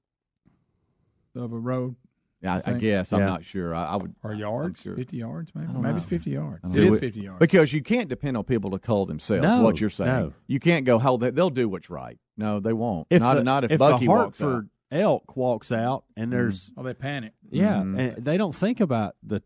of 1.35 1.53
a 1.53 1.59
road 1.59 1.97
Yeah, 2.41 2.55
I, 2.55 2.57
I 2.57 2.61
think- 2.61 2.81
guess 2.81 3.13
I'm 3.13 3.21
not 3.21 3.45
sure. 3.45 3.75
I, 3.75 3.85
I 3.89 3.97
would. 3.97 4.15
or 4.23 4.33
yards. 4.33 4.81
sure. 4.81 4.97
50 4.97 5.17
yards, 5.19 5.53
maybe. 5.55 5.67
don't 5.73 5.83
Maybe 5.83 5.97
it's 5.99 6.07
50 6.07 6.31
yards. 6.31 6.61
I 6.65 6.69
It 6.69 6.73
don't 6.75 6.85
is 6.87 6.91
know. 6.93 6.99
50 6.99 7.21
yards. 7.21 7.39
Because 7.39 7.73
you 7.75 7.83
can't 7.83 8.09
depend 8.09 8.37
on 8.39 8.45
people 8.45 8.71
to 8.71 8.79
call 8.79 9.05
themselves. 9.07 9.43
No, 9.43 9.63
what 9.63 9.81
you're 9.81 9.91
saying. 9.91 10.09
no. 10.11 10.33
You 10.47 10.59
can't 10.59 10.85
go. 10.87 10.99
How 10.99 11.17
they, 11.19 11.31
they'll 11.31 11.51
do 11.51 11.69
what's 11.69 11.91
right. 11.91 12.19
No, 12.39 12.61
they 12.61 12.73
won't. 12.73 13.07
If 13.11 13.21
not 13.21 13.35
the, 13.35 13.45
not 13.45 13.65
if, 13.65 13.73
if 13.73 13.79
Bucky 13.79 14.07
the 14.07 14.11
walks 14.11 14.41
out. 14.41 14.45
Hartford 14.45 14.71
elk 14.93 15.37
walks 15.37 15.73
out 15.73 16.05
and 16.17 16.33
there's 16.33 16.71
oh, 16.77 16.83
they 16.83 16.95
panic. 16.95 17.33
yeah, 17.51 17.77
Mhm. 17.77 17.99
and 18.17 18.25
they 18.25 18.37
don't 18.37 18.55
think 18.55 18.79
about 18.81 19.17
the 19.23 19.43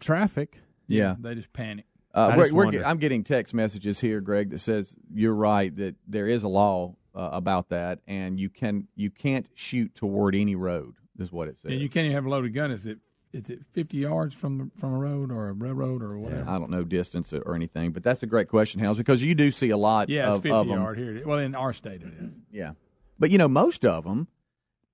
traffic. 0.00 0.60
Yeah. 0.88 1.16
They 1.18 1.34
just 1.34 1.52
panic. 1.52 1.86
Uh, 2.14 2.30
I 2.32 2.36
we're, 2.36 2.42
just 2.44 2.52
we're 2.54 2.64
wonder. 2.64 2.78
get, 2.80 2.86
I'm 2.88 2.98
getting 2.98 3.24
text 3.24 3.52
messages 3.54 4.00
here, 4.00 4.20
Greg, 4.20 4.50
that 4.50 4.58
says 4.60 4.96
you're 5.12 5.34
right 5.34 5.74
that 5.76 5.96
there 6.08 6.26
is 6.28 6.42
a 6.44 6.48
law 6.48 6.94
uh, 7.14 7.30
about 7.32 7.68
that, 7.70 8.00
and 8.06 8.38
you 8.40 8.48
can 8.48 8.88
you 8.94 9.10
can't 9.10 9.48
shoot 9.54 9.94
toward 9.94 10.34
any 10.34 10.54
road. 10.54 10.94
Is 11.18 11.32
what 11.32 11.48
it 11.48 11.56
says. 11.56 11.70
And 11.72 11.80
you 11.80 11.88
can't 11.88 12.04
even 12.04 12.14
have 12.14 12.26
a 12.26 12.28
loaded 12.28 12.52
gun 12.54 12.70
is 12.70 12.86
it, 12.86 12.98
is 13.32 13.48
it 13.48 13.60
50 13.72 13.96
yards 13.96 14.34
from 14.34 14.70
from 14.76 14.92
a 14.92 14.98
road 14.98 15.30
or 15.32 15.48
a 15.48 15.52
railroad 15.54 16.02
or 16.02 16.18
whatever? 16.18 16.48
I 16.48 16.58
don't 16.58 16.70
know 16.70 16.84
distance 16.84 17.32
or 17.32 17.54
anything, 17.54 17.92
but 17.92 18.02
that's 18.02 18.22
a 18.22 18.26
great 18.26 18.48
question, 18.48 18.80
Helms, 18.80 18.98
because 18.98 19.22
you 19.24 19.34
do 19.34 19.50
see 19.50 19.70
a 19.70 19.78
lot 19.78 20.08
Yeah, 20.10 20.28
of, 20.28 20.36
it's 20.36 20.42
50 20.42 20.50
of 20.50 20.66
'em. 20.70 20.72
yard 20.80 20.98
here. 20.98 21.22
Well, 21.26 21.38
in 21.38 21.54
our 21.54 21.72
state 21.72 22.02
it 22.02 22.12
is. 22.20 22.32
Yeah, 22.50 22.72
but 23.18 23.30
you 23.30 23.38
know, 23.38 23.48
most 23.48 23.84
of 23.86 24.04
them, 24.04 24.28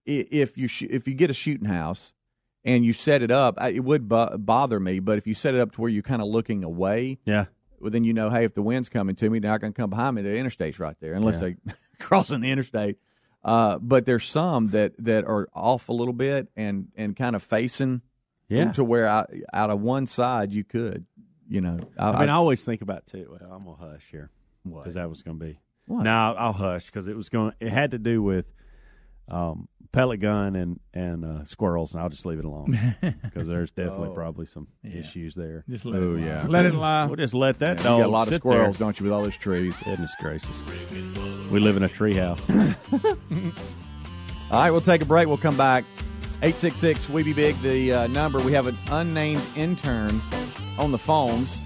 if 0.06 0.56
you 0.58 0.68
sh- 0.68 0.82
if 0.90 1.06
you 1.06 1.14
get 1.14 1.30
a 1.30 1.34
shooting 1.34 1.66
house 1.68 2.12
and 2.64 2.84
you 2.84 2.92
set 2.92 3.22
it 3.22 3.30
up, 3.30 3.54
I- 3.58 3.70
it 3.70 3.84
would 3.84 4.08
bo- 4.08 4.36
bother 4.38 4.78
me. 4.80 4.98
But 5.00 5.18
if 5.18 5.26
you 5.26 5.34
set 5.34 5.54
it 5.54 5.60
up 5.60 5.72
to 5.72 5.80
where 5.80 5.90
you're 5.90 6.02
kind 6.02 6.22
of 6.22 6.28
looking 6.28 6.64
away, 6.64 7.18
yeah, 7.24 7.46
well, 7.80 7.90
then 7.90 8.04
you 8.04 8.12
know, 8.12 8.30
hey, 8.30 8.44
if 8.44 8.54
the 8.54 8.62
wind's 8.62 8.88
coming 8.88 9.14
to 9.16 9.28
me, 9.30 9.38
they're 9.38 9.50
not 9.50 9.60
going 9.60 9.72
to 9.72 9.76
come 9.80 9.90
behind 9.90 10.16
me. 10.16 10.22
The 10.22 10.36
interstate's 10.36 10.78
right 10.78 10.96
there, 11.00 11.14
unless 11.14 11.40
Yeah. 11.42 11.50
they 11.66 11.72
crossing 11.98 12.40
the 12.40 12.50
interstate. 12.50 12.98
Uh, 13.44 13.78
but 13.78 14.04
there's 14.04 14.24
some 14.24 14.68
that 14.68 14.92
that 14.98 15.24
are 15.24 15.48
off 15.52 15.88
a 15.88 15.92
little 15.92 16.14
bit 16.14 16.48
and 16.56 16.88
and 16.96 17.16
kind 17.16 17.34
of 17.34 17.42
facing, 17.42 18.02
Yeah. 18.48 18.70
to 18.72 18.84
where 18.84 19.08
I, 19.08 19.24
out 19.52 19.70
of 19.70 19.80
one 19.80 20.06
side 20.06 20.52
you 20.52 20.62
could, 20.62 21.06
you 21.48 21.60
know, 21.60 21.80
I, 21.98 22.20
mean, 22.20 22.28
I 22.28 22.34
always 22.34 22.64
think 22.64 22.82
about 22.82 23.06
too. 23.06 23.26
Well, 23.40 23.52
I'm 23.52 23.64
gonna 23.64 23.76
hush 23.94 24.06
here 24.12 24.30
because 24.64 24.94
that 24.94 25.08
was 25.08 25.22
gonna 25.22 25.38
be. 25.38 25.58
What? 25.86 26.04
No, 26.04 26.12
I'll, 26.12 26.36
I'll 26.38 26.52
hush 26.52 26.86
because 26.86 27.08
it 27.08 27.16
was 27.16 27.28
going. 27.28 27.52
It 27.58 27.70
had 27.72 27.90
to 27.90 27.98
do 27.98 28.22
with 28.22 28.52
um, 29.32 29.68
pellet 29.92 30.20
gun 30.20 30.54
and 30.56 30.78
and 30.94 31.24
uh, 31.24 31.44
squirrels, 31.44 31.92
and 31.94 32.02
I'll 32.02 32.08
just 32.08 32.24
leave 32.24 32.38
it 32.38 32.44
alone 32.44 32.76
because 33.24 33.48
there's 33.48 33.70
definitely 33.72 34.08
Oh. 34.10 34.14
probably 34.14 34.46
some 34.46 34.68
issues 34.84 35.34
there. 35.34 35.64
Just 35.68 35.84
let 35.86 36.00
it 36.02 36.04
Oh, 36.06 36.10
lie. 36.12 36.20
yeah. 36.24 36.46
Let 36.48 36.66
it 36.66 36.74
lie. 36.74 37.06
We'll 37.06 37.16
just 37.16 37.34
let 37.34 37.58
that. 37.58 37.78
you 37.78 37.84
dog 37.84 38.00
got 38.02 38.06
a 38.06 38.10
lot 38.10 38.28
of 38.28 38.34
squirrels, 38.34 38.78
there. 38.78 38.86
don't 38.86 38.98
you, 39.00 39.04
with 39.04 39.12
all 39.12 39.22
those 39.22 39.36
trees? 39.36 39.76
Goodness 39.84 40.14
gracious, 40.20 40.62
we 41.50 41.58
live 41.60 41.76
in 41.76 41.82
a 41.82 41.88
tree 41.88 42.14
house. 42.14 42.40
All 44.50 44.58
right, 44.60 44.70
we'll 44.70 44.80
take 44.82 45.00
a 45.02 45.06
break. 45.06 45.28
We'll 45.28 45.38
come 45.38 45.56
back. 45.56 45.84
866 46.42 47.08
We 47.08 47.22
Be 47.22 47.32
Big, 47.32 47.58
the 47.62 47.92
uh, 47.92 48.06
number. 48.08 48.38
We 48.40 48.52
have 48.52 48.66
an 48.66 48.76
unnamed 48.90 49.40
intern 49.56 50.20
on 50.78 50.90
the 50.92 50.98
phones. 50.98 51.64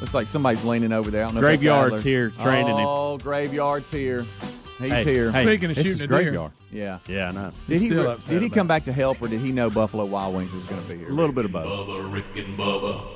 Looks 0.00 0.12
like 0.14 0.26
somebody's 0.26 0.64
leaning 0.64 0.92
over 0.92 1.10
there. 1.10 1.22
I 1.22 1.26
don't 1.26 1.34
know 1.36 1.40
Graveyard's 1.40 2.02
here 2.02 2.30
training 2.30 2.76
him. 2.76 2.86
Oh, 2.86 3.18
Graveyard's 3.18 3.90
here. 3.90 4.24
He's 4.78 4.92
Hey, 4.92 5.04
here. 5.04 5.32
hey, 5.32 5.44
Speaking 5.44 5.70
of 5.70 5.76
this 5.76 5.84
shooting 5.84 5.92
is 5.92 6.00
a 6.02 6.06
deer. 6.06 6.22
Graveyard. 6.24 6.52
Yeah. 6.70 6.98
Yeah, 7.08 7.28
I 7.28 7.32
know. 7.32 7.50
Did 7.66 7.80
He's 7.80 7.90
he, 7.90 7.94
re- 7.96 8.16
did 8.28 8.42
he 8.42 8.50
come 8.50 8.66
back 8.66 8.84
to 8.84 8.92
help, 8.92 9.22
or 9.22 9.28
did 9.28 9.40
he 9.40 9.50
know 9.52 9.70
Buffalo 9.70 10.04
Wild 10.04 10.34
Wings 10.34 10.52
was 10.52 10.64
going 10.64 10.82
to 10.82 10.88
be 10.88 10.98
here? 10.98 11.08
A 11.08 11.12
little 11.12 11.32
bit 11.34 11.46
of 11.46 11.52
both. 11.52 11.66
Bubba, 11.88 12.12
Rick 12.12 12.26
and 12.36 12.58
Bubba. 12.58 13.15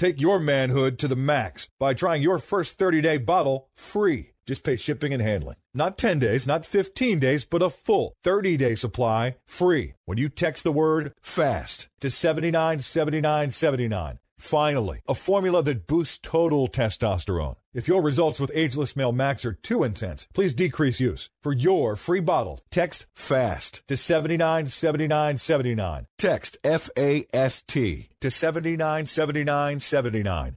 Take 0.00 0.18
your 0.18 0.40
manhood 0.40 0.98
to 1.00 1.08
the 1.08 1.14
max 1.14 1.68
by 1.78 1.92
trying 1.92 2.22
your 2.22 2.38
first 2.38 2.78
30 2.78 3.02
day 3.02 3.18
bottle 3.18 3.68
free. 3.76 4.30
Just 4.46 4.64
pay 4.64 4.76
shipping 4.76 5.12
and 5.12 5.20
handling. 5.20 5.56
Not 5.74 5.98
10 5.98 6.20
days, 6.20 6.46
not 6.46 6.64
15 6.64 7.18
days, 7.18 7.44
but 7.44 7.60
a 7.60 7.68
full 7.68 8.14
30 8.24 8.56
day 8.56 8.74
supply 8.76 9.36
free 9.44 9.92
when 10.06 10.16
you 10.16 10.30
text 10.30 10.64
the 10.64 10.72
word 10.72 11.12
FAST 11.20 11.88
to 12.00 12.10
797979. 12.10 14.20
Finally, 14.38 15.02
a 15.06 15.12
formula 15.12 15.62
that 15.62 15.86
boosts 15.86 16.18
total 16.22 16.66
testosterone. 16.66 17.56
If 17.72 17.86
your 17.86 18.02
results 18.02 18.40
with 18.40 18.50
Ageless 18.52 18.96
Male 18.96 19.12
Max 19.12 19.44
are 19.44 19.52
too 19.52 19.84
intense, 19.84 20.26
please 20.34 20.54
decrease 20.54 20.98
use. 20.98 21.30
For 21.40 21.52
your 21.52 21.94
free 21.94 22.18
bottle, 22.18 22.58
text 22.68 23.06
FAST 23.14 23.86
to 23.86 23.96
797979. 23.96 26.06
Text 26.18 26.56
F 26.64 26.90
A 26.98 27.24
S 27.32 27.62
T 27.62 28.08
to 28.20 28.28
797979. 28.28 30.56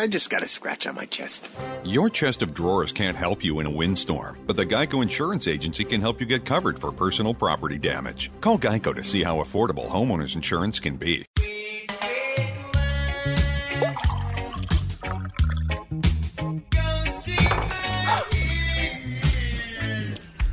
I 0.00 0.06
just 0.06 0.30
got 0.30 0.42
a 0.42 0.48
scratch 0.48 0.86
on 0.86 0.94
my 0.94 1.04
chest. 1.04 1.52
Your 1.84 2.08
chest 2.08 2.40
of 2.40 2.54
drawers 2.54 2.90
can't 2.90 3.14
help 3.14 3.44
you 3.44 3.60
in 3.60 3.66
a 3.66 3.70
windstorm, 3.70 4.38
but 4.46 4.56
the 4.56 4.64
Geico 4.64 5.02
Insurance 5.02 5.46
Agency 5.46 5.84
can 5.84 6.00
help 6.00 6.20
you 6.20 6.26
get 6.26 6.46
covered 6.46 6.78
for 6.78 6.90
personal 6.90 7.34
property 7.34 7.76
damage. 7.76 8.30
Call 8.40 8.58
Geico 8.58 8.94
to 8.94 9.04
see 9.04 9.22
how 9.22 9.42
affordable 9.42 9.90
homeowners 9.90 10.36
insurance 10.36 10.80
can 10.80 10.96
be. 10.96 11.26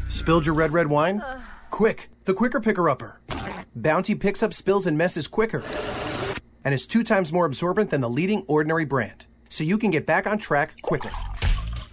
Spilled 0.09 0.45
your 0.45 0.55
red, 0.55 0.73
red 0.73 0.87
wine? 0.87 1.23
Quick, 1.69 2.09
the 2.25 2.33
quicker 2.33 2.59
picker 2.59 2.89
upper. 2.89 3.21
Bounty 3.77 4.13
picks 4.13 4.43
up 4.43 4.53
spills 4.53 4.85
and 4.85 4.97
messes 4.97 5.25
quicker. 5.25 5.63
And 6.65 6.73
is 6.73 6.85
two 6.85 7.05
times 7.05 7.31
more 7.31 7.45
absorbent 7.45 7.91
than 7.91 8.01
the 8.01 8.09
leading 8.09 8.43
ordinary 8.49 8.83
brand. 8.83 9.25
So 9.49 9.63
you 9.63 9.77
can 9.77 9.91
get 9.91 10.05
back 10.05 10.27
on 10.27 10.37
track 10.37 10.81
quicker. 10.81 11.09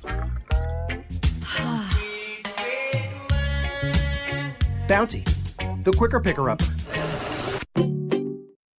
Bounty, 4.88 5.24
the 5.82 5.92
quicker 5.96 6.20
picker 6.20 6.50
upper. 6.50 6.66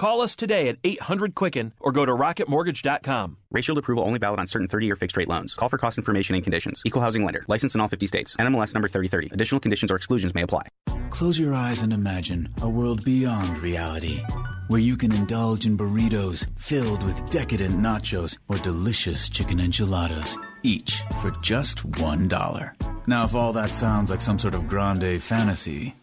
Call 0.00 0.22
us 0.22 0.34
today 0.34 0.68
at 0.68 0.78
800 0.82 1.34
Quicken 1.34 1.74
or 1.78 1.92
go 1.92 2.06
to 2.06 2.12
rocketmortgage.com. 2.12 3.36
Rate 3.50 3.64
Shield 3.66 3.76
approval 3.76 4.02
only 4.04 4.18
valid 4.18 4.40
on 4.40 4.46
certain 4.46 4.66
30-year 4.66 4.96
fixed 4.96 5.14
rate 5.14 5.28
loans. 5.28 5.52
Call 5.52 5.68
for 5.68 5.76
cost 5.76 5.98
information 5.98 6.34
and 6.34 6.42
conditions. 6.42 6.80
Equal 6.86 7.02
housing 7.02 7.22
lender. 7.22 7.44
License 7.48 7.74
in 7.74 7.82
all 7.82 7.88
50 7.88 8.06
states. 8.06 8.34
NMLS 8.36 8.72
number 8.72 8.88
3030. 8.88 9.28
Additional 9.34 9.60
conditions 9.60 9.90
or 9.90 9.96
exclusions 9.96 10.34
may 10.34 10.40
apply. 10.40 10.62
Close 11.10 11.38
your 11.38 11.52
eyes 11.52 11.82
and 11.82 11.92
imagine 11.92 12.48
a 12.62 12.68
world 12.68 13.04
beyond 13.04 13.58
reality, 13.58 14.24
where 14.68 14.80
you 14.80 14.96
can 14.96 15.14
indulge 15.14 15.66
in 15.66 15.76
burritos 15.76 16.46
filled 16.58 17.02
with 17.02 17.28
decadent 17.28 17.78
nachos 17.78 18.38
or 18.48 18.56
delicious 18.56 19.28
chicken 19.28 19.60
enchiladas, 19.60 20.38
each 20.62 21.02
for 21.20 21.30
just 21.42 21.86
$1. 21.86 23.06
Now, 23.06 23.24
if 23.26 23.34
all 23.34 23.52
that 23.52 23.74
sounds 23.74 24.08
like 24.08 24.22
some 24.22 24.38
sort 24.38 24.54
of 24.54 24.66
grande 24.66 25.22
fantasy, 25.22 25.94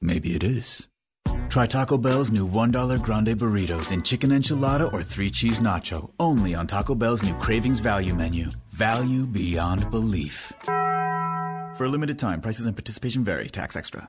maybe 0.00 0.34
it 0.34 0.42
is. 0.42 0.88
Try 1.48 1.66
Taco 1.66 1.96
Bell's 1.96 2.30
new 2.30 2.46
$1 2.46 3.02
grande 3.02 3.28
burritos 3.28 3.90
in 3.90 4.02
chicken 4.02 4.30
enchilada 4.30 4.92
or 4.92 5.02
three 5.02 5.30
cheese 5.30 5.60
nacho, 5.60 6.10
only 6.20 6.54
on 6.54 6.66
Taco 6.66 6.94
Bell's 6.94 7.22
new 7.22 7.34
Cravings 7.34 7.80
Value 7.80 8.14
menu. 8.14 8.50
Value 8.70 9.26
beyond 9.26 9.90
belief. 9.90 10.52
For 11.74 11.84
a 11.84 11.88
limited 11.88 12.18
time, 12.18 12.40
prices 12.40 12.66
and 12.66 12.76
participation 12.76 13.24
vary. 13.24 13.48
Tax 13.48 13.76
extra. 13.76 14.08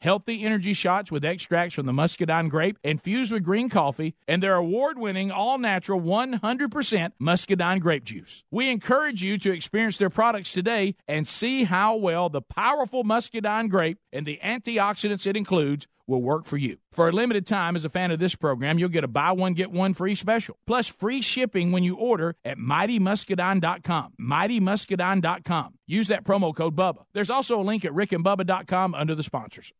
healthy 0.00 0.44
energy 0.44 0.72
shots 0.72 1.10
with 1.10 1.24
extracts 1.24 1.74
from 1.74 1.86
the 1.86 1.92
muscadine 1.92 2.48
grape 2.48 2.78
infused 2.84 3.32
with 3.32 3.42
green 3.42 3.68
coffee, 3.68 4.14
and 4.28 4.42
their 4.42 4.54
award 4.54 4.98
winning, 4.98 5.30
all 5.30 5.58
natural, 5.58 6.00
100% 6.00 7.12
muscadine 7.18 7.78
grape 7.78 8.04
juice. 8.04 8.44
We 8.50 8.70
encourage 8.70 9.22
you 9.22 9.38
to 9.38 9.52
experience 9.52 9.98
their 9.98 10.10
products 10.10 10.52
today 10.52 10.96
and 11.08 11.26
see 11.26 11.64
how 11.64 11.96
well 11.96 12.28
the 12.28 12.42
powerful 12.42 13.04
muscadine 13.04 13.68
grape 13.68 13.98
and 14.12 14.26
the 14.26 14.40
antioxidants 14.42 15.26
it 15.26 15.36
includes 15.36 15.86
will 16.06 16.22
work 16.22 16.44
for 16.44 16.56
you. 16.56 16.78
For 16.92 17.08
a 17.08 17.12
limited 17.12 17.46
time, 17.46 17.76
as 17.76 17.84
a 17.84 17.88
fan 17.88 18.10
of 18.10 18.18
this 18.18 18.34
program, 18.34 18.78
you'll 18.78 18.88
get 18.88 19.04
a 19.04 19.08
buy 19.08 19.32
one, 19.32 19.54
get 19.54 19.70
one 19.70 19.94
free 19.94 20.14
special, 20.14 20.56
plus 20.66 20.88
free 20.88 21.22
shipping 21.22 21.72
when 21.72 21.82
you 21.82 21.96
order 21.96 22.36
at 22.44 22.58
mightymuscadine.com. 22.58 24.12
Mightymuscadine.com. 24.20 25.74
Use 25.86 26.08
that 26.08 26.24
promo 26.24 26.54
code 26.54 26.76
BUBBA. 26.76 27.04
There's 27.12 27.30
also 27.30 27.60
a 27.60 27.62
link 27.62 27.84
at 27.84 27.92
rickandbubba.com 27.92 28.94
under 28.94 29.14
the 29.14 29.22
sponsors. 29.22 29.72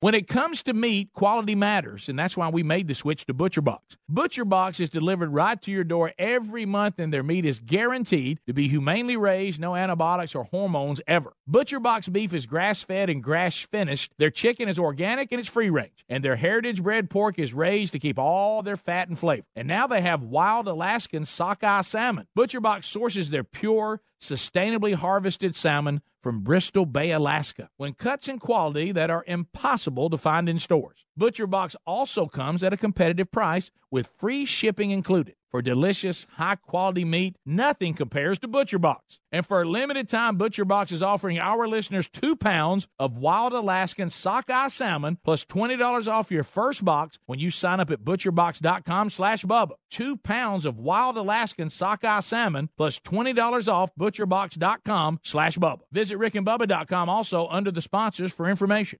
When 0.00 0.14
it 0.14 0.28
comes 0.28 0.62
to 0.62 0.74
meat, 0.74 1.12
quality 1.12 1.56
matters, 1.56 2.08
and 2.08 2.16
that's 2.16 2.36
why 2.36 2.50
we 2.50 2.62
made 2.62 2.86
the 2.86 2.94
switch 2.94 3.26
to 3.26 3.34
ButcherBox. 3.34 3.80
ButcherBox 4.08 4.78
is 4.78 4.90
delivered 4.90 5.32
right 5.32 5.60
to 5.62 5.72
your 5.72 5.82
door 5.82 6.12
every 6.16 6.64
month, 6.64 7.00
and 7.00 7.12
their 7.12 7.24
meat 7.24 7.44
is 7.44 7.58
guaranteed 7.58 8.38
to 8.46 8.52
be 8.52 8.68
humanely 8.68 9.16
raised, 9.16 9.60
no 9.60 9.74
antibiotics 9.74 10.36
or 10.36 10.44
hormones 10.44 11.00
ever. 11.08 11.32
ButcherBox 11.50 12.12
beef 12.12 12.32
is 12.32 12.46
grass 12.46 12.80
fed 12.80 13.10
and 13.10 13.24
grass 13.24 13.58
finished. 13.58 14.12
Their 14.18 14.30
chicken 14.30 14.68
is 14.68 14.78
organic 14.78 15.32
and 15.32 15.40
it's 15.40 15.48
free 15.48 15.68
range, 15.68 16.04
and 16.08 16.22
their 16.22 16.36
heritage 16.36 16.80
bred 16.80 17.10
pork 17.10 17.36
is 17.36 17.52
raised 17.52 17.92
to 17.94 17.98
keep 17.98 18.20
all 18.20 18.62
their 18.62 18.76
fat 18.76 19.08
and 19.08 19.18
flavor. 19.18 19.46
And 19.56 19.66
now 19.66 19.88
they 19.88 20.02
have 20.02 20.22
wild 20.22 20.68
Alaskan 20.68 21.24
sockeye 21.24 21.80
salmon. 21.80 22.28
ButcherBox 22.38 22.84
sources 22.84 23.30
their 23.30 23.42
pure, 23.42 24.00
sustainably 24.20 24.94
harvested 24.94 25.54
salmon 25.54 26.02
from 26.22 26.40
Bristol 26.40 26.84
Bay, 26.84 27.10
Alaska, 27.10 27.70
when 27.76 27.94
cuts 27.94 28.28
in 28.28 28.38
quality 28.38 28.92
that 28.92 29.10
are 29.10 29.24
impossible 29.26 30.10
to 30.10 30.18
find 30.18 30.48
in 30.48 30.58
stores. 30.58 31.06
ButcherBox 31.18 31.76
also 31.86 32.26
comes 32.26 32.62
at 32.62 32.72
a 32.72 32.76
competitive 32.76 33.30
price 33.30 33.70
with 33.90 34.12
free 34.18 34.44
shipping 34.44 34.90
included. 34.90 35.36
For 35.50 35.62
delicious, 35.62 36.26
high 36.34 36.56
quality 36.56 37.04
meat, 37.04 37.36
nothing 37.46 37.94
compares 37.94 38.38
to 38.40 38.48
ButcherBox. 38.48 39.18
And 39.32 39.46
for 39.46 39.62
a 39.62 39.68
limited 39.68 40.08
time, 40.08 40.38
ButcherBox 40.38 40.92
is 40.92 41.02
offering 41.02 41.38
our 41.38 41.66
listeners 41.66 42.08
two 42.08 42.36
pounds 42.36 42.86
of 42.98 43.16
wild 43.16 43.54
Alaskan 43.54 44.10
sockeye 44.10 44.68
salmon 44.68 45.18
plus 45.24 45.44
$20 45.46 46.08
off 46.08 46.30
your 46.30 46.44
first 46.44 46.84
box 46.84 47.18
when 47.26 47.38
you 47.38 47.50
sign 47.50 47.80
up 47.80 47.90
at 47.90 48.04
butcherbox.com 48.04 49.10
slash 49.10 49.44
Bubba. 49.44 49.72
Two 49.90 50.16
pounds 50.18 50.66
of 50.66 50.78
wild 50.78 51.16
Alaskan 51.16 51.70
sockeye 51.70 52.20
salmon 52.20 52.68
plus 52.76 52.98
$20 53.00 53.72
off 53.72 53.90
butcherbox.com 53.98 55.20
slash 55.22 55.56
Bubba. 55.56 55.80
Visit 55.92 56.18
rickandbubba.com 56.18 57.08
also 57.08 57.46
under 57.48 57.70
the 57.70 57.82
sponsors 57.82 58.32
for 58.32 58.48
information. 58.48 58.98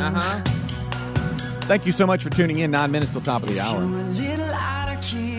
Uh 0.00 0.10
huh. 0.10 0.40
Thank 1.62 1.84
you 1.86 1.92
so 1.92 2.06
much 2.06 2.22
for 2.22 2.30
tuning 2.30 2.60
in. 2.60 2.70
Nine 2.70 2.90
minutes 2.90 3.12
till 3.12 3.20
top 3.20 3.42
of 3.42 3.48
the 3.48 3.60
hour. 3.60 3.80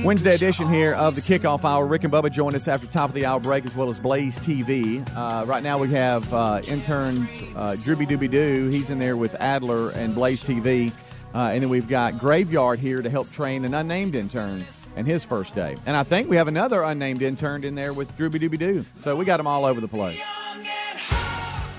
Wednesday 0.03 0.35
edition 0.35 0.67
here 0.71 0.93
of 0.93 1.15
the 1.15 1.21
Kickoff 1.21 1.63
Hour. 1.63 1.85
Rick 1.85 2.03
and 2.03 2.13
Bubba 2.13 2.31
join 2.31 2.55
us 2.55 2.67
after 2.67 2.87
top 2.87 3.09
of 3.09 3.15
the 3.15 3.25
hour 3.25 3.39
break, 3.39 3.65
as 3.65 3.75
well 3.75 3.89
as 3.89 3.99
Blaze 3.99 4.37
TV. 4.39 5.07
Uh, 5.15 5.45
right 5.45 5.63
now 5.63 5.77
we 5.77 5.89
have 5.89 6.31
uh, 6.33 6.61
interns 6.67 7.27
uh, 7.55 7.75
Drooby 7.79 8.07
Dooby 8.07 8.29
Doo. 8.29 8.69
He's 8.69 8.89
in 8.89 8.99
there 8.99 9.17
with 9.17 9.35
Adler 9.35 9.91
and 9.91 10.13
Blaze 10.15 10.43
TV. 10.43 10.91
Uh, 11.33 11.51
and 11.53 11.61
then 11.61 11.69
we've 11.69 11.87
got 11.87 12.17
Graveyard 12.17 12.79
here 12.79 13.01
to 13.01 13.09
help 13.09 13.29
train 13.31 13.63
an 13.65 13.73
unnamed 13.73 14.15
intern 14.15 14.63
and 14.95 15.05
his 15.05 15.23
first 15.23 15.53
day. 15.53 15.75
And 15.85 15.95
I 15.95 16.03
think 16.03 16.29
we 16.29 16.35
have 16.37 16.47
another 16.47 16.81
unnamed 16.83 17.21
intern 17.21 17.63
in 17.63 17.75
there 17.75 17.93
with 17.93 18.15
Drooby 18.17 18.41
Dooby 18.41 18.57
Doo. 18.57 18.85
So 19.03 19.15
we 19.15 19.25
got 19.25 19.37
them 19.37 19.47
all 19.47 19.65
over 19.65 19.79
the 19.79 19.87
place. 19.87 20.19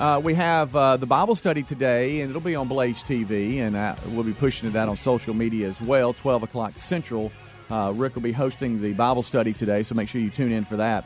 Uh, 0.01 0.18
we 0.24 0.32
have 0.32 0.74
uh, 0.74 0.96
the 0.96 1.05
Bible 1.07 1.34
study 1.34 1.62
today, 1.62 2.20
and 2.22 2.30
it'll 2.30 2.40
be 2.40 2.55
on 2.57 2.68
Blaze 2.68 3.05
TV, 3.05 3.59
and 3.59 3.76
uh, 3.76 3.94
we'll 4.09 4.24
be 4.24 4.32
pushing 4.32 4.70
that 4.70 4.88
on 4.88 4.96
social 4.96 5.34
media 5.34 5.68
as 5.68 5.78
well. 5.82 6.14
12 6.14 6.42
o'clock 6.44 6.72
Central. 6.76 7.30
Uh, 7.70 7.92
Rick 7.94 8.14
will 8.14 8.22
be 8.22 8.32
hosting 8.32 8.80
the 8.80 8.94
Bible 8.94 9.22
study 9.22 9.53
today, 9.53 9.82
so 9.82 9.94
make 9.94 10.09
sure 10.09 10.18
you 10.22 10.30
tune 10.30 10.53
in 10.53 10.64
for 10.64 10.76
that. 10.76 11.05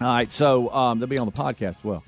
All 0.00 0.08
right, 0.14 0.32
so 0.32 0.72
um, 0.72 0.98
they'll 0.98 1.08
be 1.08 1.18
on 1.18 1.26
the 1.26 1.32
podcast 1.32 1.62
as 1.76 1.84
well. 1.84 2.02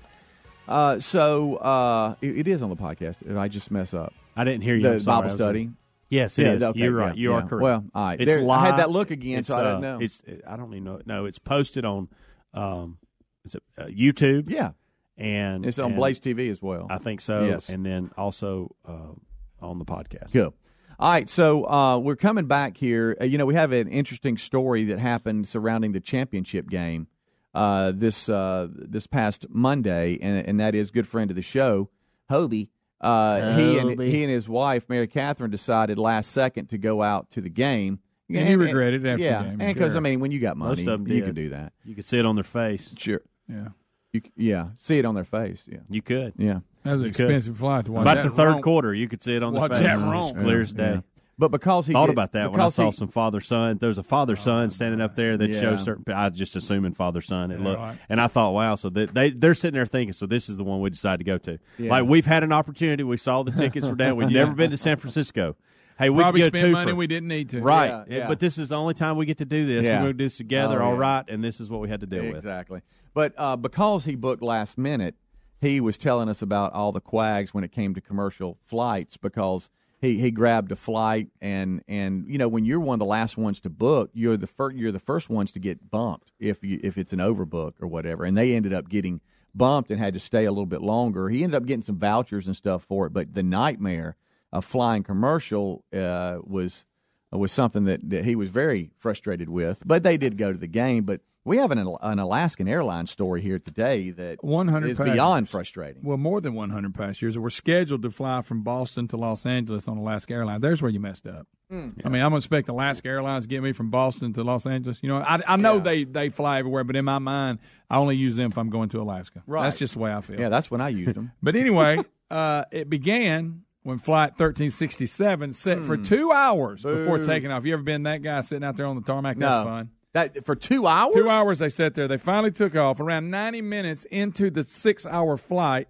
Uh, 0.67 0.99
so 0.99 1.57
uh, 1.57 2.15
it, 2.23 2.39
it 2.39 2.49
is 2.49 2.63
on 2.63 2.71
the 2.71 2.77
podcast. 2.77 3.37
I 3.37 3.49
just 3.49 3.71
mess 3.71 3.93
up, 3.93 4.15
I 4.35 4.45
didn't 4.45 4.63
hear 4.63 4.77
you. 4.77 4.83
The 4.83 5.01
sorry. 5.01 5.23
Bible 5.25 5.31
study. 5.35 5.71
Yes, 6.09 6.39
it 6.39 6.45
Yeah, 6.45 6.53
is. 6.53 6.63
okay, 6.63 6.79
You're 6.81 6.99
yeah, 7.01 7.07
right. 7.07 7.17
You 7.19 7.31
yeah. 7.33 7.37
are 7.37 7.43
correct. 7.47 7.63
Well, 7.63 7.85
all 7.95 8.05
right. 8.07 8.21
It's 8.21 8.35
There- 8.35 8.51
I 8.51 8.65
had 8.65 8.79
that 8.79 8.89
look 8.91 9.11
again, 9.11 9.41
It's, 9.41 9.49
so 9.49 9.57
I 9.59 9.75
uh, 9.75 9.79
know. 9.79 9.99
It's. 10.01 10.23
I 10.49 10.57
don't 10.57 10.73
even 10.73 10.85
know. 10.85 11.01
No, 11.05 11.27
it's 11.27 11.39
posted 11.39 11.85
on. 11.85 12.09
Um, 12.55 12.97
it's 13.45 13.57
uh, 13.57 13.85
YouTube. 13.87 14.49
Yeah, 14.49 14.71
and 15.17 15.65
It's 15.67 15.79
on 15.79 15.93
and 15.93 15.97
Blaze 15.97 16.21
TV 16.21 16.51
as 16.51 16.61
well. 16.61 16.87
I 16.91 16.99
think 16.99 17.21
so. 17.21 17.45
Yes. 17.45 17.69
and 17.69 17.85
then 17.85 18.11
also 18.17 18.75
uh, 18.87 19.13
on 19.61 19.79
the 19.79 19.85
podcast. 19.85 20.33
Good. 20.33 20.53
All 20.97 21.11
right, 21.11 21.29
so 21.29 21.69
uh, 21.69 21.99
we're 21.99 22.15
coming 22.17 22.47
back 22.47 22.77
here. 22.77 23.17
Uh, 23.21 23.25
you 23.25 23.37
know, 23.37 23.47
we 23.47 23.55
have 23.55 23.73
an 23.73 23.89
interesting 23.89 24.37
story 24.39 24.85
that 24.85 25.01
happened 25.01 25.49
surrounding 25.49 25.91
the 25.91 26.01
championship 26.01 26.69
game 26.71 27.09
uh, 27.53 27.93
this 27.95 28.29
uh, 28.29 28.69
this 28.71 29.07
past 29.07 29.47
Monday, 29.51 30.19
and, 30.21 30.47
and 30.47 30.61
that 30.61 30.75
is 30.75 30.91
good 30.91 31.07
friend 31.07 31.31
of 31.31 31.37
the 31.37 31.43
show, 31.43 31.91
Hobie. 32.31 32.69
Uh, 33.01 33.57
he 33.57 33.79
and 33.79 34.01
he 34.01 34.23
and 34.23 34.33
his 34.33 34.49
wife 34.49 34.89
Mary 34.89 35.07
Catherine 35.07 35.51
decided 35.51 35.99
last 35.99 36.31
second 36.31 36.69
to 36.69 36.79
go 36.79 37.03
out 37.03 37.31
to 37.33 37.41
the 37.41 37.51
game. 37.51 37.99
And 38.31 38.49
he 38.49 38.57
regretted 38.57 39.05
it 39.05 39.09
after 39.09 39.19
the 39.19 39.25
yeah, 39.25 39.43
game, 39.43 39.61
and 39.61 39.75
because 39.75 39.93
sure. 39.93 39.99
I 39.99 40.01
mean, 40.01 40.21
when 40.21 40.31
you 40.31 40.41
got 40.41 40.57
money, 40.57 40.83
Most 40.83 40.89
of 40.89 41.01
'em 41.01 41.09
you 41.09 41.23
can 41.23 41.35
do 41.35 41.51
that. 41.51 41.73
You 41.85 41.95
could 41.95 42.07
see 42.07 42.19
it 42.19 42.25
on 42.25 42.37
their 42.37 42.45
face. 42.45 42.95
Sure. 42.97 43.21
Yeah. 43.49 43.69
You, 44.15 44.23
yeah, 44.37 44.67
see 44.79 44.99
it 44.99 45.05
on 45.05 45.15
their 45.17 45.25
face. 45.25 45.65
Yeah, 45.71 45.79
You 45.91 46.01
could. 46.01 46.35
yeah. 46.39 46.61
That 46.85 46.93
was 46.95 47.03
an 47.03 47.09
You 47.09 47.13
could. 47.15 47.25
expensive 47.25 47.57
flight 47.59 47.85
to 47.87 47.93
watch. 47.93 48.03
About 48.03 48.15
that 48.19 48.23
the 48.23 48.31
third 48.31 48.47
wrong. 48.53 48.63
quarter, 48.63 48.95
you 48.95 49.09
could 49.09 49.23
see 49.23 49.35
it 49.35 49.43
on 49.43 49.53
Watch 49.55 49.73
their 49.73 49.81
face. 49.81 49.89
that 49.89 49.95
It 49.95 49.97
was 49.97 50.05
wrong. 50.09 50.35
clear 50.37 50.61
as 50.61 50.71
Yeah. 50.73 50.77
day. 50.95 51.03
But 51.37 51.49
because 51.51 51.89
he 51.89 51.93
thought 51.93 52.07
did- 52.07 52.13
about 52.13 52.31
that 52.33 52.53
when 52.53 52.61
I 52.61 52.69
saw 52.69 52.87
he- 52.87 52.93
some 52.93 53.09
father 53.09 53.41
son. 53.41 53.79
There 53.81 53.89
was 53.89 53.99
a 53.99 54.05
father 54.05 54.37
son 54.37 54.71
standing 54.71 55.01
up 55.01 55.17
there 55.17 55.37
that 55.37 55.51
Yeah. 55.51 55.61
shows 55.61 55.83
certain. 55.83 56.05
I 56.15 56.29
was 56.29 56.39
just 56.39 56.55
assuming 56.55 56.95
father 56.95 57.21
son. 57.21 57.51
It 57.51 57.59
Yeah, 57.59 57.65
looked, 57.67 57.81
right. 57.81 57.97
and 58.09 58.21
I 58.21 58.29
thought, 58.29 58.53
wow. 58.55 58.77
So 58.77 58.89
they, 58.89 59.07
they 59.07 59.31
they're 59.31 59.55
sitting 59.55 59.75
there 59.75 59.85
thinking. 59.85 60.13
So 60.13 60.27
this 60.27 60.49
is 60.49 60.59
the 60.59 60.65
one 60.65 60.81
we 60.81 60.91
decided 60.91 61.19
to 61.19 61.25
go 61.25 61.39
to. 61.39 61.59
Yeah. 61.77 61.91
Like 61.91 62.05
we've 62.07 62.25
had 62.27 62.45
an 62.45 62.53
opportunity. 62.53 63.03
We 63.03 63.17
saw 63.17 63.43
the 63.43 63.51
tickets 63.73 63.89
were 63.89 63.97
down. 63.97 64.15
We've 64.15 64.31
Yeah. 64.31 64.45
never 64.45 64.55
been 64.55 64.71
to 64.71 64.77
San 64.77 64.97
Francisco. 64.97 65.57
Hey, 65.99 66.09
we 66.11 66.19
Probably 66.23 66.41
could 66.43 66.53
go 66.53 66.59
spend 66.59 66.73
money 66.73 66.91
for- 66.93 66.97
we 66.97 67.07
didn't 67.09 67.29
need 67.29 67.49
to. 67.51 67.61
Right, 67.61 67.89
Yeah, 67.89 68.05
yeah. 68.19 68.29
but 68.29 68.39
this 68.41 68.57
is 68.59 68.69
the 68.69 68.77
only 68.77 68.95
time 68.95 69.17
we 69.17 69.27
get 69.27 69.39
to 69.39 69.45
do 69.45 69.65
this. 69.67 69.87
Yeah. 69.87 69.95
We're 69.99 70.07
going 70.07 70.13
to 70.13 70.19
do 70.19 70.25
this 70.25 70.37
together, 70.37 70.81
Oh, 70.83 70.87
all 70.87 70.95
yeah. 70.95 71.01
right, 71.01 71.25
and 71.29 71.43
this 71.43 71.61
is 71.61 71.69
what 71.71 71.81
we 71.81 71.89
had 71.89 72.01
to 72.01 72.07
deal 72.07 72.25
with. 72.27 72.37
Exactly. 72.37 72.81
But 73.15 73.33
uh, 73.39 73.57
because 73.57 74.05
he 74.05 74.17
booked 74.17 74.43
last 74.43 74.77
minute, 74.77 75.15
he 75.61 75.81
was 75.81 75.97
telling 75.97 76.29
us 76.29 76.43
about 76.43 76.73
all 76.73 76.93
the 76.93 77.01
quags 77.01 77.55
when 77.55 77.65
it 77.65 77.73
came 77.73 77.95
to 77.95 78.01
commercial 78.01 78.59
flights 78.67 79.17
because 79.17 79.71
he, 80.01 80.19
he 80.19 80.31
grabbed 80.31 80.71
a 80.73 80.77
flight 80.77 81.29
and 81.41 81.83
and 81.89 82.27
you 82.29 82.37
know 82.37 82.49
when 82.49 82.67
you're 82.67 82.81
one 82.81 82.95
of 82.95 82.99
the 82.99 83.07
last 83.07 83.39
ones 83.39 83.61
to 83.61 83.71
book, 83.71 84.11
you're 84.13 84.37
the 84.37 84.47
first 84.47 84.77
you're 84.77 84.93
the 84.93 84.99
first 84.99 85.31
ones 85.31 85.53
to 85.53 85.59
get 85.59 85.91
bumped 85.91 86.33
if 86.39 86.63
you 86.63 86.79
if 86.83 86.99
it's 86.99 87.13
an 87.13 87.21
overbook 87.21 87.75
or 87.81 87.87
whatever. 87.87 88.25
And 88.25 88.37
they 88.37 88.55
ended 88.55 88.75
up 88.75 88.89
getting 88.89 89.21
bumped 89.55 89.91
and 89.91 89.99
had 89.99 90.13
to 90.15 90.21
stay 90.21 90.45
a 90.45 90.51
little 90.51 90.67
bit 90.67 90.83
longer. 90.83 91.29
He 91.29 91.45
ended 91.45 91.57
up 91.57 91.67
getting 91.67 91.83
some 91.83 91.99
vouchers 91.99 92.47
and 92.47 92.57
stuff 92.57 92.83
for 92.83 93.07
it, 93.07 93.13
but 93.13 93.33
the 93.33 93.43
nightmare 93.43 94.17
of 94.53 94.65
flying 94.65 95.03
commercial 95.03 95.85
uh, 95.95 96.39
was 96.43 96.85
was 97.31 97.51
something 97.51 97.85
that, 97.85 98.09
that 98.11 98.25
he 98.25 98.37
was 98.37 98.51
very 98.51 98.91
frustrated 98.99 99.49
with. 99.49 99.83
But 99.85 100.03
they 100.03 100.17
did 100.17 100.37
go 100.37 100.53
to 100.53 100.59
the 100.59 100.69
game. 100.69 101.05
But 101.05 101.21
we 101.45 101.59
have 101.59 101.71
an, 101.71 101.79
an 102.01 102.19
Alaskan 102.19 102.67
Airlines 102.69 103.11
story 103.11 103.43
here 103.43 103.59
today 103.59 104.11
that 104.11 104.43
100 104.43 104.89
is 104.89 104.97
passengers. 104.97 105.15
beyond 105.15 105.49
frustrating. 105.49 106.03
Well, 106.03 106.17
more 106.17 106.41
than 106.41 106.55
100 106.55 106.95
passengers 106.95 107.35
that 107.35 107.41
were 107.41 107.51
scheduled 107.51 108.03
to 108.03 108.11
fly 108.11 108.41
from 108.43 108.63
Boston 108.63 109.09
to 109.09 109.17
Los 109.17 109.45
Angeles 109.45 109.87
on 109.89 109.99
Alaska 109.99 110.33
Airlines. 110.35 110.63
There's 110.63 110.81
where 110.81 110.91
you 110.91 111.01
messed 111.01 111.27
up. 111.27 111.47
Mm. 111.73 112.01
I 112.05 112.09
mean, 112.09 112.23
I'm 112.23 112.31
going 112.31 112.33
to 112.33 112.37
expect 112.45 112.69
Alaska 112.69 113.09
Airlines 113.09 113.45
to 113.45 113.49
get 113.49 113.63
me 113.63 113.73
from 113.73 113.91
Boston 113.91 114.33
to 114.35 114.43
Los 114.45 114.67
Angeles. 114.67 115.01
You 115.03 115.09
know, 115.11 115.19
I, 115.19 115.41
I 115.47 115.57
know 115.57 115.79
they, 115.81 116.05
they 116.05 116.29
fly 116.29 116.59
everywhere, 116.59 116.85
but 116.85 116.97
in 116.97 117.05
my 117.05 117.19
mind, 117.19 117.59
I 117.91 117.97
only 117.97 118.17
use 118.17 118.37
them 118.37 118.51
if 118.51 118.57
I'm 118.59 118.71
going 118.71 118.89
to 118.91 119.01
Alaska. 119.01 119.43
Right. 119.47 119.65
That's 119.65 119.79
just 119.79 119.95
the 119.95 120.01
way 120.01 120.15
I 120.15 120.21
feel. 120.23 120.41
Yeah, 120.41 120.49
that's 120.49 120.71
when 120.71 120.81
I 120.81 120.89
used 120.91 121.15
them. 121.15 121.33
But 121.43 121.57
anyway, 121.57 121.99
uh, 122.31 122.65
it 122.71 122.89
began 122.89 123.65
when 123.83 123.99
Flight 123.99 124.31
1367 124.39 125.53
set 125.53 125.81
for 125.81 125.97
Hmm. 125.97 126.03
two 126.03 126.33
hours 126.33 126.83
before 126.85 127.19
taking 127.19 127.51
off. 127.51 127.65
You 127.67 127.75
ever 127.75 127.83
been 127.83 128.05
that 128.05 128.23
guy 128.23 128.41
sitting 128.41 128.65
out 128.65 128.77
there 128.77 128.87
on 128.87 128.97
the 128.97 129.03
tarmac? 129.03 129.37
No. 129.37 129.47
That's 129.49 129.65
fun. 129.69 129.91
That 130.15 130.47
for 130.47 130.55
two 130.57 130.87
hours. 130.87 131.15
Two 131.15 131.29
hours 131.29 131.59
they 131.59 131.69
sat 131.69 131.95
there. 131.95 132.09
They 132.09 132.17
finally 132.17 132.51
took 132.53 132.75
off. 132.77 133.01
Around 133.01 133.31
90 133.31 133.61
minutes 133.63 134.05
into 134.07 134.49
the 134.51 134.65
six 134.65 135.05
hour 135.05 135.37
flight, 135.37 135.89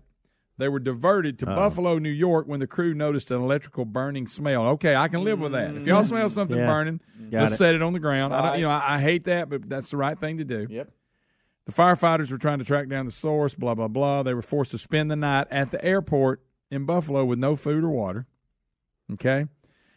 They 0.57 0.69
were 0.69 0.79
diverted 0.79 1.41
to 1.41 1.51
Oh. 1.51 1.57
Buffalo, 1.57 1.99
New 1.99 2.11
York, 2.11 2.47
when 2.47 2.61
the 2.61 2.69
crew 2.69 2.95
noticed 2.95 3.33
an 3.33 3.41
electrical 3.41 3.85
burning 3.85 4.29
smell. 4.29 4.67
Okay, 4.69 4.95
I 4.95 5.09
can 5.09 5.25
live 5.25 5.41
with 5.41 5.51
that. 5.51 5.75
If 5.75 5.85
y'all 5.85 6.03
mm. 6.03 6.07
smell 6.07 6.29
something 6.29 6.57
Yeah. 6.57 6.67
burning, 6.67 7.01
Got 7.31 7.41
let's 7.41 7.55
it. 7.55 7.57
set 7.57 7.75
it 7.75 7.83
on 7.83 7.93
the 7.93 7.99
ground. 7.99 8.33
I 8.33 8.41
don't, 8.51 8.59
you 8.61 8.65
know, 8.67 8.71
I, 8.71 8.95
I 8.95 8.99
hate 9.01 9.25
that, 9.25 9.49
but 9.51 9.69
that's 9.69 9.91
the 9.91 9.97
right 9.97 10.17
thing 10.17 10.39
to 10.39 10.45
do. 10.45 10.69
Yep. 10.71 10.91
The 11.67 11.73
firefighters 11.73 12.31
were 12.31 12.39
trying 12.39 12.61
to 12.61 12.65
track 12.65 12.89
down 12.89 13.05
the 13.05 13.11
source. 13.11 13.55
Blah 13.55 13.75
blah 13.75 13.89
blah. 13.89 14.23
They 14.23 14.33
were 14.33 14.43
forced 14.43 14.71
to 14.71 14.79
spend 14.79 15.11
the 15.11 15.17
night 15.17 15.49
at 15.51 15.73
the 15.73 15.85
airport 15.85 16.41
in 16.71 16.85
Buffalo 16.85 17.25
with 17.25 17.41
no 17.41 17.57
food 17.57 17.83
or 17.83 17.91
water. 17.91 18.27
Okay. 19.15 19.47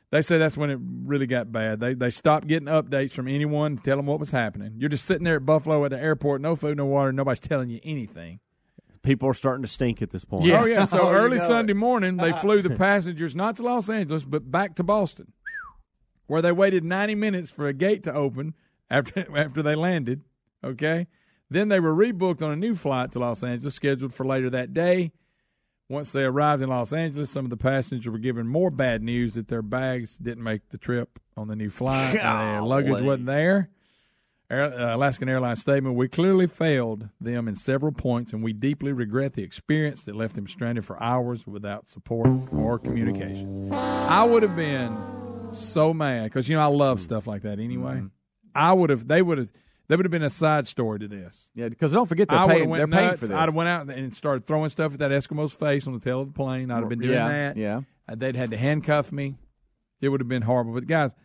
They 0.10 0.22
say 0.22 0.38
that's 0.38 0.58
when 0.58 0.70
it 0.70 0.80
really 0.82 1.28
got 1.28 1.52
bad. 1.52 1.80
They 1.80 1.94
they 1.94 2.10
stopped 2.10 2.48
getting 2.48 2.70
updates 2.70 3.12
from 3.12 3.28
anyone 3.28 3.76
to 3.76 3.84
tell 3.84 3.98
them 3.98 4.06
what 4.06 4.20
was 4.20 4.32
happening. 4.32 4.76
You're 4.78 4.90
just 4.90 5.06
sitting 5.06 5.26
there 5.26 5.36
at 5.36 5.46
Buffalo 5.46 5.84
at 5.84 5.92
the 5.92 6.00
airport, 6.00 6.42
no 6.42 6.56
food, 6.56 6.78
no 6.78 6.86
water, 6.86 7.12
nobody's 7.12 7.42
telling 7.42 7.70
you 7.70 7.80
anything. 7.84 8.40
People 9.04 9.30
are 9.30 9.34
starting 9.34 9.64
to 9.64 9.68
stink 9.70 10.02
at 10.02 10.10
this 10.10 10.24
point. 10.26 10.46
Oh 10.52 10.66
yeah. 10.66 10.86
So 10.86 11.02
Oh, 11.02 11.12
you 11.12 11.18
early 11.18 11.38
know 11.38 11.44
it. 11.44 11.48
Sunday 11.48 11.74
morning, 11.74 12.18
they 12.18 12.32
flew 12.42 12.62
the 12.62 12.76
passengers 12.78 13.36
not 13.36 13.58
to 13.58 13.64
Los 13.64 13.90
Angeles, 13.90 14.24
but 14.24 14.50
back 14.50 14.76
to 14.76 14.84
Boston, 14.84 15.34
where 16.28 16.42
they 16.42 16.52
waited 16.54 16.84
90 16.86 17.16
minutes 17.16 17.52
for 17.52 17.68
a 17.68 17.74
gate 17.74 18.04
to 18.04 18.14
open 18.14 18.54
after 18.90 19.26
after 19.38 19.62
they 19.62 19.76
landed. 19.76 20.22
Okay. 20.64 21.08
Then 21.50 21.68
they 21.70 21.80
were 21.80 21.94
rebooked 21.94 22.42
on 22.42 22.52
a 22.52 22.58
new 22.58 22.76
flight 22.76 23.12
to 23.12 23.20
Los 23.20 23.44
Angeles, 23.44 23.76
scheduled 23.76 24.14
for 24.14 24.26
later 24.26 24.50
that 24.50 24.74
day. 24.74 25.12
Once 25.90 26.12
they 26.12 26.24
arrived 26.24 26.62
in 26.62 26.70
Los 26.70 26.92
Angeles, 26.92 27.30
some 27.30 27.46
of 27.46 27.50
the 27.50 27.58
passengers 27.58 28.12
were 28.12 28.18
given 28.18 28.48
more 28.48 28.70
bad 28.70 29.02
news 29.02 29.36
that 29.36 29.48
their 29.48 29.62
bags 29.62 30.18
didn't 30.18 30.44
make 30.44 30.68
the 30.70 30.78
trip 30.78 31.18
on 31.38 31.48
the 31.48 31.56
new 31.56 31.70
flight. 31.70 32.16
and 32.20 32.56
their 32.56 32.62
luggage 32.62 33.02
wasn't 33.02 33.26
there. 33.26 33.70
Air, 34.50 34.74
uh, 34.74 34.96
Alaskan 34.96 35.28
Airlines 35.28 35.62
statement: 35.62 35.96
We 35.96 36.08
clearly 36.08 36.48
failed 36.48 37.10
them 37.20 37.48
in 37.50 37.56
several 37.56 37.92
points, 37.92 38.32
and 38.32 38.42
we 38.42 38.54
deeply 38.54 38.94
regret 38.94 39.34
the 39.34 39.44
experience 39.44 40.06
that 40.06 40.16
left 40.16 40.36
them 40.36 40.48
stranded 40.48 40.86
for 40.86 41.02
hours 41.04 41.46
without 41.46 41.88
support 41.88 42.30
or 42.54 42.80
communication. 42.80 43.72
I 43.74 44.24
would 44.24 44.44
have 44.44 44.56
been 44.56 44.98
so 45.52 45.94
mad 45.94 46.26
because 46.26 46.48
you 46.48 46.56
know 46.56 46.62
I 46.62 46.68
love 46.68 47.02
stuff 47.02 47.28
like 47.28 47.42
that 47.42 47.60
anyway. 47.60 48.04
I 48.56 48.72
would 48.72 48.90
have. 48.90 49.08
They 49.08 49.22
would 49.22 49.38
have. 49.38 49.52
They 49.90 49.96
would 49.96 50.06
have 50.06 50.12
been 50.12 50.24
a 50.24 50.30
side 50.30 50.68
story 50.68 51.00
to 51.00 51.08
this. 51.08 51.50
Yeah, 51.56 51.70
because 51.70 51.94
don't 51.94 52.08
forget 52.08 52.28
they're 52.28 52.38
I 52.38 52.46
would 52.46 52.54
paying, 52.54 52.70
they're 52.72 52.88
paying 52.88 53.16
for 53.16 53.28
this. 53.28 53.36
I'd 53.36 53.46
have 53.46 53.56
went 53.56 53.70
out 53.70 53.90
and 53.90 54.14
started 54.14 54.46
throwing 54.46 54.70
stuff 54.70 54.94
at 54.94 55.00
that 55.00 55.12
Eskimo's 55.12 55.54
face 55.54 55.88
on 55.88 55.94
the 55.94 56.00
tail 56.00 56.20
of 56.22 56.28
the 56.28 56.34
plane. 56.34 56.72
I'd 56.72 56.80
have 56.80 56.90
been 56.90 57.00
doing 57.00 57.14
Yeah, 57.14 57.28
that. 57.30 57.58
yeah. 57.58 57.82
Uh, 58.10 58.16
They'd 58.16 58.36
had 58.36 58.52
to 58.52 58.58
handcuff 58.58 59.12
me. 59.14 59.36
It 60.02 60.10
would 60.10 60.20
have 60.22 60.28
been 60.28 60.42
horrible. 60.42 60.74
But 60.74 60.88
guys, 60.88 61.16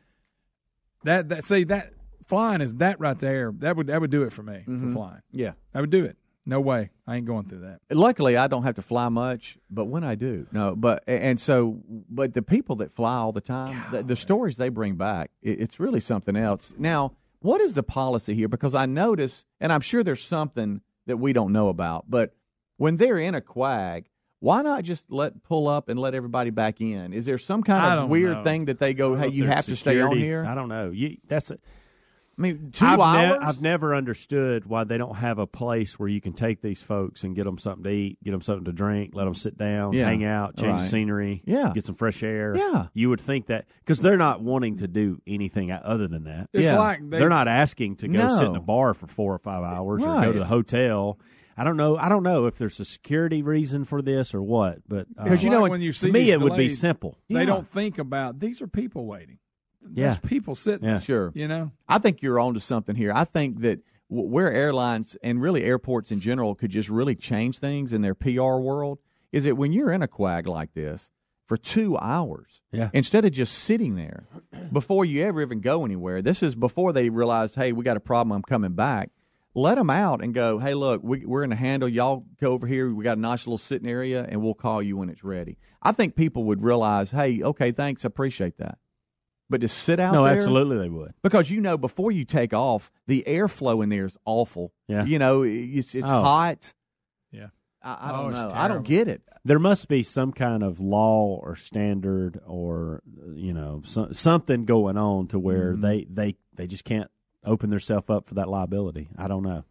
that 1.04 1.28
that 1.30 1.44
see 1.44 1.64
that 1.64 1.92
flying 2.28 2.60
is 2.60 2.74
that 2.76 3.00
right 3.00 3.18
there. 3.18 3.52
That 3.58 3.76
would 3.76 3.88
that 3.88 4.00
would 4.00 4.10
do 4.10 4.22
it 4.22 4.32
for 4.32 4.42
me 4.42 4.64
Mhm. 4.66 4.80
for 4.80 4.90
flying. 4.92 5.22
Yeah. 5.32 5.52
I 5.74 5.80
would 5.80 5.90
do 5.90 6.04
it. 6.04 6.16
No 6.44 6.60
way. 6.60 6.90
I 7.06 7.16
ain't 7.16 7.26
going 7.26 7.46
through 7.46 7.60
that. 7.60 7.80
Luckily, 7.90 8.36
I 8.36 8.48
don't 8.48 8.64
have 8.64 8.74
to 8.74 8.82
fly 8.82 9.08
much, 9.08 9.58
but 9.70 9.84
when 9.84 10.02
I 10.02 10.16
do, 10.16 10.46
no. 10.50 10.74
But 10.74 11.04
and 11.06 11.38
so, 11.38 11.80
but 12.10 12.32
the 12.34 12.42
people 12.42 12.76
that 12.76 12.90
fly 12.90 13.14
all 13.16 13.30
the 13.32 13.40
time, 13.40 13.80
the, 13.92 14.02
the 14.02 14.16
stories 14.16 14.56
they 14.56 14.68
bring 14.68 14.96
back, 14.96 15.30
it, 15.40 15.60
it's 15.60 15.78
really 15.78 16.00
something 16.00 16.34
else. 16.34 16.72
Now, 16.76 17.12
what 17.43 17.61
is 17.61 17.74
the 17.74 17.82
policy 17.82 18.34
here? 18.34 18.49
Because 18.49 18.74
I 18.74 18.86
notice, 18.86 19.45
and 19.61 19.72
I'm 19.72 19.80
sure 19.80 20.03
there's 20.03 20.22
something 20.22 20.80
that 21.07 21.16
we 21.16 21.32
don't 21.32 21.53
know 21.53 21.68
about, 21.68 22.05
but 22.09 22.34
when 22.76 22.97
they're 22.97 23.18
in 23.18 23.34
a 23.34 23.40
quag, 23.40 24.09
why 24.40 24.62
not 24.62 24.82
just 24.82 25.11
let 25.11 25.43
pull 25.45 25.68
up 25.68 25.88
and 25.88 26.01
let 26.01 26.14
everybody 26.14 26.51
back 26.51 26.80
in? 26.80 27.12
Is 27.12 27.26
there 27.26 27.38
some 27.38 27.62
kind 27.62 28.01
of 28.01 28.09
weird 28.09 28.38
know. 28.38 28.45
thing 28.45 28.64
that 28.64 28.78
they 28.80 28.93
go, 28.93 29.14
hey, 29.14 29.28
you 29.28 29.47
have 29.47 29.66
to 29.66 29.76
stay 29.76 30.01
on 30.01 30.16
here? 30.16 30.45
I 30.45 30.55
don't 30.55 30.68
know. 30.68 30.90
You, 30.90 31.18
that's 31.28 31.53
a, 31.53 31.59
I 32.38 32.40
mean, 32.42 32.70
two 32.72 32.84
I've 32.86 32.98
hours. 32.98 33.38
I've 33.42 33.60
never 33.60 33.94
understood 33.94 34.64
why 34.64 34.84
they 34.84 34.96
don't 34.96 35.16
have 35.16 35.38
a 35.38 35.46
place 35.46 35.98
where 35.98 36.08
you 36.08 36.20
can 36.20 36.32
take 36.32 36.62
these 36.62 36.80
folks 36.80 37.24
and 37.24 37.36
get 37.36 37.44
them 37.44 37.58
something 37.58 37.84
to 37.84 37.90
eat, 37.90 38.18
get 38.24 38.30
them 38.30 38.40
something 38.40 38.64
to 38.64 38.72
drink, 38.72 39.10
let 39.14 39.24
them 39.24 39.34
sit 39.34 39.58
down, 39.58 39.92
Yeah. 39.92 40.06
hang 40.06 40.24
out, 40.24 40.56
change 40.56 40.70
Right. 40.72 40.80
the 40.80 40.86
scenery, 40.88 41.42
Yeah. 41.44 41.72
get 41.74 41.84
some 41.84 41.94
fresh 41.94 42.22
air. 42.22 42.56
Yeah. 42.56 42.86
you 42.94 43.10
would 43.10 43.20
think 43.20 43.46
that 43.46 43.66
because 43.80 44.00
they're 44.00 44.16
not 44.16 44.40
wanting 44.42 44.76
to 44.76 44.88
do 44.88 45.20
anything 45.26 45.70
other 45.70 46.08
than 46.08 46.24
that. 46.24 46.48
It's 46.54 46.64
Yeah. 46.64 46.78
like 46.78 47.00
they, 47.08 47.18
They're 47.18 47.28
not 47.28 47.48
asking 47.48 47.96
to 47.96 48.08
go 48.08 48.36
sit 48.38 48.48
in 48.48 48.56
a 48.56 48.60
bar 48.60 48.94
for 48.94 49.06
four 49.06 49.34
or 49.34 49.38
five 49.38 49.62
hours 49.62 50.02
or 50.02 50.20
go 50.22 50.32
to 50.32 50.38
the 50.38 50.44
hotel. 50.46 51.18
I 51.54 51.64
don't 51.64 51.76
know. 51.76 51.98
I 51.98 52.08
don't 52.08 52.22
know 52.22 52.46
if 52.46 52.56
there's 52.56 52.80
a 52.80 52.84
security 52.86 53.42
reason 53.42 53.84
for 53.84 54.00
this 54.00 54.32
or 54.34 54.40
what, 54.42 54.78
but 54.88 55.06
uh, 55.18 55.24
It's 55.26 55.42
you 55.42 55.50
know, 55.50 55.60
like 55.60 55.70
when 55.70 55.82
you 55.82 55.92
see 55.92 56.06
to 56.06 56.12
me 56.12 56.20
these 56.20 56.30
it 56.30 56.40
would 56.40 56.56
be 56.56 56.70
simple. 56.70 57.18
They 57.28 57.40
Yeah. 57.40 57.44
don't 57.44 57.68
think 57.68 57.98
about 57.98 58.40
these 58.40 58.62
are 58.62 58.66
people 58.66 59.04
waiting. 59.06 59.36
Yeah. 59.92 60.08
There's 60.08 60.18
people 60.18 60.54
sitting. 60.54 60.88
Yeah. 60.88 61.00
Sure. 61.00 61.32
You 61.34 61.48
know. 61.48 61.72
I 61.88 61.98
think 61.98 62.22
you're 62.22 62.38
onto 62.40 62.60
something 62.60 62.96
here. 62.96 63.12
I 63.14 63.24
think 63.24 63.60
that 63.60 63.80
w- 64.10 64.28
where 64.28 64.52
airlines 64.52 65.16
and 65.22 65.40
really 65.40 65.64
airports 65.64 66.10
in 66.12 66.20
general 66.20 66.54
could 66.54 66.70
just 66.70 66.88
really 66.88 67.14
change 67.14 67.58
things 67.58 67.92
in 67.92 68.02
their 68.02 68.14
PR 68.14 68.56
world 68.58 68.98
is 69.32 69.44
that 69.44 69.56
when 69.56 69.72
you're 69.72 69.90
in 69.90 70.02
a 70.02 70.08
quag 70.08 70.46
like 70.46 70.74
this 70.74 71.10
for 71.46 71.56
two 71.56 71.98
hours, 71.98 72.60
Yeah. 72.70 72.90
instead 72.92 73.24
of 73.24 73.32
just 73.32 73.54
sitting 73.54 73.96
there 73.96 74.26
before 74.72 75.04
you 75.04 75.22
ever 75.24 75.42
even 75.42 75.60
go 75.60 75.84
anywhere, 75.84 76.22
this 76.22 76.42
is 76.42 76.54
before 76.54 76.92
they 76.92 77.08
realize, 77.10 77.54
hey, 77.54 77.72
we 77.72 77.84
got 77.84 77.96
a 77.96 78.00
problem, 78.00 78.32
I'm 78.36 78.42
coming 78.42 78.72
back. 78.72 79.10
Let 79.54 79.74
them 79.74 79.90
out 79.90 80.22
and 80.24 80.32
go, 80.32 80.58
hey, 80.58 80.72
look, 80.72 81.02
we, 81.02 81.26
we're 81.26 81.40
going 81.40 81.50
to 81.50 81.56
handle 81.56 81.86
y'all. 81.86 82.24
Go 82.40 82.52
over 82.52 82.66
here. 82.66 82.94
We 82.94 83.04
got 83.04 83.18
a 83.18 83.20
nice 83.20 83.46
little 83.46 83.58
sitting 83.58 83.86
area, 83.86 84.24
and 84.26 84.42
we'll 84.42 84.54
call 84.54 84.80
you 84.82 84.96
when 84.96 85.10
it's 85.10 85.22
ready. 85.22 85.58
I 85.82 85.92
think 85.92 86.14
people 86.16 86.44
would 86.44 86.62
realize, 86.62 87.10
hey, 87.10 87.42
okay, 87.42 87.70
thanks, 87.70 88.02
appreciate 88.06 88.56
that. 88.58 88.78
But 89.53 89.61
to 89.61 89.68
sit 89.68 90.00
out 90.00 90.12
No, 90.12 90.24
there, 90.24 90.34
absolutely 90.34 90.78
they 90.78 90.88
would. 90.88 91.12
because 91.22 91.50
you 91.50 91.61
know 91.61 91.78
before 91.78 92.11
you 92.11 92.24
take 92.24 92.53
off, 92.53 92.90
the 93.07 93.22
airflow 93.26 93.82
in 93.84 93.88
there 93.90 94.07
is 94.07 94.16
awful. 94.24 94.72
Yeah. 94.88 95.05
you 95.05 95.18
know 95.20 95.42
it's 95.42 95.94
it's 95.94 96.09
Oh. 96.09 96.22
hot. 96.22 96.72
Yeah. 97.30 97.48
I, 97.82 97.92
I 97.94 98.11
Oh, 98.11 98.22
don't 98.22 98.32
it's 98.32 98.42
know. 98.55 98.61
I 98.61 98.68
don't 98.68 98.84
get 98.84 99.07
it. 99.09 99.22
There 99.44 99.59
must 99.59 99.88
be 99.88 100.03
some 100.03 100.32
kind 100.32 100.62
of 100.62 100.80
law 100.80 101.38
or 101.42 101.55
standard 101.57 102.40
or 102.46 103.03
you 103.34 103.53
know 103.53 103.82
so, 103.84 104.09
something 104.12 104.64
going 104.64 104.96
on 104.96 105.28
to 105.28 105.38
where 105.38 105.72
Mm-hmm. 105.72 105.82
they, 105.82 106.07
they 106.11 106.36
they 106.55 106.66
just 106.66 106.84
can't 106.84 107.11
open 107.44 107.70
themselves 107.70 108.09
up 108.11 108.26
for 108.28 108.34
that 108.34 108.48
liability. 108.48 109.09
I 109.18 109.28
don't 109.28 109.42
know 109.42 109.64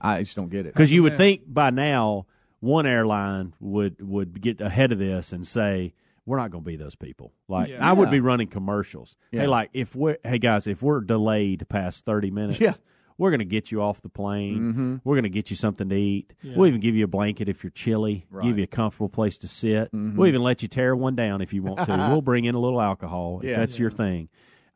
I 0.00 0.22
just 0.22 0.36
don't 0.36 0.50
get 0.50 0.60
it. 0.66 0.72
because 0.74 0.92
you 0.92 1.02
would 1.02 1.12
Yeah. 1.12 1.18
think 1.18 1.42
by 1.46 1.70
now 1.70 2.26
one 2.60 2.86
airline 2.86 3.54
would 3.58 3.96
would 4.06 4.40
get 4.40 4.60
ahead 4.60 4.92
of 4.92 4.98
this 4.98 5.32
and 5.32 5.46
say 5.46 5.94
we're 6.30 6.36
not 6.38 6.50
going 6.52 6.62
to 6.64 6.70
be 6.70 6.76
those 6.76 6.94
people. 6.94 7.32
Like 7.48 7.68
Yeah. 7.70 7.86
I 7.88 7.92
would 7.92 8.10
be 8.10 8.20
running 8.20 8.46
commercials. 8.48 9.16
Yeah. 9.32 9.42
Hey, 9.42 9.46
like 9.48 9.70
if 9.74 9.94
we're 9.96 10.18
hey 10.24 10.38
guys, 10.38 10.66
if 10.68 10.82
we're 10.82 11.00
delayed 11.00 11.68
past 11.68 12.04
thirty 12.04 12.30
minutes, 12.30 12.60
Yeah. 12.60 12.72
we're 13.18 13.30
going 13.30 13.40
to 13.40 13.44
get 13.44 13.72
you 13.72 13.82
off 13.82 14.00
the 14.00 14.08
plane. 14.08 14.58
Mm-hmm. 14.60 14.96
We're 15.04 15.16
going 15.16 15.24
to 15.24 15.28
get 15.30 15.50
you 15.50 15.56
something 15.56 15.88
to 15.88 15.96
eat. 15.96 16.32
Yeah. 16.42 16.54
We'll 16.56 16.68
even 16.68 16.80
give 16.80 16.94
you 16.94 17.04
a 17.04 17.08
blanket 17.08 17.48
if 17.48 17.64
you're 17.64 17.70
chilly. 17.72 18.26
Right. 18.30 18.40
Mm-hmm. 18.42 18.48
Give 18.50 18.58
you 18.58 18.64
a 18.64 18.68
comfortable 18.68 19.08
place 19.08 19.36
to 19.38 19.48
sit. 19.48 19.90
We'll 19.92 20.28
even 20.28 20.42
let 20.42 20.62
you 20.62 20.68
tear 20.68 20.94
one 20.94 21.16
down 21.16 21.40
if 21.42 21.52
you 21.52 21.62
want 21.64 21.80
to. 21.86 21.96
we'll 22.10 22.22
bring 22.22 22.44
in 22.44 22.54
a 22.54 22.60
little 22.60 22.80
alcohol 22.80 23.40
if 23.42 23.48
Yeah. 23.48 23.58
that's 23.58 23.78
your 23.78 23.90
thing. 23.90 24.28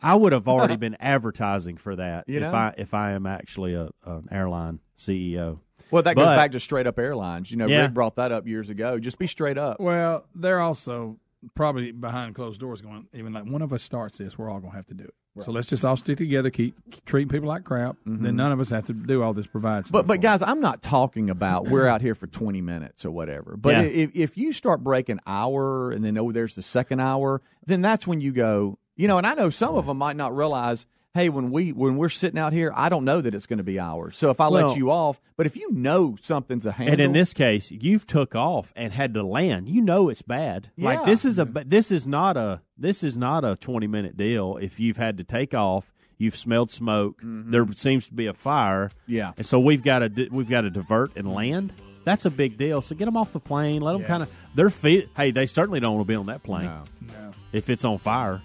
I 0.02 0.14
would 0.16 0.32
have 0.32 0.48
already 0.48 0.76
been 0.76 0.96
advertising 1.00 1.78
for 1.78 1.96
that 1.96 2.28
You 2.28 2.36
if 2.36 2.42
know? 2.42 2.50
I 2.52 2.74
if 2.76 2.92
I 2.92 3.12
am 3.12 3.24
actually 3.24 3.72
a 3.74 3.88
an 4.04 4.28
airline 4.30 4.80
CEO. 4.98 5.60
Well, 5.90 6.02
that 6.02 6.16
goes 6.16 6.26
back 6.26 6.52
to 6.52 6.60
straight 6.60 6.86
up 6.88 6.98
airlines. 6.98 7.50
You 7.52 7.56
know, 7.56 7.66
Yeah. 7.66 7.82
Rick 7.82 7.94
brought 7.94 8.16
that 8.16 8.32
up 8.32 8.46
years 8.48 8.68
ago. 8.68 8.98
Just 8.98 9.16
be 9.18 9.26
straight 9.28 9.56
up. 9.56 9.78
Well, 9.80 10.26
they're 10.34 10.60
also 10.60 11.18
probably 11.54 11.92
behind 11.92 12.34
closed 12.34 12.60
doors 12.60 12.80
going, 12.80 13.06
even 13.12 13.32
like 13.32 13.44
one 13.44 13.62
of 13.62 13.72
us 13.72 13.82
starts 13.82 14.18
this, 14.18 14.38
we're 14.38 14.50
all 14.50 14.60
going 14.60 14.72
to 14.72 14.76
have 14.76 14.86
to 14.86 14.94
do 14.94 15.04
it. 15.04 15.14
So 15.42 15.50
let's 15.50 15.68
just 15.68 15.84
all 15.84 15.96
stick 15.96 16.18
together, 16.18 16.48
keep 16.48 16.76
treating 17.06 17.28
people 17.28 17.48
like 17.48 17.64
crap. 17.64 17.96
And 18.06 18.20
then 18.20 18.30
mm-hmm. 18.30 18.36
none 18.36 18.52
of 18.52 18.60
us 18.60 18.70
have 18.70 18.84
to 18.84 18.92
do 18.92 19.22
all 19.22 19.32
this 19.32 19.48
provide. 19.48 19.84
But 19.90 20.06
but 20.06 20.20
guys, 20.20 20.42
I'm 20.42 20.60
not 20.60 20.80
talking 20.80 21.28
about 21.28 21.68
we're 21.68 21.88
out 21.88 22.00
here 22.00 22.14
for 22.14 22.28
20 22.28 22.60
minutes 22.60 23.04
or 23.04 23.10
whatever. 23.10 23.56
But 23.56 23.74
Yeah. 23.74 23.82
if 23.82 24.10
if 24.14 24.38
you 24.38 24.52
start 24.52 24.84
breaking 24.84 25.18
hour 25.26 25.90
and 25.90 26.04
then 26.04 26.16
oh 26.18 26.30
there's 26.30 26.54
the 26.54 26.62
second 26.62 27.00
hour, 27.00 27.42
then 27.66 27.82
that's 27.82 28.06
when 28.06 28.20
you 28.20 28.32
go. 28.32 28.78
You 28.96 29.08
know, 29.08 29.18
and 29.18 29.26
I 29.26 29.34
know 29.34 29.50
some 29.50 29.74
of 29.74 29.86
them 29.86 29.98
might 29.98 30.16
not 30.16 30.36
realize. 30.36 30.86
Hey, 31.16 31.28
when 31.28 31.52
we 31.52 31.70
when 31.70 31.94
we're 31.96 32.08
sitting 32.08 32.40
out 32.40 32.52
here, 32.52 32.72
I 32.74 32.88
don't 32.88 33.04
know 33.04 33.20
that 33.20 33.36
it's 33.36 33.46
going 33.46 33.58
to 33.58 33.62
be 33.62 33.78
ours. 33.78 34.16
So 34.16 34.30
if 34.30 34.40
I 34.40 34.48
Well- 34.48 34.66
let 34.66 34.76
you 34.76 34.90
off, 34.90 35.20
but 35.36 35.46
if 35.46 35.54
you 35.56 35.70
know 35.70 36.16
something's 36.20 36.66
a 36.66 36.72
handle, 36.72 36.92
And 36.94 37.00
in 37.00 37.12
this 37.12 37.32
case, 37.32 37.70
you've 37.70 38.04
took 38.04 38.34
off 38.34 38.72
and 38.74 38.92
had 38.92 39.14
to 39.14 39.22
land. 39.22 39.68
You 39.68 39.80
know 39.82 40.08
it's 40.08 40.22
bad. 40.22 40.70
Like 40.76 41.04
this 41.04 41.24
is 41.24 41.38
a 41.38 41.44
this 41.44 41.92
is 41.92 42.08
not 42.08 42.36
a 42.36 42.62
this 42.76 43.04
is 43.04 43.16
not 43.16 43.44
a 43.44 43.54
twenty 43.54 43.86
minute 43.86 44.16
deal. 44.16 44.56
If 44.60 44.80
you've 44.80 44.96
had 44.96 45.16
to 45.18 45.22
take 45.24 45.54
off, 45.54 45.94
you've 46.18 46.34
smelled 46.36 46.72
smoke. 46.72 47.20
There 47.22 47.64
seems 47.76 48.08
to 48.08 48.12
be 48.14 48.26
a 48.26 48.34
fire. 48.34 48.88
Mm-hmm. 48.88 49.12
Yeah. 49.14 49.32
and 49.36 49.46
so 49.46 49.60
we've 49.60 49.84
got 49.84 50.00
to 50.00 50.28
we've 50.32 50.50
got 50.50 50.62
to 50.62 50.70
divert 50.70 51.16
and 51.16 51.32
land. 51.32 51.72
That's 52.02 52.24
a 52.24 52.30
big 52.30 52.56
deal. 52.58 52.82
So 52.82 52.96
get 52.96 53.04
them 53.04 53.16
off 53.16 53.32
the 53.32 53.38
plane. 53.38 53.82
Let 53.82 53.92
them 53.92 54.00
Yeah. 54.02 54.08
kind 54.08 54.22
of 54.24 54.32
their 54.56 54.68
feet. 54.68 55.08
Hey, 55.16 55.30
they 55.30 55.46
certainly 55.46 55.78
don't 55.78 55.94
want 55.94 56.08
to 56.08 56.10
be 56.10 56.16
on 56.16 56.26
that 56.26 56.42
plane 56.42 56.64
No. 56.64 56.82
no. 57.06 57.30
if 57.52 57.70
it's 57.70 57.84
on 57.84 57.98
fire. 57.98 58.40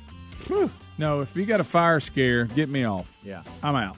No, 1.00 1.22
if 1.22 1.34
you 1.36 1.46
got 1.46 1.62
a 1.62 1.64
fire 1.64 2.02
scare, 2.02 2.44
get 2.44 2.68
me 2.68 2.84
off. 2.84 3.18
Yeah. 3.24 3.42
I'm 3.64 3.76
out. 3.78 3.98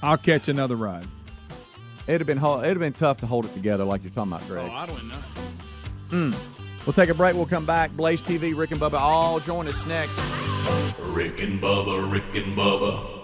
I'll 0.00 0.16
catch 0.16 0.48
another 0.48 0.76
ride. 0.76 1.04
it'd 2.06 2.20
have 2.20 2.26
been 2.28 2.38
ho- 2.38 2.58
it'd 2.60 2.70
have 2.70 2.78
been 2.78 2.92
tough 2.92 3.18
to 3.18 3.26
hold 3.26 3.44
it 3.46 3.52
together 3.52 3.82
like 3.84 4.04
you're 4.04 4.12
talking 4.12 4.32
about, 4.32 4.46
Greg. 4.46 4.68
Oh, 4.70 4.72
I 4.74 4.86
don't 4.86 5.08
know. 5.08 5.14
Mm. 6.10 6.86
We'll 6.86 6.92
take 6.92 7.08
a 7.08 7.14
break. 7.14 7.34
We'll 7.34 7.46
come 7.46 7.66
back. 7.66 7.90
Blaze 7.92 8.22
TV, 8.22 8.56
Rick 8.56 8.70
and 8.70 8.80
Bubba, 8.80 9.00
all 9.00 9.40
join 9.40 9.66
us 9.66 9.84
next. 9.86 10.16
Rick 11.00 11.40
and 11.40 11.60
Bubba, 11.60 12.10
Rick 12.12 12.34
and 12.36 12.56
Bubba. 12.56 13.23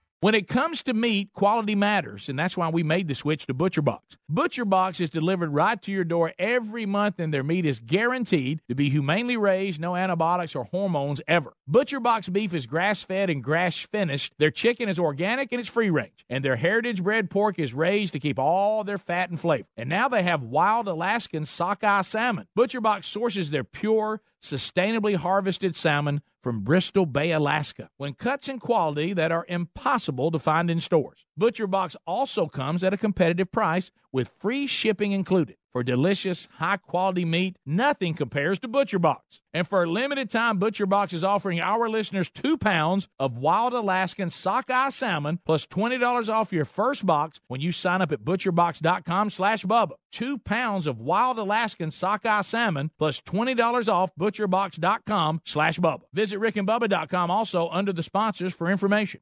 When 0.21 0.35
it 0.35 0.47
comes 0.47 0.83
to 0.83 0.93
meat, 0.93 1.33
quality 1.33 1.73
matters, 1.73 2.29
and 2.29 2.37
that's 2.37 2.55
why 2.55 2.69
we 2.69 2.83
made 2.83 3.07
the 3.07 3.15
switch 3.15 3.47
to 3.47 3.55
ButcherBox. 3.55 4.01
ButcherBox 4.31 5.01
is 5.01 5.09
delivered 5.09 5.49
right 5.49 5.81
to 5.81 5.91
your 5.91 6.03
door 6.03 6.31
every 6.37 6.85
month, 6.85 7.17
and 7.17 7.33
their 7.33 7.41
meat 7.41 7.65
is 7.65 7.79
guaranteed 7.79 8.61
to 8.69 8.75
be 8.75 8.91
humanely 8.91 9.35
raised, 9.35 9.81
no 9.81 9.95
antibiotics 9.95 10.55
or 10.55 10.65
hormones 10.65 11.21
ever. 11.27 11.53
ButcherBox 11.67 12.31
beef 12.31 12.53
is 12.53 12.67
grass 12.67 13.01
fed 13.01 13.31
and 13.31 13.43
grass 13.43 13.79
finished. 13.79 14.35
Their 14.37 14.51
chicken 14.51 14.89
is 14.89 14.99
organic 14.99 15.51
and 15.51 15.59
it's 15.59 15.67
free 15.67 15.89
range, 15.89 16.23
and 16.29 16.45
their 16.45 16.55
heritage 16.55 17.01
bred 17.01 17.31
pork 17.31 17.57
is 17.57 17.73
raised 17.73 18.13
to 18.13 18.19
keep 18.19 18.37
all 18.37 18.83
their 18.83 18.99
fat 18.99 19.31
and 19.31 19.39
flavor. 19.39 19.69
And 19.75 19.89
now 19.89 20.07
they 20.07 20.21
have 20.21 20.43
wild 20.43 20.87
Alaskan 20.87 21.47
sockeye 21.47 22.03
salmon. 22.03 22.47
ButcherBox 22.55 23.05
sources 23.05 23.49
their 23.49 23.63
pure, 23.63 24.21
sustainably 24.41 25.15
harvested 25.15 25.75
salmon 25.75 26.21
from 26.41 26.61
Bristol 26.61 27.05
Bay, 27.05 27.31
Alaska, 27.31 27.89
when 27.97 28.13
cuts 28.13 28.47
and 28.47 28.59
quality 28.59 29.13
that 29.13 29.31
are 29.31 29.45
impossible 29.47 30.31
to 30.31 30.39
find 30.39 30.69
in 30.69 30.81
stores. 30.81 31.25
ButcherBox 31.39 31.95
also 32.07 32.47
comes 32.47 32.83
at 32.83 32.93
a 32.93 32.97
competitive 32.97 33.51
price 33.51 33.91
with 34.11 34.33
free 34.39 34.67
shipping 34.67 35.11
included. 35.11 35.57
For 35.71 35.83
delicious, 35.83 36.49
high 36.57 36.77
quality 36.77 37.23
meat, 37.23 37.55
nothing 37.65 38.13
compares 38.13 38.59
to 38.59 38.67
ButcherBox. 38.67 39.39
And 39.53 39.65
for 39.65 39.83
a 39.83 39.89
limited 39.89 40.29
time, 40.29 40.59
ButcherBox 40.59 41.13
is 41.13 41.23
offering 41.23 41.61
our 41.61 41.89
listeners 41.89 42.29
two 42.29 42.57
pounds 42.57 43.07
of 43.17 43.37
wild 43.37 43.73
Alaskan 43.73 44.31
sockeye 44.31 44.89
salmon 44.89 45.39
plus 45.45 45.65
$20 45.65 46.29
off 46.29 46.51
your 46.51 46.65
first 46.65 47.05
box 47.05 47.39
when 47.47 47.61
you 47.61 47.71
sign 47.71 48.01
up 48.01 48.11
at 48.11 48.23
butcherbox.com 48.23 49.29
slash 49.29 49.63
Bubba. 49.63 49.91
Two 50.11 50.37
pounds 50.37 50.87
of 50.87 50.99
wild 50.99 51.37
Alaskan 51.37 51.91
sockeye 51.91 52.41
salmon 52.41 52.91
plus 52.97 53.21
$20 53.21 53.87
off 53.87 54.11
butcherbox.com 54.19 55.41
slash 55.45 55.79
Bubba. 55.79 56.01
Visit 56.13 56.39
rickandbubba.com 56.39 57.31
also 57.31 57.69
under 57.69 57.93
the 57.93 58.03
sponsors 58.03 58.53
for 58.53 58.69
information. 58.69 59.21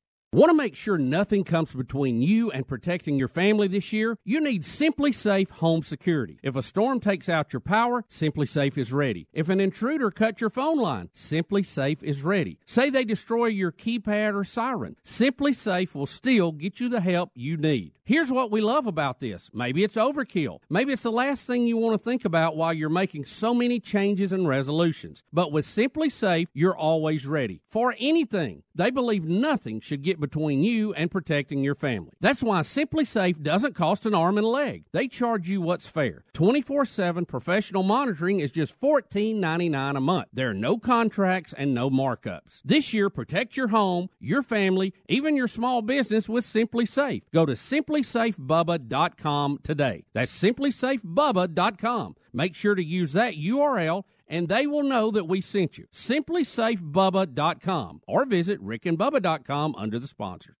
Want 0.33 0.49
to 0.49 0.55
make 0.55 0.77
sure 0.77 0.97
nothing 0.97 1.43
comes 1.43 1.73
between 1.73 2.21
you 2.21 2.51
and 2.51 2.65
protecting 2.65 3.19
your 3.19 3.27
family 3.27 3.67
this 3.67 3.91
year? 3.91 4.17
You 4.23 4.39
need 4.39 4.63
SimpliSafe 4.63 5.49
Home 5.49 5.83
Security. 5.83 6.39
If 6.41 6.55
a 6.55 6.61
storm 6.61 7.01
takes 7.01 7.27
out 7.27 7.51
your 7.51 7.59
power, 7.59 8.05
SimpliSafe 8.09 8.77
is 8.77 8.93
ready. 8.93 9.27
If 9.33 9.49
an 9.49 9.59
intruder 9.59 10.09
cuts 10.09 10.39
your 10.39 10.49
phone 10.49 10.77
line, 10.77 11.09
SimpliSafe 11.13 12.01
is 12.01 12.23
ready. 12.23 12.59
Say 12.65 12.89
they 12.89 13.03
destroy 13.03 13.47
your 13.47 13.73
keypad 13.73 14.33
or 14.33 14.45
siren, 14.45 14.95
SimpliSafe 15.03 15.93
will 15.93 16.07
still 16.07 16.53
get 16.53 16.79
you 16.79 16.87
the 16.87 17.01
help 17.01 17.31
you 17.35 17.57
need. 17.57 17.97
Here's 18.05 18.31
what 18.31 18.51
we 18.51 18.61
love 18.61 18.87
about 18.87 19.19
this. 19.19 19.49
Maybe 19.53 19.83
it's 19.83 19.95
overkill. 19.95 20.59
Maybe 20.69 20.93
it's 20.93 21.03
the 21.03 21.11
last 21.11 21.45
thing 21.45 21.67
you 21.67 21.75
want 21.75 21.97
to 21.97 22.03
think 22.03 22.23
about 22.23 22.55
while 22.55 22.73
you're 22.73 22.89
making 22.89 23.25
so 23.25 23.53
many 23.53 23.81
changes 23.81 24.31
and 24.31 24.47
resolutions. 24.47 25.23
But 25.33 25.51
with 25.51 25.65
SimpliSafe, 25.65 26.47
you're 26.53 26.75
always 26.75 27.27
ready 27.27 27.61
for 27.69 27.95
anything. 27.99 28.63
They 28.73 28.91
believe 28.91 29.25
nothing 29.25 29.81
should 29.81 30.01
get 30.01 30.20
between 30.21 30.63
you 30.63 30.93
and 30.93 31.11
protecting 31.11 31.61
your 31.63 31.75
family. 31.75 32.13
That's 32.21 32.41
why 32.41 32.61
SimpliSafe 32.61 33.41
doesn't 33.41 33.75
cost 33.75 34.05
an 34.05 34.15
arm 34.15 34.37
and 34.37 34.45
a 34.45 34.49
leg. 34.49 34.85
They 34.93 35.09
charge 35.09 35.49
you 35.49 35.59
what's 35.59 35.87
fair. 35.87 36.23
24/7 36.33 37.25
professional 37.25 37.83
monitoring 37.83 38.39
is 38.39 38.53
just 38.53 38.79
$14.99 38.79 39.97
a 39.97 39.99
month. 39.99 40.29
There 40.31 40.51
are 40.51 40.53
no 40.53 40.77
contracts 40.77 41.51
and 41.51 41.73
no 41.73 41.89
markups. 41.89 42.61
This 42.63 42.93
year 42.93 43.09
protect 43.09 43.57
your 43.57 43.67
home, 43.67 44.07
your 44.19 44.43
family, 44.43 44.93
even 45.09 45.35
your 45.35 45.49
small 45.49 45.81
business 45.81 46.29
with 46.29 46.45
SimpliSafe. 46.45 47.23
Go 47.33 47.45
to 47.45 47.53
simplisafebubba.com 47.53 49.59
today. 49.63 50.05
That's 50.13 50.41
simplisafebubba.com. 50.41 52.15
Make 52.33 52.55
sure 52.55 52.75
to 52.75 52.83
use 52.83 53.11
that 53.13 53.35
URL 53.35 54.05
and 54.31 54.47
they 54.47 54.65
will 54.65 54.83
know 54.83 55.11
that 55.11 55.27
we 55.27 55.41
sent 55.41 55.77
you. 55.77 55.85
SimpliSafeBubba.com 55.93 58.01
or 58.07 58.25
visit 58.25 58.63
rickandbubba.com 58.63 59.75
under 59.77 59.99
the 59.99 60.07
sponsors. 60.07 60.60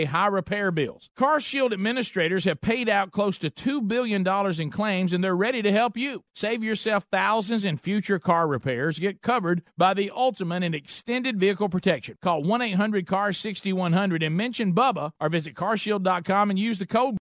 pay 0.01 0.05
high 0.05 0.27
repair 0.27 0.71
bills. 0.71 1.09
CarShield 1.17 1.73
administrators 1.73 2.45
have 2.45 2.61
paid 2.61 2.89
out 2.89 3.11
close 3.11 3.37
to 3.39 3.49
$2 3.49 3.87
billion 3.87 4.25
in 4.59 4.69
claims 4.71 5.13
and 5.13 5.23
they're 5.23 5.35
ready 5.35 5.61
to 5.61 5.71
help 5.71 5.97
you. 5.97 6.23
Save 6.33 6.63
yourself 6.63 7.05
thousands 7.11 7.65
in 7.65 7.77
future 7.77 8.19
car 8.19 8.47
repairs. 8.47 8.99
Get 8.99 9.21
covered 9.21 9.61
by 9.77 9.93
the 9.93 10.11
ultimate 10.13 10.63
in 10.63 10.73
extended 10.73 11.39
vehicle 11.39 11.69
protection. 11.69 12.17
Call 12.21 12.43
1 12.43 12.61
800 12.61 13.05
CAR 13.07 13.33
6100 13.33 14.23
and 14.23 14.35
mention 14.35 14.73
Bubba 14.73 15.11
or 15.19 15.29
visit 15.29 15.55
carshield.com 15.55 16.49
and 16.49 16.59
use 16.59 16.79
the 16.79 16.87
code 16.87 17.19